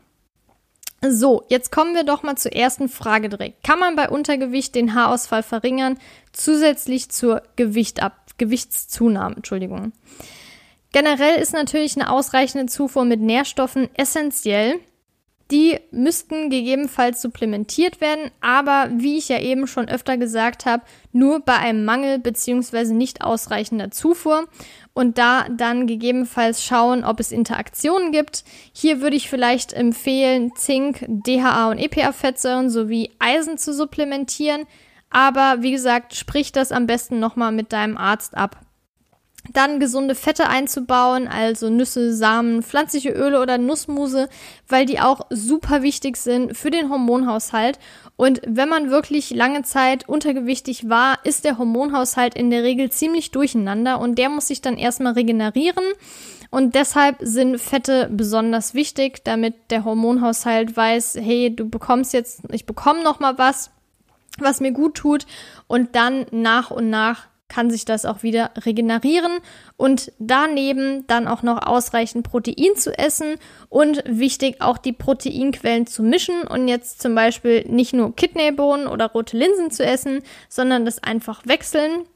So, 1.06 1.44
jetzt 1.48 1.70
kommen 1.70 1.94
wir 1.94 2.04
doch 2.04 2.22
mal 2.22 2.36
zur 2.36 2.54
ersten 2.54 2.88
Frage 2.88 3.28
direkt. 3.28 3.62
Kann 3.62 3.78
man 3.78 3.94
bei 3.94 4.08
Untergewicht 4.08 4.74
den 4.74 4.94
Haarausfall 4.94 5.42
verringern, 5.42 5.98
zusätzlich 6.32 7.10
zur 7.10 7.42
Gewicht 7.56 8.02
ab, 8.02 8.30
Gewichtszunahme? 8.38 9.36
Entschuldigung. 9.36 9.92
Generell 10.92 11.40
ist 11.40 11.52
natürlich 11.52 11.96
eine 11.96 12.10
ausreichende 12.10 12.66
Zufuhr 12.66 13.04
mit 13.04 13.20
Nährstoffen 13.20 13.90
essentiell. 13.94 14.80
Die 15.54 15.78
müssten 15.92 16.50
gegebenenfalls 16.50 17.22
supplementiert 17.22 18.00
werden, 18.00 18.32
aber 18.40 18.90
wie 18.92 19.18
ich 19.18 19.28
ja 19.28 19.38
eben 19.38 19.68
schon 19.68 19.88
öfter 19.88 20.16
gesagt 20.16 20.66
habe, 20.66 20.82
nur 21.12 21.38
bei 21.38 21.56
einem 21.56 21.84
Mangel 21.84 22.18
bzw. 22.18 22.92
nicht 22.92 23.22
ausreichender 23.22 23.92
Zufuhr 23.92 24.48
und 24.94 25.16
da 25.16 25.46
dann 25.48 25.86
gegebenenfalls 25.86 26.64
schauen, 26.64 27.04
ob 27.04 27.20
es 27.20 27.30
Interaktionen 27.30 28.10
gibt. 28.10 28.42
Hier 28.72 29.00
würde 29.00 29.14
ich 29.14 29.30
vielleicht 29.30 29.72
empfehlen, 29.72 30.50
Zink, 30.56 31.04
DHA 31.06 31.70
und 31.70 31.78
EPA-Fettsäuren 31.78 32.68
sowie 32.68 33.12
Eisen 33.20 33.56
zu 33.56 33.72
supplementieren, 33.72 34.64
aber 35.08 35.58
wie 35.60 35.70
gesagt, 35.70 36.16
sprich 36.16 36.50
das 36.50 36.72
am 36.72 36.88
besten 36.88 37.20
nochmal 37.20 37.52
mit 37.52 37.72
deinem 37.72 37.96
Arzt 37.96 38.36
ab. 38.36 38.58
Dann 39.52 39.78
gesunde 39.78 40.14
Fette 40.14 40.48
einzubauen, 40.48 41.28
also 41.28 41.68
Nüsse, 41.68 42.14
Samen, 42.14 42.62
pflanzliche 42.62 43.10
Öle 43.10 43.40
oder 43.40 43.58
Nussmuse, 43.58 44.28
weil 44.68 44.86
die 44.86 45.00
auch 45.00 45.26
super 45.30 45.82
wichtig 45.82 46.16
sind 46.16 46.56
für 46.56 46.70
den 46.70 46.88
Hormonhaushalt. 46.88 47.78
Und 48.16 48.40
wenn 48.46 48.68
man 48.68 48.90
wirklich 48.90 49.30
lange 49.30 49.62
Zeit 49.62 50.08
untergewichtig 50.08 50.88
war, 50.88 51.18
ist 51.24 51.44
der 51.44 51.58
Hormonhaushalt 51.58 52.34
in 52.34 52.50
der 52.50 52.62
Regel 52.62 52.90
ziemlich 52.90 53.32
durcheinander 53.32 54.00
und 54.00 54.18
der 54.18 54.28
muss 54.28 54.48
sich 54.48 54.62
dann 54.62 54.78
erstmal 54.78 55.12
regenerieren. 55.12 55.84
Und 56.50 56.74
deshalb 56.76 57.16
sind 57.20 57.58
Fette 57.58 58.08
besonders 58.12 58.74
wichtig, 58.74 59.24
damit 59.24 59.54
der 59.70 59.84
Hormonhaushalt 59.84 60.76
weiß, 60.76 61.18
hey, 61.20 61.54
du 61.54 61.68
bekommst 61.68 62.12
jetzt, 62.12 62.42
ich 62.52 62.64
bekomme 62.64 63.02
noch 63.02 63.18
mal 63.18 63.38
was, 63.38 63.70
was 64.38 64.60
mir 64.60 64.72
gut 64.72 64.94
tut 64.94 65.26
und 65.66 65.96
dann 65.96 66.26
nach 66.30 66.70
und 66.70 66.90
nach 66.90 67.26
kann 67.54 67.70
sich 67.70 67.84
das 67.84 68.04
auch 68.04 68.24
wieder 68.24 68.50
regenerieren 68.66 69.38
und 69.76 70.10
daneben 70.18 71.06
dann 71.06 71.28
auch 71.28 71.44
noch 71.44 71.64
ausreichend 71.64 72.28
Protein 72.28 72.74
zu 72.76 72.98
essen 72.98 73.36
und 73.68 74.02
wichtig 74.06 74.60
auch 74.60 74.76
die 74.76 74.92
Proteinquellen 74.92 75.86
zu 75.86 76.02
mischen 76.02 76.42
und 76.42 76.66
jetzt 76.66 77.00
zum 77.00 77.14
Beispiel 77.14 77.64
nicht 77.68 77.92
nur 77.92 78.16
Kidneybohnen 78.16 78.88
oder 78.88 79.06
rote 79.12 79.36
Linsen 79.36 79.70
zu 79.70 79.84
essen, 79.84 80.22
sondern 80.48 80.84
das 80.84 81.00
einfach 81.00 81.46
wechseln. 81.46 82.06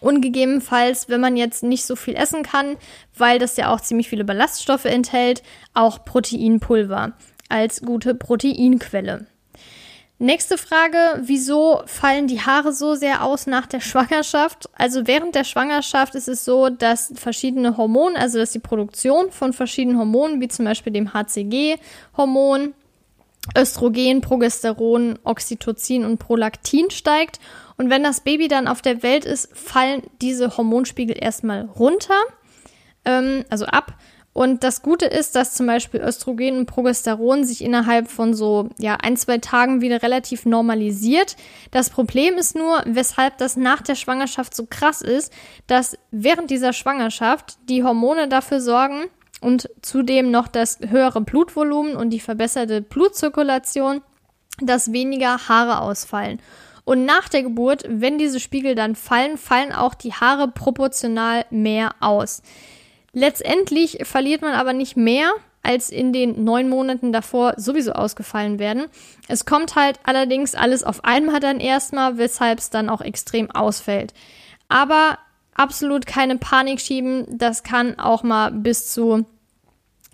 Und 0.00 0.20
gegebenenfalls, 0.20 1.08
wenn 1.08 1.20
man 1.20 1.36
jetzt 1.36 1.62
nicht 1.62 1.84
so 1.84 1.94
viel 1.96 2.14
essen 2.14 2.42
kann, 2.42 2.76
weil 3.16 3.38
das 3.38 3.56
ja 3.56 3.72
auch 3.72 3.80
ziemlich 3.80 4.08
viele 4.08 4.24
Ballaststoffe 4.24 4.84
enthält, 4.84 5.42
auch 5.72 6.04
Proteinpulver 6.04 7.12
als 7.48 7.80
gute 7.80 8.14
Proteinquelle. 8.14 9.26
Nächste 10.20 10.58
Frage, 10.58 10.98
wieso 11.22 11.82
fallen 11.86 12.26
die 12.26 12.40
Haare 12.40 12.72
so 12.72 12.96
sehr 12.96 13.22
aus 13.22 13.46
nach 13.46 13.66
der 13.66 13.78
Schwangerschaft? 13.78 14.68
Also 14.72 15.06
während 15.06 15.36
der 15.36 15.44
Schwangerschaft 15.44 16.16
ist 16.16 16.26
es 16.26 16.44
so, 16.44 16.70
dass 16.70 17.12
verschiedene 17.14 17.76
Hormone, 17.76 18.18
also 18.18 18.38
dass 18.38 18.50
die 18.50 18.58
Produktion 18.58 19.30
von 19.30 19.52
verschiedenen 19.52 19.96
Hormonen, 19.96 20.40
wie 20.40 20.48
zum 20.48 20.64
Beispiel 20.64 20.92
dem 20.92 21.14
HCG-Hormon, 21.14 22.74
Östrogen, 23.56 24.20
Progesteron, 24.20 25.20
Oxytocin 25.22 26.04
und 26.04 26.18
Prolaktin 26.18 26.90
steigt. 26.90 27.38
Und 27.76 27.88
wenn 27.88 28.02
das 28.02 28.20
Baby 28.20 28.48
dann 28.48 28.66
auf 28.66 28.82
der 28.82 29.04
Welt 29.04 29.24
ist, 29.24 29.56
fallen 29.56 30.02
diese 30.20 30.56
Hormonspiegel 30.56 31.16
erstmal 31.16 31.62
runter, 31.62 32.20
ähm, 33.04 33.44
also 33.50 33.66
ab. 33.66 33.94
Und 34.32 34.62
das 34.62 34.82
Gute 34.82 35.06
ist, 35.06 35.34
dass 35.34 35.54
zum 35.54 35.66
Beispiel 35.66 36.00
Östrogen 36.00 36.58
und 36.58 36.66
Progesteron 36.66 37.44
sich 37.44 37.64
innerhalb 37.64 38.08
von 38.08 38.34
so 38.34 38.68
ja, 38.78 38.96
ein, 39.02 39.16
zwei 39.16 39.38
Tagen 39.38 39.80
wieder 39.80 40.02
relativ 40.02 40.46
normalisiert. 40.46 41.36
Das 41.72 41.90
Problem 41.90 42.34
ist 42.34 42.54
nur, 42.54 42.82
weshalb 42.86 43.38
das 43.38 43.56
nach 43.56 43.82
der 43.82 43.96
Schwangerschaft 43.96 44.54
so 44.54 44.66
krass 44.68 45.02
ist, 45.02 45.32
dass 45.66 45.98
während 46.12 46.50
dieser 46.50 46.72
Schwangerschaft 46.72 47.58
die 47.68 47.82
Hormone 47.82 48.28
dafür 48.28 48.60
sorgen 48.60 49.06
und 49.40 49.68
zudem 49.82 50.30
noch 50.30 50.46
das 50.46 50.78
höhere 50.86 51.20
Blutvolumen 51.20 51.96
und 51.96 52.10
die 52.10 52.20
verbesserte 52.20 52.80
Blutzirkulation, 52.80 54.02
dass 54.60 54.92
weniger 54.92 55.48
Haare 55.48 55.80
ausfallen. 55.80 56.40
Und 56.84 57.04
nach 57.04 57.28
der 57.28 57.42
Geburt, 57.42 57.84
wenn 57.86 58.18
diese 58.18 58.40
Spiegel 58.40 58.74
dann 58.74 58.94
fallen, 58.94 59.36
fallen 59.36 59.72
auch 59.72 59.94
die 59.94 60.12
Haare 60.12 60.48
proportional 60.48 61.44
mehr 61.50 61.94
aus. 62.00 62.42
Letztendlich 63.12 64.00
verliert 64.02 64.42
man 64.42 64.54
aber 64.54 64.72
nicht 64.72 64.96
mehr, 64.96 65.32
als 65.62 65.90
in 65.90 66.12
den 66.12 66.44
neun 66.44 66.68
Monaten 66.68 67.12
davor 67.12 67.54
sowieso 67.56 67.92
ausgefallen 67.92 68.58
werden. 68.58 68.86
Es 69.26 69.44
kommt 69.44 69.74
halt 69.74 69.98
allerdings 70.04 70.54
alles 70.54 70.84
auf 70.84 71.04
einmal 71.04 71.40
dann 71.40 71.60
erstmal, 71.60 72.16
weshalb 72.16 72.58
es 72.58 72.70
dann 72.70 72.88
auch 72.88 73.00
extrem 73.00 73.50
ausfällt. 73.50 74.14
Aber 74.68 75.18
absolut 75.54 76.06
keine 76.06 76.38
Panik 76.38 76.80
schieben, 76.80 77.26
das 77.28 77.62
kann 77.62 77.98
auch 77.98 78.22
mal 78.22 78.50
bis 78.50 78.92
zu 78.92 79.26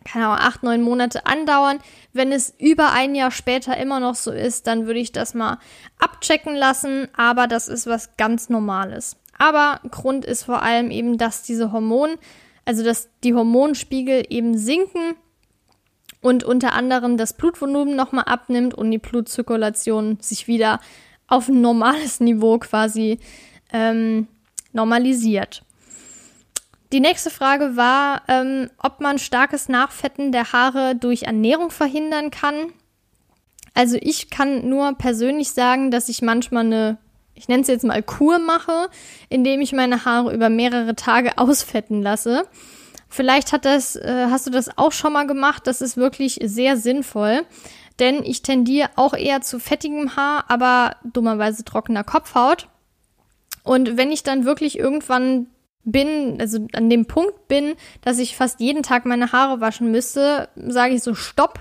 keine 0.05 0.27
Ahnung, 0.27 0.39
acht, 0.39 0.63
neun 0.63 0.83
Monate 0.83 1.27
andauern. 1.27 1.79
Wenn 2.13 2.31
es 2.31 2.55
über 2.59 2.93
ein 2.93 3.15
Jahr 3.15 3.31
später 3.31 3.77
immer 3.77 4.01
noch 4.01 4.15
so 4.15 4.31
ist, 4.31 4.67
dann 4.67 4.87
würde 4.87 5.01
ich 5.01 5.13
das 5.13 5.35
mal 5.35 5.59
abchecken 5.99 6.55
lassen, 6.55 7.09
aber 7.17 7.47
das 7.47 7.69
ist 7.69 7.87
was 7.87 8.17
ganz 8.17 8.51
Normales. 8.51 9.17
Aber 9.39 9.81
Grund 9.91 10.25
ist 10.25 10.45
vor 10.45 10.63
allem 10.63 10.91
eben, 10.91 11.19
dass 11.19 11.43
diese 11.43 11.73
Hormone 11.73 12.19
also 12.65 12.83
dass 12.83 13.09
die 13.23 13.35
Hormonspiegel 13.35 14.25
eben 14.29 14.57
sinken 14.57 15.17
und 16.21 16.45
unter 16.45 16.73
anderem 16.73 17.17
das 17.17 17.35
Blutvolumen 17.35 17.97
nochmal 17.97 18.25
abnimmt 18.25 18.75
und 18.75 18.91
die 18.91 18.99
Blutzirkulation 18.99 20.19
sich 20.21 20.49
wieder 20.49 20.81
auf 21.29 21.49
ein 21.49 21.61
normales 21.61 22.21
Niveau 22.21 22.59
quasi 22.59 23.19
ähm, 23.73 24.29
normalisiert. 24.73 25.63
Die 26.93 27.01
nächste 27.01 27.31
Frage 27.31 27.77
war, 27.77 28.23
ähm, 28.29 28.71
ob 28.79 29.01
man 29.01 29.19
starkes 29.19 29.69
Nachfetten 29.69 30.33
der 30.33 30.53
Haare 30.53 30.95
durch 30.95 31.25
Ernährung 31.25 31.71
verhindern 31.71 32.31
kann. 32.31 32.73
Also 33.75 33.97
ich 34.01 34.31
kann 34.31 34.69
nur 34.69 34.95
persönlich 34.95 35.51
sagen, 35.51 35.91
dass 35.91 36.09
ich 36.09 36.23
manchmal 36.23 36.65
eine 36.65 36.99
ich 37.35 37.49
nenne 37.49 37.63
es 37.63 37.69
jetzt 37.69 37.85
mal 37.85 38.03
Kur 38.03 38.39
mache, 38.39 38.89
indem 39.29 39.61
ich 39.61 39.73
meine 39.73 40.05
Haare 40.05 40.33
über 40.35 40.49
mehrere 40.49 40.95
Tage 40.95 41.39
ausfetten 41.39 42.03
lasse. 42.03 42.47
Vielleicht 43.09 43.53
hat 43.53 43.65
das, 43.65 43.97
äh, 43.97 44.27
hast 44.31 44.47
du 44.47 44.51
das 44.51 44.77
auch 44.77 44.93
schon 44.93 45.13
mal 45.13 45.27
gemacht. 45.27 45.67
Das 45.67 45.81
ist 45.81 45.97
wirklich 45.97 46.41
sehr 46.43 46.77
sinnvoll. 46.77 47.43
Denn 48.01 48.25
ich 48.25 48.43
tendiere 48.43 48.91
auch 48.97 49.15
eher 49.15 49.41
zu 49.41 49.61
fettigem 49.61 50.17
Haar, 50.17 50.45
aber 50.49 50.97
dummerweise 51.05 51.65
trockener 51.65 52.03
Kopfhaut. 52.03 52.69
Und 53.63 53.97
wenn 53.97 54.11
ich 54.11 54.25
dann 54.25 54.45
wirklich 54.45 54.79
irgendwann 54.79 55.47
bin, 55.85 56.39
also 56.41 56.67
an 56.73 56.91
dem 56.91 57.07
Punkt 57.07 57.47
bin, 57.47 57.75
dass 58.01 58.19
ich 58.19 58.37
fast 58.37 58.61
jeden 58.61 58.83
Tag 58.83 59.05
meine 59.05 59.33
Haare 59.33 59.61
waschen 59.61 59.91
müsste, 59.91 60.49
sage 60.57 60.95
ich 60.95 61.03
so, 61.03 61.15
stopp, 61.15 61.61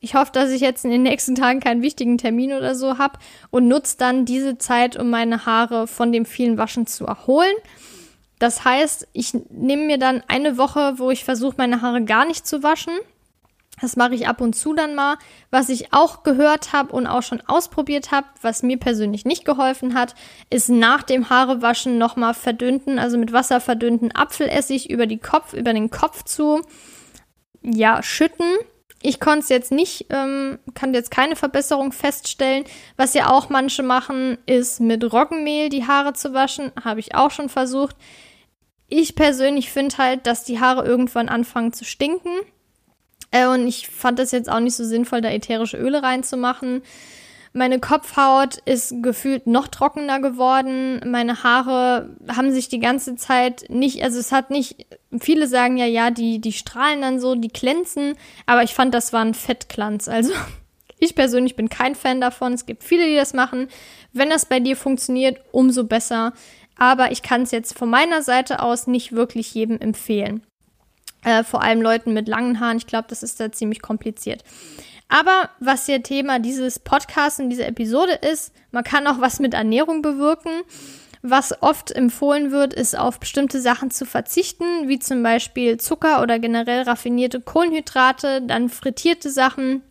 ich 0.00 0.14
hoffe, 0.14 0.32
dass 0.32 0.50
ich 0.50 0.62
jetzt 0.62 0.84
in 0.84 0.90
den 0.90 1.02
nächsten 1.02 1.34
Tagen 1.34 1.60
keinen 1.60 1.82
wichtigen 1.82 2.16
Termin 2.16 2.54
oder 2.54 2.74
so 2.74 2.96
habe 2.98 3.18
und 3.50 3.68
nutze 3.68 3.98
dann 3.98 4.24
diese 4.24 4.56
Zeit, 4.56 4.96
um 4.96 5.10
meine 5.10 5.44
Haare 5.44 5.86
von 5.86 6.10
dem 6.10 6.24
vielen 6.24 6.56
Waschen 6.56 6.86
zu 6.86 7.04
erholen. 7.04 7.54
Das 8.38 8.64
heißt, 8.64 9.08
ich 9.12 9.34
nehme 9.50 9.84
mir 9.84 9.98
dann 9.98 10.22
eine 10.26 10.56
Woche, 10.56 10.94
wo 10.96 11.10
ich 11.10 11.24
versuche, 11.24 11.56
meine 11.58 11.82
Haare 11.82 12.02
gar 12.02 12.24
nicht 12.24 12.46
zu 12.46 12.62
waschen. 12.62 12.94
Das 13.82 13.96
mache 13.96 14.14
ich 14.14 14.26
ab 14.26 14.40
und 14.40 14.54
zu 14.54 14.72
dann 14.72 14.94
mal. 14.94 15.18
Was 15.50 15.68
ich 15.68 15.92
auch 15.92 16.22
gehört 16.22 16.72
habe 16.72 16.92
und 16.92 17.06
auch 17.06 17.22
schon 17.22 17.42
ausprobiert 17.46 18.10
habe, 18.10 18.26
was 18.40 18.62
mir 18.62 18.78
persönlich 18.78 19.26
nicht 19.26 19.44
geholfen 19.44 19.94
hat, 19.94 20.14
ist 20.48 20.70
nach 20.70 21.02
dem 21.02 21.28
Haarewaschen 21.28 21.98
nochmal 21.98 22.32
verdünnten, 22.32 22.98
also 22.98 23.18
mit 23.18 23.32
Wasser 23.32 23.60
verdünnten 23.60 24.12
Apfelessig 24.12 24.88
über 24.88 25.06
die 25.06 25.18
Kopf, 25.18 25.52
über 25.52 25.74
den 25.74 25.90
Kopf 25.90 26.24
zu, 26.24 26.62
ja, 27.62 28.02
schütten 28.02 28.46
ich 29.02 29.18
konnte 29.18 29.40
es 29.40 29.48
jetzt 29.48 29.72
nicht, 29.72 30.06
ähm, 30.10 30.58
kann 30.74 30.92
jetzt 30.92 31.10
keine 31.10 31.34
Verbesserung 31.34 31.92
feststellen. 31.92 32.64
Was 32.96 33.14
ja 33.14 33.30
auch 33.30 33.48
manche 33.48 33.82
machen, 33.82 34.36
ist 34.44 34.80
mit 34.80 35.10
Roggenmehl 35.10 35.70
die 35.70 35.86
Haare 35.86 36.12
zu 36.12 36.34
waschen. 36.34 36.70
Habe 36.84 37.00
ich 37.00 37.14
auch 37.14 37.30
schon 37.30 37.48
versucht. 37.48 37.96
Ich 38.88 39.14
persönlich 39.14 39.70
finde 39.70 39.96
halt, 39.96 40.26
dass 40.26 40.44
die 40.44 40.60
Haare 40.60 40.84
irgendwann 40.84 41.30
anfangen 41.30 41.72
zu 41.72 41.84
stinken. 41.84 42.30
Äh, 43.30 43.46
und 43.46 43.66
ich 43.66 43.88
fand 43.88 44.18
es 44.18 44.32
jetzt 44.32 44.50
auch 44.50 44.60
nicht 44.60 44.76
so 44.76 44.84
sinnvoll, 44.84 45.22
da 45.22 45.30
ätherische 45.30 45.78
Öle 45.78 46.02
reinzumachen. 46.02 46.82
Meine 47.52 47.80
Kopfhaut 47.80 48.58
ist 48.64 49.02
gefühlt 49.02 49.48
noch 49.48 49.66
trockener 49.66 50.20
geworden. 50.20 51.00
Meine 51.04 51.42
Haare 51.42 52.16
haben 52.28 52.52
sich 52.52 52.68
die 52.68 52.78
ganze 52.78 53.16
Zeit 53.16 53.64
nicht, 53.68 54.04
also 54.04 54.20
es 54.20 54.30
hat 54.30 54.50
nicht, 54.50 54.86
viele 55.18 55.48
sagen 55.48 55.76
ja, 55.76 55.86
ja, 55.86 56.12
die, 56.12 56.40
die 56.40 56.52
strahlen 56.52 57.00
dann 57.00 57.18
so, 57.18 57.34
die 57.34 57.48
glänzen, 57.48 58.14
aber 58.46 58.62
ich 58.62 58.72
fand, 58.72 58.94
das 58.94 59.12
war 59.12 59.24
ein 59.24 59.34
Fettglanz. 59.34 60.06
Also 60.06 60.32
ich 61.00 61.16
persönlich 61.16 61.56
bin 61.56 61.68
kein 61.68 61.96
Fan 61.96 62.20
davon. 62.20 62.52
Es 62.52 62.66
gibt 62.66 62.84
viele, 62.84 63.06
die 63.06 63.16
das 63.16 63.34
machen. 63.34 63.66
Wenn 64.12 64.30
das 64.30 64.46
bei 64.46 64.60
dir 64.60 64.76
funktioniert, 64.76 65.40
umso 65.50 65.82
besser. 65.82 66.32
Aber 66.76 67.10
ich 67.10 67.22
kann 67.22 67.42
es 67.42 67.50
jetzt 67.50 67.76
von 67.76 67.90
meiner 67.90 68.22
Seite 68.22 68.62
aus 68.62 68.86
nicht 68.86 69.12
wirklich 69.12 69.52
jedem 69.54 69.78
empfehlen. 69.80 70.44
Äh, 71.24 71.42
vor 71.42 71.62
allem 71.62 71.82
Leuten 71.82 72.12
mit 72.12 72.28
langen 72.28 72.60
Haaren. 72.60 72.78
Ich 72.78 72.86
glaube, 72.86 73.08
das 73.08 73.22
ist 73.22 73.40
da 73.40 73.50
ziemlich 73.50 73.82
kompliziert. 73.82 74.44
Aber 75.10 75.50
was 75.58 75.86
hier 75.86 76.04
Thema 76.04 76.38
dieses 76.38 76.78
Podcasts 76.78 77.40
und 77.40 77.50
dieser 77.50 77.66
Episode 77.66 78.12
ist, 78.12 78.52
man 78.70 78.84
kann 78.84 79.08
auch 79.08 79.20
was 79.20 79.40
mit 79.40 79.54
Ernährung 79.54 80.02
bewirken. 80.02 80.62
Was 81.20 81.62
oft 81.62 81.90
empfohlen 81.90 82.52
wird, 82.52 82.72
ist 82.72 82.96
auf 82.96 83.18
bestimmte 83.18 83.60
Sachen 83.60 83.90
zu 83.90 84.06
verzichten, 84.06 84.86
wie 84.86 85.00
zum 85.00 85.22
Beispiel 85.22 85.78
Zucker 85.78 86.22
oder 86.22 86.38
generell 86.38 86.82
raffinierte 86.82 87.40
Kohlenhydrate, 87.40 88.40
dann 88.40 88.68
frittierte 88.68 89.30
Sachen, 89.30 89.82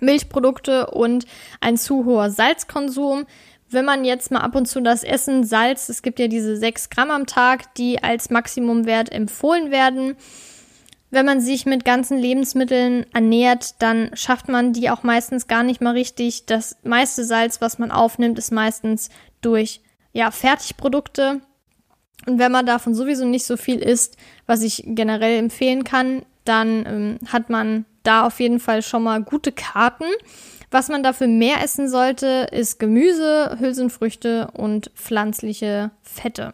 Milchprodukte 0.00 0.88
und 0.90 1.26
ein 1.60 1.78
zu 1.78 2.04
hoher 2.04 2.30
Salzkonsum. 2.30 3.24
Wenn 3.70 3.84
man 3.84 4.04
jetzt 4.04 4.32
mal 4.32 4.40
ab 4.40 4.56
und 4.56 4.66
zu 4.66 4.80
das 4.80 5.04
Essen 5.04 5.44
Salz, 5.44 5.88
es 5.88 6.02
gibt 6.02 6.18
ja 6.18 6.26
diese 6.26 6.56
6 6.56 6.90
Gramm 6.90 7.10
am 7.12 7.26
Tag, 7.26 7.72
die 7.76 8.02
als 8.02 8.30
Maximumwert 8.30 9.12
empfohlen 9.12 9.70
werden, 9.70 10.16
wenn 11.10 11.26
man 11.26 11.40
sich 11.40 11.66
mit 11.66 11.84
ganzen 11.84 12.18
Lebensmitteln 12.18 13.06
ernährt, 13.14 13.80
dann 13.80 14.10
schafft 14.14 14.48
man 14.48 14.72
die 14.72 14.90
auch 14.90 15.02
meistens 15.02 15.46
gar 15.46 15.62
nicht 15.62 15.80
mal 15.80 15.92
richtig. 15.92 16.46
Das 16.46 16.76
meiste 16.82 17.24
Salz, 17.24 17.60
was 17.60 17.78
man 17.78 17.90
aufnimmt, 17.90 18.38
ist 18.38 18.52
meistens 18.52 19.08
durch 19.40 19.80
ja, 20.12 20.30
Fertigprodukte. 20.30 21.40
Und 22.26 22.38
wenn 22.38 22.50
man 22.50 22.66
davon 22.66 22.94
sowieso 22.94 23.24
nicht 23.24 23.46
so 23.46 23.56
viel 23.56 23.78
isst, 23.78 24.16
was 24.46 24.62
ich 24.62 24.82
generell 24.86 25.38
empfehlen 25.38 25.84
kann, 25.84 26.24
dann 26.44 26.86
ähm, 26.86 27.18
hat 27.28 27.50
man 27.50 27.84
da 28.02 28.26
auf 28.26 28.40
jeden 28.40 28.60
Fall 28.60 28.82
schon 28.82 29.02
mal 29.02 29.22
gute 29.22 29.52
Karten. 29.52 30.04
Was 30.70 30.88
man 30.88 31.02
dafür 31.02 31.28
mehr 31.28 31.62
essen 31.62 31.88
sollte, 31.88 32.48
ist 32.50 32.78
Gemüse, 32.80 33.56
Hülsenfrüchte 33.60 34.50
und 34.52 34.90
pflanzliche 34.94 35.92
Fette. 36.02 36.52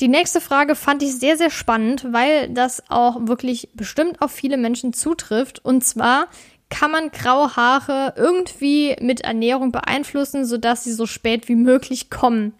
Die 0.00 0.08
nächste 0.08 0.40
Frage 0.40 0.74
fand 0.74 1.02
ich 1.02 1.14
sehr, 1.14 1.36
sehr 1.36 1.50
spannend, 1.50 2.06
weil 2.10 2.48
das 2.48 2.82
auch 2.88 3.26
wirklich 3.26 3.68
bestimmt 3.74 4.20
auf 4.20 4.32
viele 4.32 4.56
Menschen 4.56 4.92
zutrifft. 4.92 5.64
Und 5.64 5.84
zwar, 5.84 6.28
kann 6.72 6.90
man 6.90 7.10
graue 7.10 7.54
Haare 7.54 8.14
irgendwie 8.16 8.96
mit 9.00 9.20
Ernährung 9.20 9.72
beeinflussen, 9.72 10.46
sodass 10.46 10.84
sie 10.84 10.92
so 10.92 11.04
spät 11.06 11.48
wie 11.48 11.54
möglich 11.54 12.08
kommen. 12.08 12.54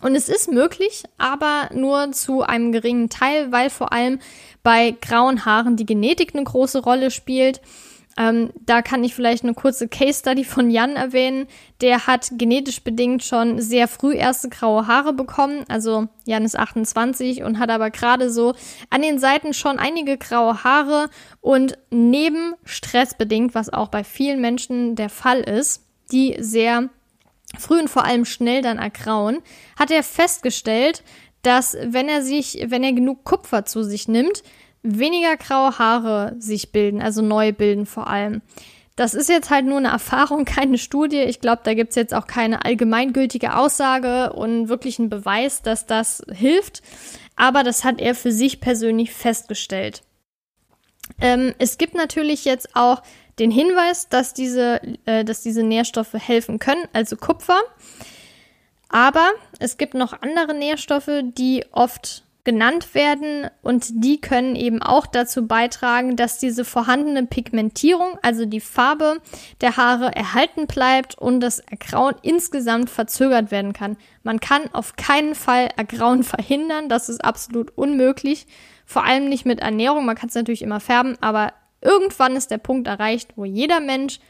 Und 0.00 0.14
es 0.14 0.28
ist 0.28 0.52
möglich, 0.52 1.02
aber 1.18 1.70
nur 1.74 2.12
zu 2.12 2.42
einem 2.42 2.70
geringen 2.70 3.08
Teil, 3.08 3.50
weil 3.50 3.70
vor 3.70 3.92
allem 3.92 4.20
bei 4.62 4.92
grauen 5.00 5.44
Haaren 5.44 5.76
die 5.76 5.86
Genetik 5.86 6.34
eine 6.34 6.44
große 6.44 6.80
Rolle 6.80 7.10
spielt. 7.10 7.60
Ähm, 8.16 8.52
da 8.60 8.82
kann 8.82 9.02
ich 9.02 9.14
vielleicht 9.14 9.42
eine 9.42 9.54
kurze 9.54 9.88
Case 9.88 10.20
Study 10.20 10.44
von 10.44 10.70
Jan 10.70 10.96
erwähnen. 10.96 11.46
Der 11.80 12.06
hat 12.06 12.30
genetisch 12.32 12.82
bedingt 12.82 13.24
schon 13.24 13.60
sehr 13.60 13.88
früh 13.88 14.14
erste 14.14 14.48
graue 14.48 14.86
Haare 14.86 15.12
bekommen. 15.12 15.64
Also 15.68 16.08
Jan 16.24 16.44
ist 16.44 16.58
28 16.58 17.42
und 17.42 17.58
hat 17.58 17.70
aber 17.70 17.90
gerade 17.90 18.30
so 18.30 18.54
an 18.90 19.02
den 19.02 19.18
Seiten 19.18 19.52
schon 19.52 19.78
einige 19.78 20.16
graue 20.16 20.62
Haare 20.62 21.10
und 21.40 21.76
neben 21.90 22.54
Stress 22.64 23.14
bedingt, 23.14 23.54
was 23.54 23.72
auch 23.72 23.88
bei 23.88 24.04
vielen 24.04 24.40
Menschen 24.40 24.94
der 24.94 25.08
Fall 25.08 25.40
ist, 25.40 25.82
die 26.12 26.36
sehr 26.38 26.90
früh 27.58 27.80
und 27.80 27.88
vor 27.88 28.04
allem 28.04 28.24
schnell 28.24 28.62
dann 28.62 28.78
ergrauen, 28.78 29.38
hat 29.78 29.90
er 29.90 30.02
festgestellt, 30.02 31.02
dass 31.42 31.76
wenn 31.82 32.08
er 32.08 32.22
sich, 32.22 32.64
wenn 32.68 32.82
er 32.82 32.92
genug 32.92 33.24
Kupfer 33.24 33.64
zu 33.64 33.82
sich 33.82 34.08
nimmt, 34.08 34.42
weniger 34.84 35.36
graue 35.36 35.78
Haare 35.78 36.36
sich 36.38 36.70
bilden, 36.70 37.02
also 37.02 37.22
neu 37.22 37.52
bilden 37.52 37.86
vor 37.86 38.06
allem. 38.06 38.42
Das 38.96 39.14
ist 39.14 39.28
jetzt 39.28 39.50
halt 39.50 39.66
nur 39.66 39.78
eine 39.78 39.88
Erfahrung, 39.88 40.44
keine 40.44 40.78
Studie. 40.78 41.22
Ich 41.22 41.40
glaube, 41.40 41.62
da 41.64 41.74
gibt's 41.74 41.96
jetzt 41.96 42.14
auch 42.14 42.26
keine 42.26 42.64
allgemeingültige 42.64 43.56
Aussage 43.56 44.32
und 44.32 44.68
wirklich 44.68 44.98
einen 44.98 45.10
Beweis, 45.10 45.62
dass 45.62 45.86
das 45.86 46.22
hilft. 46.30 46.82
Aber 47.34 47.64
das 47.64 47.82
hat 47.82 48.00
er 48.00 48.14
für 48.14 48.30
sich 48.30 48.60
persönlich 48.60 49.12
festgestellt. 49.12 50.02
Ähm, 51.20 51.54
es 51.58 51.78
gibt 51.78 51.94
natürlich 51.94 52.44
jetzt 52.44 52.76
auch 52.76 53.02
den 53.38 53.50
Hinweis, 53.50 54.08
dass 54.08 54.32
diese, 54.32 54.80
äh, 55.06 55.24
dass 55.24 55.42
diese 55.42 55.64
Nährstoffe 55.64 56.14
helfen 56.14 56.58
können, 56.58 56.84
also 56.92 57.16
Kupfer. 57.16 57.60
Aber 58.88 59.32
es 59.58 59.76
gibt 59.76 59.94
noch 59.94 60.12
andere 60.22 60.54
Nährstoffe, 60.54 61.10
die 61.22 61.64
oft 61.72 62.24
genannt 62.44 62.94
werden 62.94 63.48
und 63.62 64.04
die 64.04 64.20
können 64.20 64.54
eben 64.54 64.82
auch 64.82 65.06
dazu 65.06 65.46
beitragen, 65.46 66.14
dass 66.14 66.38
diese 66.38 66.64
vorhandene 66.64 67.24
Pigmentierung, 67.26 68.18
also 68.22 68.44
die 68.44 68.60
Farbe 68.60 69.22
der 69.62 69.78
Haare 69.78 70.14
erhalten 70.14 70.66
bleibt 70.66 71.16
und 71.16 71.40
das 71.40 71.60
Ergrauen 71.60 72.14
insgesamt 72.20 72.90
verzögert 72.90 73.50
werden 73.50 73.72
kann. 73.72 73.96
Man 74.22 74.40
kann 74.40 74.62
auf 74.74 74.96
keinen 74.96 75.34
Fall 75.34 75.70
Ergrauen 75.76 76.22
verhindern, 76.22 76.90
das 76.90 77.08
ist 77.08 77.24
absolut 77.24 77.76
unmöglich, 77.76 78.46
vor 78.84 79.04
allem 79.04 79.30
nicht 79.30 79.46
mit 79.46 79.60
Ernährung, 79.60 80.04
man 80.04 80.16
kann 80.16 80.28
es 80.28 80.34
natürlich 80.34 80.62
immer 80.62 80.80
färben, 80.80 81.16
aber 81.22 81.54
irgendwann 81.80 82.36
ist 82.36 82.50
der 82.50 82.58
Punkt 82.58 82.86
erreicht, 82.86 83.30
wo 83.36 83.46
jeder 83.46 83.80
Mensch 83.80 84.20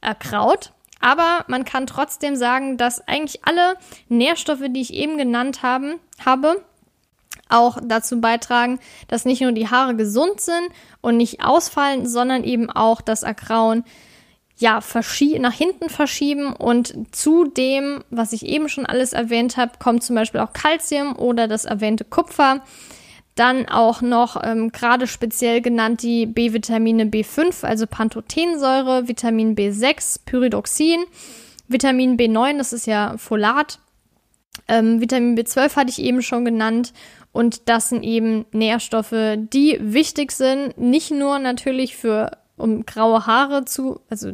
ergraut. 0.00 0.72
Aber 1.00 1.44
man 1.48 1.64
kann 1.64 1.86
trotzdem 1.86 2.36
sagen, 2.36 2.76
dass 2.76 3.06
eigentlich 3.06 3.44
alle 3.44 3.76
Nährstoffe, 4.08 4.62
die 4.68 4.80
ich 4.80 4.94
eben 4.94 5.18
genannt 5.18 5.62
haben, 5.62 6.00
habe, 6.24 6.64
auch 7.48 7.78
dazu 7.82 8.20
beitragen, 8.20 8.78
dass 9.08 9.24
nicht 9.24 9.42
nur 9.42 9.52
die 9.52 9.68
Haare 9.68 9.94
gesund 9.94 10.40
sind 10.40 10.68
und 11.00 11.16
nicht 11.16 11.42
ausfallen, 11.44 12.06
sondern 12.06 12.44
eben 12.44 12.70
auch 12.70 13.00
das 13.00 13.22
Ergrauen 13.22 13.84
ja, 14.56 14.80
nach 15.38 15.52
hinten 15.52 15.88
verschieben. 15.88 16.52
Und 16.52 16.94
zu 17.14 17.44
dem, 17.44 18.04
was 18.10 18.32
ich 18.32 18.46
eben 18.46 18.68
schon 18.68 18.86
alles 18.86 19.12
erwähnt 19.12 19.56
habe, 19.56 19.72
kommt 19.78 20.02
zum 20.02 20.16
Beispiel 20.16 20.40
auch 20.40 20.52
Calcium 20.52 21.16
oder 21.16 21.48
das 21.48 21.64
erwähnte 21.64 22.04
Kupfer. 22.04 22.62
Dann 23.34 23.68
auch 23.68 24.00
noch 24.00 24.40
ähm, 24.44 24.70
gerade 24.70 25.08
speziell 25.08 25.60
genannt 25.60 26.02
die 26.02 26.24
B-Vitamine 26.24 27.06
B5, 27.06 27.64
also 27.64 27.84
Pantothensäure, 27.88 29.08
Vitamin 29.08 29.56
B6, 29.56 30.20
Pyridoxin, 30.24 31.02
Vitamin 31.66 32.16
B9, 32.16 32.58
das 32.58 32.72
ist 32.72 32.86
ja 32.86 33.16
Folat, 33.18 33.80
ähm, 34.68 35.00
Vitamin 35.00 35.36
B12 35.36 35.76
hatte 35.76 35.90
ich 35.90 35.98
eben 35.98 36.22
schon 36.22 36.44
genannt 36.44 36.92
und 37.34 37.68
das 37.68 37.88
sind 37.88 38.04
eben 38.04 38.46
Nährstoffe, 38.52 39.36
die 39.36 39.76
wichtig 39.80 40.30
sind, 40.30 40.78
nicht 40.78 41.10
nur 41.10 41.40
natürlich 41.40 41.96
für, 41.96 42.30
um 42.56 42.86
graue 42.86 43.26
Haare 43.26 43.64
zu, 43.64 43.98
also 44.08 44.30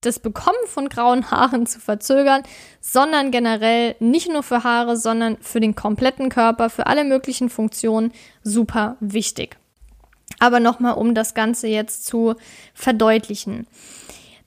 das 0.00 0.18
Bekommen 0.18 0.58
von 0.66 0.88
grauen 0.88 1.30
Haaren 1.30 1.66
zu 1.66 1.78
verzögern, 1.78 2.42
sondern 2.80 3.30
generell 3.30 3.94
nicht 4.00 4.28
nur 4.28 4.42
für 4.42 4.64
Haare, 4.64 4.96
sondern 4.96 5.36
für 5.40 5.60
den 5.60 5.76
kompletten 5.76 6.28
Körper, 6.28 6.70
für 6.70 6.88
alle 6.88 7.04
möglichen 7.04 7.50
Funktionen 7.50 8.12
super 8.42 8.96
wichtig. 8.98 9.56
Aber 10.40 10.58
nochmal, 10.58 10.94
um 10.94 11.14
das 11.14 11.34
Ganze 11.34 11.68
jetzt 11.68 12.04
zu 12.04 12.34
verdeutlichen. 12.74 13.68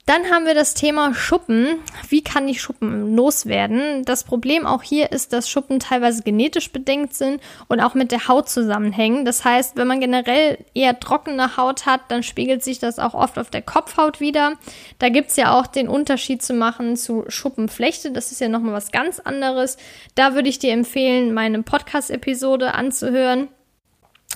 Dann 0.06 0.30
haben 0.30 0.44
wir 0.44 0.52
das 0.52 0.74
Thema 0.74 1.14
Schuppen. 1.14 1.78
Wie 2.10 2.22
kann 2.22 2.46
ich 2.46 2.60
Schuppen 2.60 3.16
loswerden? 3.16 4.04
Das 4.04 4.24
Problem 4.24 4.66
auch 4.66 4.82
hier 4.82 5.12
ist, 5.12 5.32
dass 5.32 5.48
Schuppen 5.48 5.80
teilweise 5.80 6.22
genetisch 6.22 6.70
bedingt 6.72 7.14
sind 7.14 7.40
und 7.68 7.80
auch 7.80 7.94
mit 7.94 8.12
der 8.12 8.28
Haut 8.28 8.50
zusammenhängen. 8.50 9.24
Das 9.24 9.46
heißt, 9.46 9.76
wenn 9.76 9.86
man 9.86 10.00
generell 10.00 10.58
eher 10.74 11.00
trockene 11.00 11.56
Haut 11.56 11.86
hat, 11.86 12.02
dann 12.08 12.22
spiegelt 12.22 12.62
sich 12.62 12.78
das 12.78 12.98
auch 12.98 13.14
oft 13.14 13.38
auf 13.38 13.48
der 13.48 13.62
Kopfhaut 13.62 14.20
wieder. 14.20 14.58
Da 14.98 15.08
gibt's 15.08 15.36
ja 15.36 15.58
auch 15.58 15.66
den 15.66 15.88
Unterschied 15.88 16.42
zu 16.42 16.52
machen 16.52 16.96
zu 16.96 17.24
Schuppenflechte. 17.28 18.12
Das 18.12 18.30
ist 18.30 18.42
ja 18.42 18.48
nochmal 18.48 18.74
was 18.74 18.92
ganz 18.92 19.20
anderes. 19.20 19.78
Da 20.16 20.34
würde 20.34 20.50
ich 20.50 20.58
dir 20.58 20.74
empfehlen, 20.74 21.32
meine 21.32 21.62
Podcast-Episode 21.62 22.74
anzuhören 22.74 23.48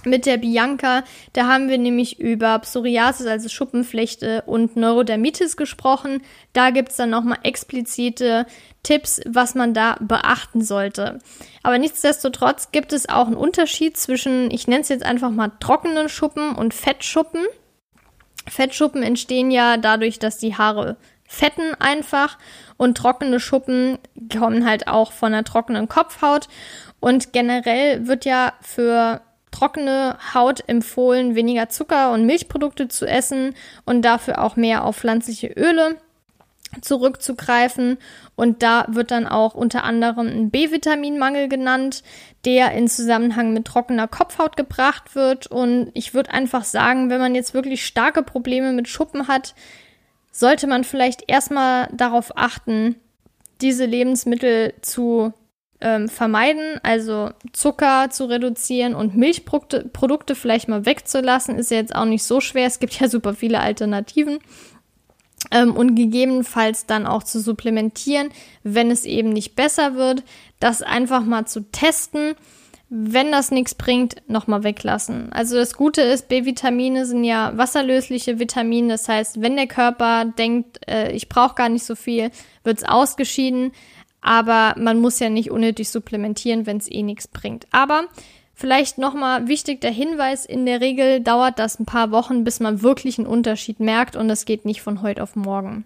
mit 0.06 0.26
der 0.26 0.36
Bianca. 0.36 1.04
Da 1.32 1.46
haben 1.46 1.68
wir 1.68 1.78
nämlich 1.78 2.20
über 2.20 2.58
Psoriasis, 2.58 3.26
also 3.26 3.48
Schuppenflechte 3.48 4.42
und 4.46 4.76
Neurodermitis 4.76 5.56
gesprochen. 5.56 6.22
Da 6.52 6.70
gibt's 6.70 6.96
dann 6.96 7.10
nochmal 7.10 7.38
explizite 7.42 8.46
Tipps, 8.82 9.20
was 9.26 9.54
man 9.54 9.74
da 9.74 9.96
beachten 10.00 10.62
sollte. 10.62 11.18
Aber 11.62 11.78
nichtsdestotrotz 11.78 12.70
gibt 12.72 12.92
es 12.92 13.08
auch 13.08 13.26
einen 13.26 13.36
Unterschied 13.36 13.96
zwischen, 13.96 14.50
ich 14.50 14.66
nenne 14.66 14.82
es 14.82 14.88
jetzt 14.88 15.04
einfach 15.04 15.30
mal 15.30 15.52
trockenen 15.60 16.08
Schuppen 16.08 16.54
und 16.54 16.74
Fettschuppen. 16.74 17.44
Fettschuppen 18.46 19.02
entstehen 19.02 19.50
ja 19.50 19.76
dadurch, 19.76 20.18
dass 20.18 20.38
die 20.38 20.56
Haare 20.56 20.96
fetten 21.28 21.74
einfach 21.78 22.38
und 22.78 22.96
trockene 22.96 23.38
Schuppen 23.38 23.98
kommen 24.32 24.66
halt 24.66 24.88
auch 24.88 25.12
von 25.12 25.34
einer 25.34 25.44
trockenen 25.44 25.88
Kopfhaut. 25.88 26.48
Und 27.00 27.32
generell 27.32 28.08
wird 28.08 28.24
ja 28.24 28.54
für 28.60 29.20
trockene 29.50 30.16
Haut 30.34 30.62
empfohlen, 30.66 31.34
weniger 31.34 31.68
Zucker 31.68 32.12
und 32.12 32.26
Milchprodukte 32.26 32.88
zu 32.88 33.06
essen 33.06 33.54
und 33.84 34.02
dafür 34.02 34.42
auch 34.42 34.56
mehr 34.56 34.84
auf 34.84 34.96
pflanzliche 34.96 35.48
Öle 35.48 35.96
zurückzugreifen. 36.80 37.98
Und 38.36 38.62
da 38.62 38.86
wird 38.88 39.10
dann 39.10 39.26
auch 39.26 39.54
unter 39.54 39.84
anderem 39.84 40.26
ein 40.26 40.50
B-Vitaminmangel 40.50 41.48
genannt, 41.48 42.02
der 42.44 42.72
in 42.72 42.88
Zusammenhang 42.88 43.52
mit 43.52 43.64
trockener 43.66 44.06
Kopfhaut 44.06 44.56
gebracht 44.56 45.14
wird. 45.14 45.46
Und 45.46 45.90
ich 45.94 46.14
würde 46.14 46.30
einfach 46.30 46.64
sagen, 46.64 47.10
wenn 47.10 47.20
man 47.20 47.34
jetzt 47.34 47.54
wirklich 47.54 47.84
starke 47.84 48.22
Probleme 48.22 48.72
mit 48.72 48.88
Schuppen 48.88 49.28
hat, 49.28 49.54
sollte 50.30 50.66
man 50.66 50.84
vielleicht 50.84 51.24
erstmal 51.26 51.88
darauf 51.92 52.36
achten, 52.36 52.96
diese 53.60 53.86
Lebensmittel 53.86 54.74
zu 54.82 55.32
ähm, 55.80 56.08
vermeiden, 56.08 56.80
also 56.82 57.30
Zucker 57.52 58.10
zu 58.10 58.24
reduzieren 58.24 58.94
und 58.94 59.16
Milchprodukte 59.16 59.88
Produkte 59.92 60.34
vielleicht 60.34 60.68
mal 60.68 60.86
wegzulassen, 60.86 61.56
ist 61.56 61.70
ja 61.70 61.76
jetzt 61.76 61.94
auch 61.94 62.04
nicht 62.04 62.24
so 62.24 62.40
schwer. 62.40 62.66
Es 62.66 62.80
gibt 62.80 62.98
ja 62.98 63.08
super 63.08 63.34
viele 63.34 63.60
Alternativen. 63.60 64.38
Ähm, 65.52 65.76
und 65.76 65.94
gegebenenfalls 65.94 66.86
dann 66.86 67.06
auch 67.06 67.22
zu 67.22 67.40
supplementieren, 67.40 68.30
wenn 68.64 68.90
es 68.90 69.04
eben 69.04 69.28
nicht 69.30 69.54
besser 69.54 69.94
wird, 69.94 70.24
das 70.58 70.82
einfach 70.82 71.24
mal 71.24 71.46
zu 71.46 71.60
testen. 71.70 72.34
Wenn 72.90 73.30
das 73.30 73.50
nichts 73.50 73.74
bringt, 73.74 74.16
nochmal 74.28 74.64
weglassen. 74.64 75.30
Also 75.30 75.56
das 75.56 75.74
Gute 75.74 76.00
ist, 76.00 76.28
B-Vitamine 76.28 77.04
sind 77.04 77.22
ja 77.22 77.52
wasserlösliche 77.54 78.38
Vitamine. 78.38 78.88
Das 78.88 79.08
heißt, 79.08 79.42
wenn 79.42 79.56
der 79.56 79.66
Körper 79.66 80.24
denkt, 80.24 80.80
äh, 80.88 81.12
ich 81.12 81.28
brauche 81.28 81.54
gar 81.54 81.68
nicht 81.68 81.84
so 81.84 81.94
viel, 81.94 82.30
wird 82.64 82.78
es 82.78 82.84
ausgeschieden 82.84 83.72
aber 84.20 84.74
man 84.78 85.00
muss 85.00 85.18
ja 85.18 85.30
nicht 85.30 85.50
unnötig 85.50 85.88
supplementieren, 85.88 86.66
wenn 86.66 86.78
es 86.78 86.90
eh 86.90 87.02
nichts 87.02 87.28
bringt. 87.28 87.66
Aber 87.70 88.04
vielleicht 88.54 88.98
nochmal 88.98 89.48
wichtig 89.48 89.80
der 89.80 89.90
Hinweis, 89.90 90.44
in 90.44 90.66
der 90.66 90.80
Regel 90.80 91.20
dauert 91.20 91.58
das 91.58 91.78
ein 91.78 91.86
paar 91.86 92.10
Wochen, 92.10 92.44
bis 92.44 92.60
man 92.60 92.82
wirklich 92.82 93.18
einen 93.18 93.26
Unterschied 93.26 93.80
merkt 93.80 94.16
und 94.16 94.28
das 94.28 94.44
geht 94.44 94.64
nicht 94.64 94.82
von 94.82 95.02
heute 95.02 95.22
auf 95.22 95.36
morgen. 95.36 95.84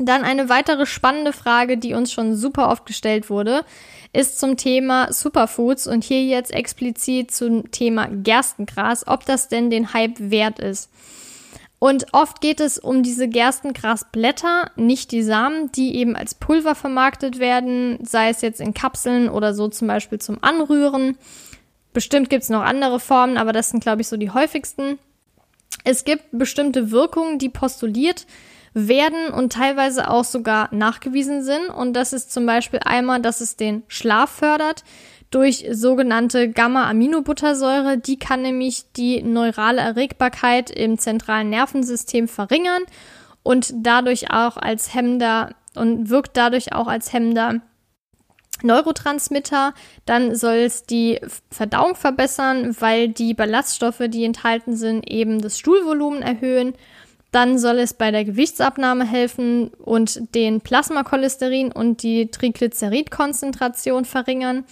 Dann 0.00 0.22
eine 0.22 0.48
weitere 0.48 0.86
spannende 0.86 1.32
Frage, 1.32 1.76
die 1.76 1.92
uns 1.92 2.12
schon 2.12 2.36
super 2.36 2.68
oft 2.70 2.86
gestellt 2.86 3.30
wurde, 3.30 3.64
ist 4.12 4.38
zum 4.38 4.56
Thema 4.56 5.12
Superfoods 5.12 5.88
und 5.88 6.04
hier 6.04 6.22
jetzt 6.22 6.52
explizit 6.52 7.32
zum 7.32 7.70
Thema 7.72 8.06
Gerstengras, 8.06 9.08
ob 9.08 9.26
das 9.26 9.48
denn 9.48 9.70
den 9.70 9.92
Hype 9.92 10.18
wert 10.18 10.60
ist. 10.60 10.88
Und 11.78 12.06
oft 12.12 12.40
geht 12.40 12.60
es 12.60 12.78
um 12.78 13.02
diese 13.02 13.28
Gerstengrasblätter, 13.28 14.72
nicht 14.74 15.12
die 15.12 15.22
Samen, 15.22 15.70
die 15.70 15.96
eben 15.96 16.16
als 16.16 16.34
Pulver 16.34 16.74
vermarktet 16.74 17.38
werden, 17.38 17.98
sei 18.04 18.30
es 18.30 18.40
jetzt 18.40 18.60
in 18.60 18.74
Kapseln 18.74 19.28
oder 19.28 19.54
so 19.54 19.68
zum 19.68 19.86
Beispiel 19.86 20.18
zum 20.18 20.42
Anrühren. 20.42 21.16
Bestimmt 21.92 22.30
gibt 22.30 22.42
es 22.42 22.48
noch 22.48 22.62
andere 22.62 22.98
Formen, 22.98 23.36
aber 23.36 23.52
das 23.52 23.70
sind, 23.70 23.80
glaube 23.80 24.00
ich, 24.02 24.08
so 24.08 24.16
die 24.16 24.30
häufigsten. 24.30 24.98
Es 25.84 26.04
gibt 26.04 26.24
bestimmte 26.32 26.90
Wirkungen, 26.90 27.38
die 27.38 27.48
postuliert 27.48 28.26
werden 28.74 29.32
und 29.32 29.52
teilweise 29.52 30.10
auch 30.10 30.24
sogar 30.24 30.74
nachgewiesen 30.74 31.42
sind. 31.42 31.68
Und 31.70 31.94
das 31.94 32.12
ist 32.12 32.32
zum 32.32 32.44
Beispiel 32.44 32.80
einmal, 32.84 33.20
dass 33.20 33.40
es 33.40 33.56
den 33.56 33.84
Schlaf 33.88 34.30
fördert 34.30 34.82
durch 35.30 35.66
sogenannte 35.70 36.50
Gamma-Aminobuttersäure. 36.50 37.98
Die 37.98 38.18
kann 38.18 38.42
nämlich 38.42 38.92
die 38.92 39.22
neurale 39.22 39.80
Erregbarkeit 39.80 40.70
im 40.70 40.98
zentralen 40.98 41.50
Nervensystem 41.50 42.28
verringern 42.28 42.82
und 43.42 43.72
dadurch 43.76 44.30
auch 44.30 44.56
als 44.56 44.94
Hemmender 44.94 45.54
und 45.74 46.10
wirkt 46.10 46.36
dadurch 46.36 46.72
auch 46.72 46.86
als 46.86 47.12
Hemmender 47.12 47.60
Neurotransmitter, 48.62 49.72
dann 50.04 50.34
soll 50.34 50.56
es 50.56 50.84
die 50.84 51.20
Verdauung 51.50 51.94
verbessern, 51.94 52.76
weil 52.80 53.08
die 53.08 53.34
Ballaststoffe, 53.34 54.02
die 54.08 54.24
enthalten 54.24 54.76
sind, 54.76 55.08
eben 55.08 55.40
das 55.40 55.58
Stuhlvolumen 55.58 56.22
erhöhen. 56.22 56.74
Dann 57.30 57.58
soll 57.58 57.78
es 57.78 57.94
bei 57.94 58.10
der 58.10 58.24
Gewichtsabnahme 58.24 59.04
helfen 59.04 59.68
und 59.68 60.34
den 60.34 60.60
Plasmacholesterin 60.60 61.70
und 61.70 62.02
die 62.02 62.30
Triglyceridkonzentration 62.30 64.04
verringern. 64.04 64.64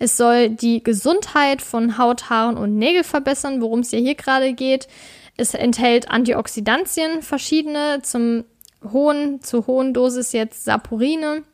Es 0.00 0.16
soll 0.16 0.48
die 0.48 0.82
Gesundheit 0.82 1.60
von 1.60 1.98
Haut, 1.98 2.30
Haaren 2.30 2.56
und 2.56 2.78
Nägel 2.78 3.04
verbessern, 3.04 3.60
worum 3.60 3.80
es 3.80 3.92
ja 3.92 3.98
hier 3.98 4.14
gerade 4.14 4.54
geht. 4.54 4.88
Es 5.36 5.52
enthält 5.52 6.10
Antioxidantien, 6.10 7.20
verschiedene, 7.20 8.00
zum 8.02 8.44
hohen, 8.82 9.42
zu 9.42 9.66
hohen 9.66 9.92
Dosis 9.92 10.32
jetzt 10.32 10.64
Saporine, 10.64 11.44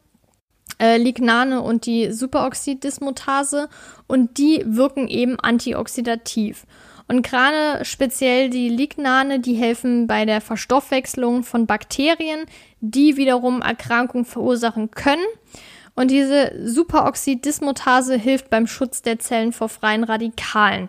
äh, 0.81 0.97
Lignane 0.97 1.61
und 1.61 1.87
die 1.87 2.13
Superoxiddismutase 2.13 3.69
und 4.07 4.39
die 4.39 4.63
wirken 4.65 5.09
eben 5.09 5.41
antioxidativ. 5.41 6.67
Und 7.09 7.23
gerade 7.23 7.85
speziell 7.85 8.49
die 8.49 8.69
Lignane, 8.69 9.41
die 9.41 9.55
helfen 9.55 10.07
bei 10.07 10.25
der 10.25 10.41
Verstoffwechslung 10.41 11.43
von 11.43 11.67
Bakterien, 11.67 12.47
die 12.81 13.17
wiederum 13.17 13.61
Erkrankungen 13.61 14.25
verursachen 14.25 14.93
können. 14.93 15.27
Und 15.97 16.11
diese 16.11 16.53
Superoxiddismutase 16.63 18.17
hilft 18.17 18.51
beim 18.51 18.67
Schutz 18.67 19.03
der 19.03 19.19
Zellen 19.19 19.53
vor 19.53 19.69
freien 19.69 20.05
Radikalen. 20.05 20.89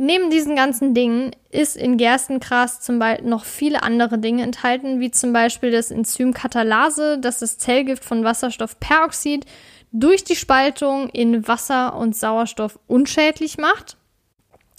Neben 0.00 0.30
diesen 0.30 0.54
ganzen 0.54 0.94
Dingen 0.94 1.32
ist 1.50 1.76
in 1.76 1.96
Gerstengras 1.96 2.80
zum 2.80 3.00
Beispiel 3.00 3.28
noch 3.28 3.44
viele 3.44 3.82
andere 3.82 4.18
Dinge 4.18 4.44
enthalten, 4.44 5.00
wie 5.00 5.10
zum 5.10 5.32
Beispiel 5.32 5.72
das 5.72 5.90
Enzym 5.90 6.32
Katalase, 6.32 7.18
das 7.18 7.40
das 7.40 7.58
Zellgift 7.58 8.04
von 8.04 8.22
Wasserstoffperoxid 8.22 9.44
durch 9.90 10.22
die 10.22 10.36
Spaltung 10.36 11.08
in 11.08 11.48
Wasser 11.48 11.96
und 11.96 12.14
Sauerstoff 12.14 12.78
unschädlich 12.86 13.58
macht. 13.58 13.96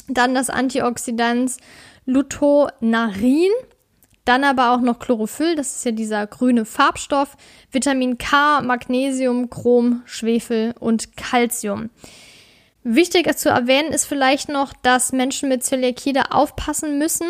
Dann 0.08 0.34
das 0.34 0.50
Antioxidant 0.50 1.58
Lutonarin. 2.06 3.52
Dann 4.30 4.44
aber 4.44 4.74
auch 4.74 4.82
noch 4.82 5.00
Chlorophyll, 5.00 5.56
das 5.56 5.78
ist 5.78 5.86
ja 5.86 5.92
dieser 5.92 6.28
grüne 6.28 6.64
Farbstoff, 6.64 7.36
Vitamin 7.72 8.20
K, 8.20 8.62
Magnesium, 8.62 9.50
Chrom, 9.50 10.04
Schwefel 10.06 10.76
und 10.80 11.18
Calcium. 11.18 11.90
Wichtig 12.84 13.36
zu 13.40 13.50
erwähnen 13.50 13.92
ist 13.92 14.06
vielleicht 14.06 14.48
noch, 14.48 14.72
dass 14.84 15.14
Menschen 15.14 15.50
mit 15.50 15.64
Zöliakie 15.64 16.14
da 16.14 16.26
aufpassen 16.30 17.00
müssen 17.00 17.26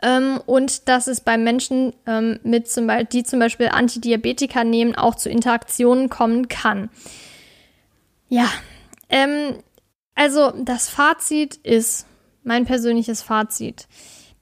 ähm, 0.00 0.40
und 0.46 0.86
dass 0.88 1.08
es 1.08 1.20
bei 1.20 1.36
Menschen, 1.36 1.92
ähm, 2.06 2.38
mit 2.44 2.70
zum 2.70 2.86
Beispiel, 2.86 3.06
die 3.06 3.24
zum 3.24 3.40
Beispiel 3.40 3.66
Antidiabetika 3.66 4.62
nehmen, 4.62 4.94
auch 4.94 5.16
zu 5.16 5.28
Interaktionen 5.28 6.08
kommen 6.08 6.46
kann. 6.46 6.88
Ja, 8.28 8.48
ähm, 9.08 9.58
also 10.14 10.52
das 10.52 10.88
Fazit 10.88 11.56
ist, 11.56 12.06
mein 12.44 12.64
persönliches 12.64 13.22
Fazit, 13.22 13.88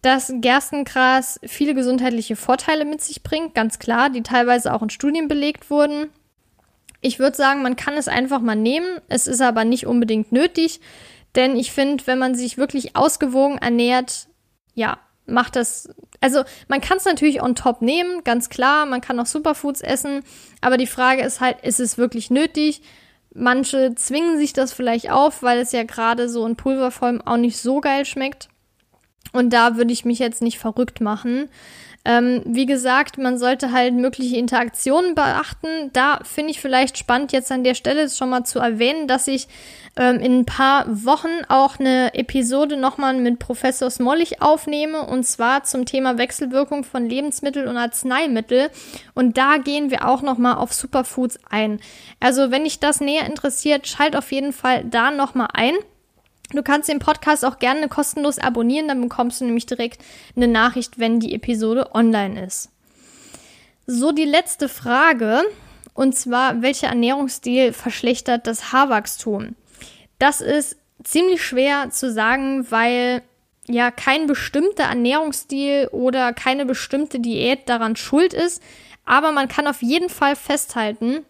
dass 0.02 0.32
Gerstengras 0.40 1.38
viele 1.44 1.74
gesundheitliche 1.74 2.36
Vorteile 2.36 2.84
mit 2.84 3.00
sich 3.00 3.22
bringt, 3.22 3.54
ganz 3.54 3.78
klar, 3.78 4.10
die 4.10 4.22
teilweise 4.22 4.74
auch 4.74 4.82
in 4.82 4.90
Studien 4.90 5.28
belegt 5.28 5.70
wurden. 5.70 6.10
Ich 7.00 7.18
würde 7.18 7.36
sagen, 7.36 7.62
man 7.62 7.76
kann 7.76 7.94
es 7.94 8.08
einfach 8.08 8.40
mal 8.40 8.56
nehmen, 8.56 9.00
es 9.08 9.26
ist 9.26 9.40
aber 9.40 9.64
nicht 9.64 9.86
unbedingt 9.86 10.32
nötig, 10.32 10.80
denn 11.36 11.56
ich 11.56 11.72
finde, 11.72 12.06
wenn 12.06 12.18
man 12.18 12.34
sich 12.34 12.58
wirklich 12.58 12.96
ausgewogen 12.96 13.58
ernährt, 13.58 14.28
ja, 14.74 14.98
macht 15.24 15.56
das. 15.56 15.88
Also 16.20 16.42
man 16.68 16.80
kann 16.80 16.98
es 16.98 17.04
natürlich 17.04 17.40
on 17.40 17.54
top 17.54 17.80
nehmen, 17.80 18.24
ganz 18.24 18.48
klar, 18.48 18.86
man 18.86 19.00
kann 19.00 19.18
auch 19.20 19.26
Superfoods 19.26 19.80
essen, 19.80 20.24
aber 20.60 20.76
die 20.76 20.86
Frage 20.86 21.22
ist 21.22 21.40
halt, 21.40 21.60
ist 21.62 21.80
es 21.80 21.96
wirklich 21.96 22.30
nötig? 22.30 22.82
Manche 23.34 23.94
zwingen 23.94 24.36
sich 24.36 24.52
das 24.52 24.72
vielleicht 24.72 25.10
auf, 25.10 25.42
weil 25.42 25.58
es 25.58 25.72
ja 25.72 25.84
gerade 25.84 26.28
so 26.28 26.44
in 26.44 26.56
Pulverform 26.56 27.22
auch 27.22 27.38
nicht 27.38 27.58
so 27.58 27.80
geil 27.80 28.04
schmeckt. 28.04 28.48
Und 29.32 29.52
da 29.52 29.76
würde 29.76 29.92
ich 29.92 30.04
mich 30.04 30.18
jetzt 30.18 30.42
nicht 30.42 30.58
verrückt 30.58 31.00
machen. 31.00 31.48
Ähm, 32.04 32.42
wie 32.44 32.66
gesagt, 32.66 33.16
man 33.16 33.38
sollte 33.38 33.70
halt 33.70 33.94
mögliche 33.94 34.36
Interaktionen 34.36 35.14
beachten. 35.14 35.90
Da 35.92 36.18
finde 36.24 36.50
ich 36.50 36.60
vielleicht 36.60 36.98
spannend, 36.98 37.30
jetzt 37.30 37.52
an 37.52 37.62
der 37.62 37.74
Stelle 37.74 38.10
schon 38.10 38.30
mal 38.30 38.42
zu 38.44 38.58
erwähnen, 38.58 39.06
dass 39.06 39.28
ich 39.28 39.46
ähm, 39.96 40.18
in 40.18 40.40
ein 40.40 40.44
paar 40.44 40.84
Wochen 40.88 41.44
auch 41.48 41.78
eine 41.78 42.12
Episode 42.14 42.76
nochmal 42.76 43.14
mit 43.14 43.38
Professor 43.38 43.88
Smollig 43.88 44.42
aufnehme 44.42 45.06
und 45.06 45.24
zwar 45.24 45.62
zum 45.62 45.86
Thema 45.86 46.18
Wechselwirkung 46.18 46.82
von 46.82 47.08
Lebensmittel 47.08 47.68
und 47.68 47.76
Arzneimittel. 47.76 48.70
Und 49.14 49.38
da 49.38 49.58
gehen 49.58 49.92
wir 49.92 50.08
auch 50.08 50.22
nochmal 50.22 50.56
auf 50.56 50.72
Superfoods 50.72 51.38
ein. 51.48 51.78
Also, 52.18 52.50
wenn 52.50 52.64
dich 52.64 52.80
das 52.80 53.00
näher 53.00 53.26
interessiert, 53.26 53.86
schalt 53.86 54.16
auf 54.16 54.32
jeden 54.32 54.52
Fall 54.52 54.84
da 54.84 55.12
nochmal 55.12 55.48
ein. 55.54 55.74
Du 56.52 56.62
kannst 56.62 56.88
den 56.88 56.98
Podcast 56.98 57.44
auch 57.44 57.58
gerne 57.58 57.88
kostenlos 57.88 58.38
abonnieren, 58.38 58.88
dann 58.88 59.00
bekommst 59.00 59.40
du 59.40 59.44
nämlich 59.46 59.66
direkt 59.66 60.02
eine 60.36 60.48
Nachricht, 60.48 60.98
wenn 60.98 61.20
die 61.20 61.34
Episode 61.34 61.94
online 61.94 62.44
ist. 62.44 62.70
So, 63.86 64.12
die 64.12 64.24
letzte 64.24 64.68
Frage. 64.68 65.42
Und 65.94 66.16
zwar, 66.16 66.62
welcher 66.62 66.88
Ernährungsstil 66.88 67.72
verschlechtert 67.72 68.46
das 68.46 68.72
Haarwachstum? 68.72 69.56
Das 70.18 70.40
ist 70.40 70.76
ziemlich 71.04 71.44
schwer 71.44 71.90
zu 71.90 72.10
sagen, 72.10 72.70
weil 72.70 73.22
ja 73.66 73.90
kein 73.90 74.26
bestimmter 74.26 74.84
Ernährungsstil 74.84 75.88
oder 75.92 76.32
keine 76.32 76.64
bestimmte 76.66 77.20
Diät 77.20 77.68
daran 77.68 77.96
schuld 77.96 78.32
ist. 78.32 78.62
Aber 79.04 79.32
man 79.32 79.48
kann 79.48 79.66
auf 79.66 79.82
jeden 79.82 80.08
Fall 80.08 80.36
festhalten, 80.36 81.24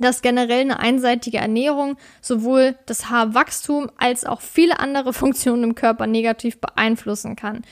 dass 0.00 0.22
generell 0.22 0.60
eine 0.60 0.78
einseitige 0.78 1.38
Ernährung 1.38 1.96
sowohl 2.20 2.76
das 2.86 3.10
Haarwachstum 3.10 3.90
als 3.96 4.24
auch 4.24 4.40
viele 4.40 4.78
andere 4.78 5.12
Funktionen 5.14 5.64
im 5.64 5.74
Körper 5.74 6.06
negativ 6.06 6.60
beeinflussen 6.60 7.36
kann. 7.36 7.62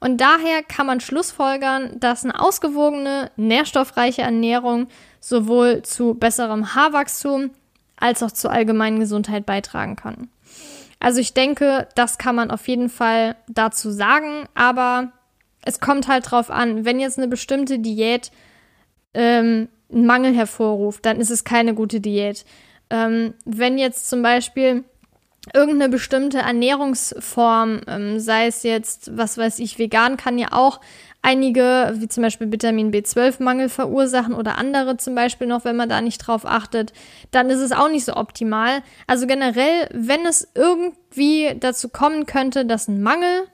Und 0.00 0.20
daher 0.20 0.62
kann 0.62 0.86
man 0.86 1.00
schlussfolgern, 1.00 1.98
dass 1.98 2.24
eine 2.24 2.38
ausgewogene, 2.38 3.30
nährstoffreiche 3.36 4.22
Ernährung 4.22 4.88
sowohl 5.20 5.82
zu 5.82 6.14
besserem 6.14 6.74
Haarwachstum 6.74 7.50
als 7.96 8.22
auch 8.22 8.30
zur 8.30 8.50
allgemeinen 8.50 9.00
Gesundheit 9.00 9.46
beitragen 9.46 9.96
kann. 9.96 10.28
Also 11.00 11.20
ich 11.20 11.32
denke, 11.32 11.88
das 11.94 12.18
kann 12.18 12.34
man 12.34 12.50
auf 12.50 12.68
jeden 12.68 12.88
Fall 12.88 13.36
dazu 13.48 13.90
sagen, 13.90 14.46
aber 14.54 15.12
es 15.62 15.80
kommt 15.80 16.08
halt 16.08 16.30
drauf 16.30 16.50
an, 16.50 16.84
wenn 16.84 17.00
jetzt 17.00 17.18
eine 17.18 17.28
bestimmte 17.28 17.78
Diät 17.78 18.30
ähm, 19.14 19.68
einen 19.92 20.06
Mangel 20.06 20.34
hervorruft, 20.34 21.04
dann 21.06 21.20
ist 21.20 21.30
es 21.30 21.44
keine 21.44 21.74
gute 21.74 22.00
Diät. 22.00 22.44
Ähm, 22.90 23.34
wenn 23.44 23.78
jetzt 23.78 24.08
zum 24.08 24.22
Beispiel 24.22 24.84
irgendeine 25.52 25.90
bestimmte 25.90 26.38
Ernährungsform, 26.38 27.80
ähm, 27.86 28.20
sei 28.20 28.46
es 28.46 28.62
jetzt, 28.62 29.16
was 29.16 29.36
weiß 29.36 29.58
ich, 29.58 29.78
vegan 29.78 30.16
kann 30.16 30.38
ja 30.38 30.48
auch 30.52 30.80
einige, 31.20 31.94
wie 31.96 32.08
zum 32.08 32.22
Beispiel 32.22 32.52
Vitamin 32.52 32.92
B12-Mangel 32.92 33.68
verursachen 33.68 34.34
oder 34.34 34.58
andere 34.58 34.96
zum 34.96 35.14
Beispiel 35.14 35.46
noch, 35.46 35.64
wenn 35.64 35.76
man 35.76 35.88
da 35.88 36.00
nicht 36.00 36.18
drauf 36.18 36.44
achtet, 36.44 36.92
dann 37.30 37.50
ist 37.50 37.60
es 37.60 37.72
auch 37.72 37.88
nicht 37.88 38.04
so 38.04 38.14
optimal. 38.14 38.82
Also 39.06 39.26
generell, 39.26 39.88
wenn 39.92 40.26
es 40.26 40.48
irgendwie 40.54 41.56
dazu 41.58 41.88
kommen 41.88 42.26
könnte, 42.26 42.66
dass 42.66 42.88
ein 42.88 43.02
Mangel, 43.02 43.44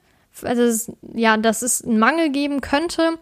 also 0.43 0.93
ja, 1.15 1.37
dass 1.37 1.63
es 1.63 1.85
einen 1.85 1.99
Mangel 1.99 2.31
geben 2.31 2.61
könnte, 2.61 3.19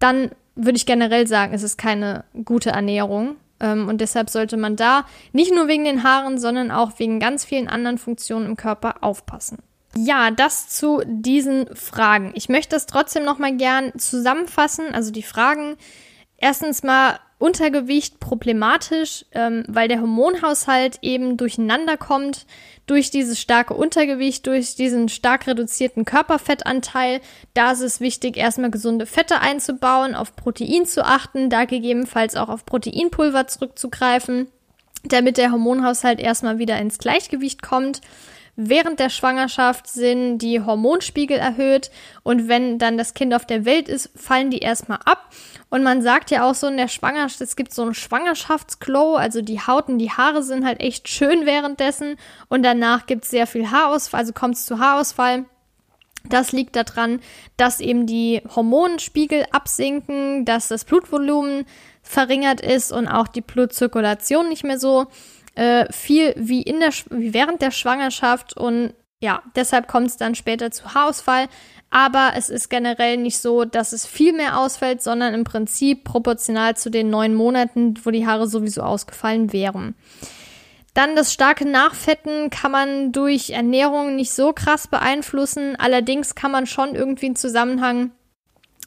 dann 0.00 0.30
würde 0.54 0.76
ich 0.76 0.86
generell 0.86 1.26
sagen, 1.26 1.54
es 1.54 1.62
ist 1.62 1.78
keine 1.78 2.24
gute 2.44 2.70
Ernährung. 2.70 3.36
Ähm, 3.60 3.88
und 3.88 4.00
deshalb 4.00 4.28
sollte 4.28 4.56
man 4.56 4.76
da 4.76 5.06
nicht 5.32 5.54
nur 5.54 5.68
wegen 5.68 5.84
den 5.84 6.02
Haaren, 6.02 6.38
sondern 6.38 6.70
auch 6.70 6.98
wegen 6.98 7.20
ganz 7.20 7.44
vielen 7.44 7.68
anderen 7.68 7.98
Funktionen 7.98 8.46
im 8.46 8.56
Körper 8.56 8.96
aufpassen. 9.02 9.58
Ja, 9.94 10.30
das 10.30 10.68
zu 10.68 11.02
diesen 11.06 11.66
Fragen. 11.74 12.32
Ich 12.34 12.48
möchte 12.48 12.76
es 12.76 12.86
trotzdem 12.86 13.24
noch 13.24 13.38
mal 13.38 13.54
gern 13.56 13.92
zusammenfassen, 13.98 14.94
also 14.94 15.10
die 15.10 15.22
Fragen. 15.22 15.76
erstens 16.38 16.82
mal 16.82 17.18
Untergewicht 17.42 18.20
problematisch, 18.20 19.24
ähm, 19.32 19.64
weil 19.66 19.88
der 19.88 20.00
Hormonhaushalt 20.00 21.00
eben 21.02 21.36
durcheinander 21.36 21.96
kommt 21.96 22.46
durch 22.86 23.10
dieses 23.10 23.40
starke 23.40 23.74
Untergewicht, 23.74 24.46
durch 24.46 24.76
diesen 24.76 25.08
stark 25.08 25.48
reduzierten 25.48 26.04
Körperfettanteil. 26.04 27.20
Da 27.52 27.72
ist 27.72 27.80
es 27.80 28.00
wichtig, 28.00 28.36
erstmal 28.36 28.70
gesunde 28.70 29.06
Fette 29.06 29.40
einzubauen, 29.40 30.14
auf 30.14 30.36
Protein 30.36 30.86
zu 30.86 31.04
achten, 31.04 31.50
da 31.50 31.64
gegebenenfalls 31.64 32.36
auch 32.36 32.48
auf 32.48 32.64
Proteinpulver 32.64 33.48
zurückzugreifen, 33.48 34.46
damit 35.02 35.36
der 35.36 35.50
Hormonhaushalt 35.50 36.20
erstmal 36.20 36.60
wieder 36.60 36.78
ins 36.78 36.98
Gleichgewicht 36.98 37.60
kommt. 37.60 38.02
Während 38.54 39.00
der 39.00 39.08
Schwangerschaft 39.08 39.88
sind 39.88 40.38
die 40.38 40.60
Hormonspiegel 40.60 41.38
erhöht 41.38 41.90
und 42.22 42.48
wenn 42.48 42.78
dann 42.78 42.98
das 42.98 43.14
Kind 43.14 43.32
auf 43.34 43.46
der 43.46 43.64
Welt 43.64 43.88
ist, 43.88 44.10
fallen 44.14 44.50
die 44.50 44.58
erstmal 44.58 44.98
ab. 45.06 45.30
Und 45.72 45.84
man 45.84 46.02
sagt 46.02 46.30
ja 46.30 46.44
auch 46.44 46.54
so 46.54 46.66
in 46.66 46.76
der 46.76 46.88
Schwangerschaft, 46.88 47.40
es 47.40 47.56
gibt 47.56 47.72
so 47.72 47.80
einen 47.80 47.94
Schwangerschaftsglow, 47.94 49.16
also 49.16 49.40
die 49.40 49.58
Haut 49.58 49.88
und 49.88 49.96
die 49.96 50.10
Haare 50.10 50.42
sind 50.42 50.66
halt 50.66 50.80
echt 50.80 51.08
schön 51.08 51.46
währenddessen 51.46 52.16
und 52.50 52.62
danach 52.62 53.06
gibt 53.06 53.24
es 53.24 53.30
sehr 53.30 53.46
viel 53.46 53.70
Haarausfall, 53.70 54.20
also 54.20 54.34
kommt 54.34 54.56
es 54.56 54.66
zu 54.66 54.80
Haarausfall. 54.80 55.46
Das 56.28 56.52
liegt 56.52 56.76
daran, 56.76 57.20
dass 57.56 57.80
eben 57.80 58.06
die 58.06 58.42
Hormonspiegel 58.54 59.46
absinken, 59.50 60.44
dass 60.44 60.68
das 60.68 60.84
Blutvolumen 60.84 61.64
verringert 62.02 62.60
ist 62.60 62.92
und 62.92 63.08
auch 63.08 63.26
die 63.26 63.40
Blutzirkulation 63.40 64.50
nicht 64.50 64.64
mehr 64.64 64.78
so 64.78 65.06
äh, 65.54 65.90
viel 65.90 66.34
wie, 66.36 66.60
in 66.60 66.80
der, 66.80 66.92
wie 67.08 67.32
während 67.32 67.62
der 67.62 67.70
Schwangerschaft 67.70 68.54
und 68.58 68.92
ja, 69.22 69.42
deshalb 69.54 69.86
kommt 69.86 70.08
es 70.08 70.16
dann 70.16 70.34
später 70.34 70.72
zu 70.72 70.94
Haarausfall. 70.94 71.46
Aber 71.90 72.32
es 72.36 72.48
ist 72.50 72.70
generell 72.70 73.18
nicht 73.18 73.38
so, 73.38 73.64
dass 73.64 73.92
es 73.92 74.04
viel 74.04 74.32
mehr 74.32 74.58
ausfällt, 74.58 75.02
sondern 75.02 75.34
im 75.34 75.44
Prinzip 75.44 76.04
proportional 76.04 76.76
zu 76.76 76.90
den 76.90 77.10
neun 77.10 77.34
Monaten, 77.34 77.94
wo 78.02 78.10
die 78.10 78.26
Haare 78.26 78.48
sowieso 78.48 78.82
ausgefallen 78.82 79.52
wären. 79.52 79.94
Dann 80.94 81.14
das 81.16 81.32
starke 81.32 81.68
Nachfetten 81.68 82.50
kann 82.50 82.72
man 82.72 83.12
durch 83.12 83.50
Ernährung 83.50 84.16
nicht 84.16 84.32
so 84.32 84.52
krass 84.52 84.88
beeinflussen. 84.88 85.76
Allerdings 85.76 86.34
kann 86.34 86.50
man 86.50 86.66
schon 86.66 86.94
irgendwie 86.94 87.26
einen 87.26 87.36
Zusammenhang 87.36 88.10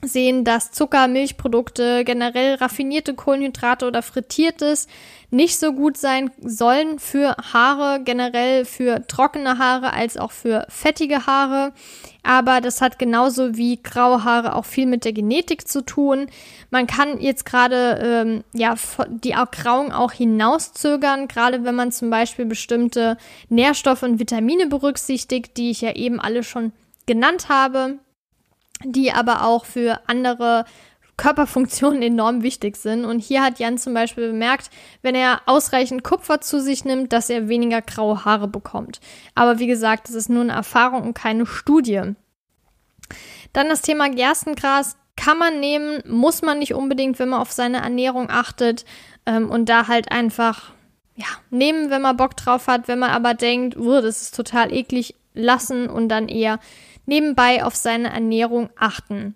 sehen, 0.04 0.44
dass 0.44 0.72
Zucker, 0.72 1.08
Milchprodukte, 1.08 2.04
generell 2.04 2.56
raffinierte 2.56 3.14
Kohlenhydrate 3.14 3.88
oder 3.88 4.02
frittiertes 4.02 4.88
nicht 5.32 5.60
so 5.60 5.74
gut 5.74 5.98
sein 5.98 6.32
sollen 6.42 7.00
für 7.00 7.36
Haare, 7.54 8.02
generell 8.04 8.66
für 8.66 9.06
trockene 9.08 9.58
Haare 9.58 9.94
als 9.94 10.18
auch 10.18 10.32
für 10.32 10.66
fettige 10.70 11.26
Haare. 11.26 11.74
Aber 12.24 12.62
das 12.62 12.82
hat 12.82 13.00
genauso 13.00 13.56
wie 13.58 13.82
graue 13.82 14.24
Haare 14.24 14.56
auch 14.56 14.66
viel 14.66 14.86
mit 14.86 15.06
der 15.06 15.14
Genetik 15.14 15.68
zu 15.68 15.82
tun. 15.82 16.28
Man 16.72 16.88
kann 16.88 17.20
jetzt 17.20 17.46
gerade 17.46 18.00
ähm, 18.02 18.44
ja 18.54 18.76
die 19.10 19.36
Grauung 19.52 19.92
auch 19.92 20.12
hinauszögern, 20.12 21.28
gerade 21.28 21.64
wenn 21.64 21.76
man 21.76 21.92
zum 21.92 22.10
Beispiel 22.10 22.46
bestimmte 22.46 23.18
Nährstoffe 23.50 24.04
und 24.04 24.20
Vitamine 24.20 24.68
berücksichtigt, 24.68 25.58
die 25.58 25.72
ich 25.72 25.82
ja 25.82 25.96
eben 25.96 26.20
alle 26.20 26.44
schon 26.44 26.72
genannt 27.06 27.50
habe 27.50 28.00
die 28.84 29.12
aber 29.12 29.46
auch 29.46 29.66
für 29.66 30.02
andere 30.08 30.66
Körperfunktionen 31.18 32.02
enorm 32.02 32.44
wichtig 32.44 32.76
sind. 32.76 33.06
Und 33.06 33.20
hier 33.20 33.42
hat 33.42 33.60
Jan 33.60 33.78
zum 33.78 33.94
Beispiel 33.94 34.28
bemerkt, 34.28 34.70
wenn 35.02 35.16
er 35.16 35.42
ausreichend 35.46 36.04
Kupfer 36.04 36.42
zu 36.42 36.62
sich 36.62 36.84
nimmt, 36.84 37.14
dass 37.14 37.30
er 37.30 37.48
weniger 37.48 37.82
graue 37.82 38.26
Haare 38.26 38.48
bekommt. 38.48 39.00
Aber 39.34 39.60
wie 39.60 39.68
gesagt, 39.68 40.10
das 40.10 40.16
ist 40.16 40.30
nur 40.30 40.42
eine 40.42 40.52
Erfahrung 40.52 41.04
und 41.04 41.14
keine 41.14 41.46
Studie. 41.46 42.02
Dann 43.54 43.70
das 43.70 43.82
Thema 43.82 44.10
Gerstengras 44.10 44.98
kann 45.16 45.38
man 45.38 45.62
nehmen, 45.62 46.04
muss 46.06 46.42
man 46.42 46.60
nicht 46.60 46.74
unbedingt, 46.74 47.20
wenn 47.20 47.30
man 47.30 47.40
auf 47.40 47.52
seine 47.54 47.78
Ernährung 47.78 48.30
achtet 48.30 48.84
ähm, 49.26 49.50
und 49.50 49.70
da 49.70 49.88
halt 49.88 50.12
einfach 50.12 50.74
ja, 51.16 51.28
nehmen, 51.50 51.90
wenn 51.90 52.02
man 52.02 52.18
Bock 52.18 52.36
drauf 52.36 52.68
hat, 52.68 52.90
wenn 52.90 53.00
man 53.00 53.12
aber 53.12 53.34
denkt, 53.34 53.78
oh, 53.78 54.02
das 54.02 54.22
ist 54.22 54.36
total 54.36 54.74
eklig, 54.74 55.16
lassen 55.36 55.90
und 55.90 56.10
dann 56.10 56.28
eher 56.28 56.60
nebenbei 57.06 57.64
auf 57.64 57.76
seine 57.76 58.10
Ernährung 58.10 58.70
achten. 58.76 59.36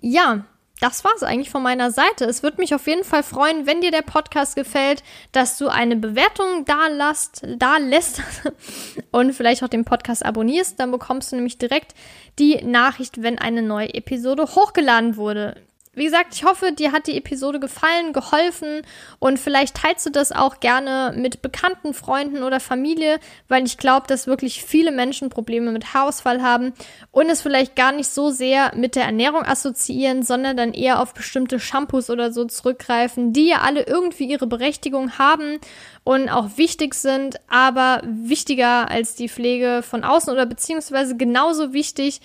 Ja, 0.00 0.44
das 0.80 1.04
war's 1.04 1.24
eigentlich 1.24 1.50
von 1.50 1.62
meiner 1.62 1.90
Seite. 1.90 2.24
Es 2.24 2.42
würde 2.42 2.60
mich 2.60 2.72
auf 2.74 2.86
jeden 2.86 3.02
Fall 3.02 3.24
freuen, 3.24 3.66
wenn 3.66 3.80
dir 3.80 3.90
der 3.90 4.02
Podcast 4.02 4.54
gefällt, 4.54 5.02
dass 5.32 5.58
du 5.58 5.68
eine 5.68 5.96
Bewertung 5.96 6.64
da, 6.66 6.86
lasst, 6.86 7.44
da 7.56 7.78
lässt 7.78 8.22
und 9.10 9.32
vielleicht 9.32 9.64
auch 9.64 9.68
den 9.68 9.84
Podcast 9.84 10.24
abonnierst. 10.24 10.78
Dann 10.78 10.92
bekommst 10.92 11.32
du 11.32 11.36
nämlich 11.36 11.58
direkt 11.58 11.94
die 12.38 12.64
Nachricht, 12.64 13.22
wenn 13.22 13.38
eine 13.38 13.62
neue 13.62 13.92
Episode 13.92 14.44
hochgeladen 14.44 15.16
wurde. 15.16 15.56
Wie 15.98 16.04
gesagt, 16.04 16.32
ich 16.32 16.44
hoffe, 16.44 16.70
dir 16.70 16.92
hat 16.92 17.08
die 17.08 17.16
Episode 17.16 17.58
gefallen, 17.58 18.12
geholfen 18.12 18.82
und 19.18 19.40
vielleicht 19.40 19.74
teilst 19.74 20.06
du 20.06 20.10
das 20.10 20.30
auch 20.30 20.60
gerne 20.60 21.12
mit 21.16 21.42
bekannten 21.42 21.92
Freunden 21.92 22.44
oder 22.44 22.60
Familie, 22.60 23.18
weil 23.48 23.66
ich 23.66 23.78
glaube, 23.78 24.06
dass 24.06 24.28
wirklich 24.28 24.62
viele 24.62 24.92
Menschen 24.92 25.28
Probleme 25.28 25.72
mit 25.72 25.94
Haarausfall 25.94 26.40
haben 26.40 26.72
und 27.10 27.28
es 27.28 27.42
vielleicht 27.42 27.74
gar 27.74 27.90
nicht 27.90 28.08
so 28.10 28.30
sehr 28.30 28.70
mit 28.76 28.94
der 28.94 29.06
Ernährung 29.06 29.42
assoziieren, 29.42 30.22
sondern 30.22 30.56
dann 30.56 30.72
eher 30.72 31.02
auf 31.02 31.14
bestimmte 31.14 31.58
Shampoos 31.58 32.10
oder 32.10 32.32
so 32.32 32.44
zurückgreifen, 32.44 33.32
die 33.32 33.48
ja 33.48 33.62
alle 33.62 33.82
irgendwie 33.82 34.26
ihre 34.26 34.46
Berechtigung 34.46 35.18
haben 35.18 35.58
und 36.04 36.28
auch 36.28 36.56
wichtig 36.56 36.94
sind, 36.94 37.40
aber 37.48 38.02
wichtiger 38.04 38.88
als 38.88 39.16
die 39.16 39.28
Pflege 39.28 39.82
von 39.82 40.04
außen 40.04 40.32
oder 40.32 40.46
beziehungsweise 40.46 41.16
genauso 41.16 41.72
wichtig 41.72 42.20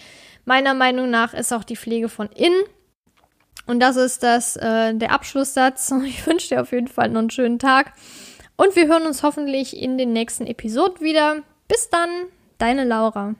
meiner 0.45 0.75
Meinung 0.75 1.09
nach 1.09 1.33
ist 1.33 1.51
auch 1.51 1.63
die 1.63 1.75
Pflege 1.75 2.07
von 2.07 2.27
innen. 2.27 2.63
Und 3.65 3.79
das 3.79 3.95
ist 3.95 4.23
das, 4.23 4.55
äh, 4.57 4.93
der 4.93 5.11
Abschlusssatz. 5.11 5.93
Ich 6.05 6.25
wünsche 6.27 6.49
dir 6.49 6.61
auf 6.61 6.71
jeden 6.71 6.87
Fall 6.87 7.09
noch 7.09 7.19
einen 7.19 7.29
schönen 7.29 7.59
Tag. 7.59 7.93
Und 8.55 8.75
wir 8.75 8.87
hören 8.87 9.03
uns 9.03 9.23
hoffentlich 9.23 9.75
in 9.77 9.97
den 9.97 10.13
nächsten 10.13 10.45
Episoden 10.45 11.01
wieder. 11.01 11.37
Bis 11.67 11.89
dann, 11.89 12.09
deine 12.57 12.83
Laura. 12.83 13.35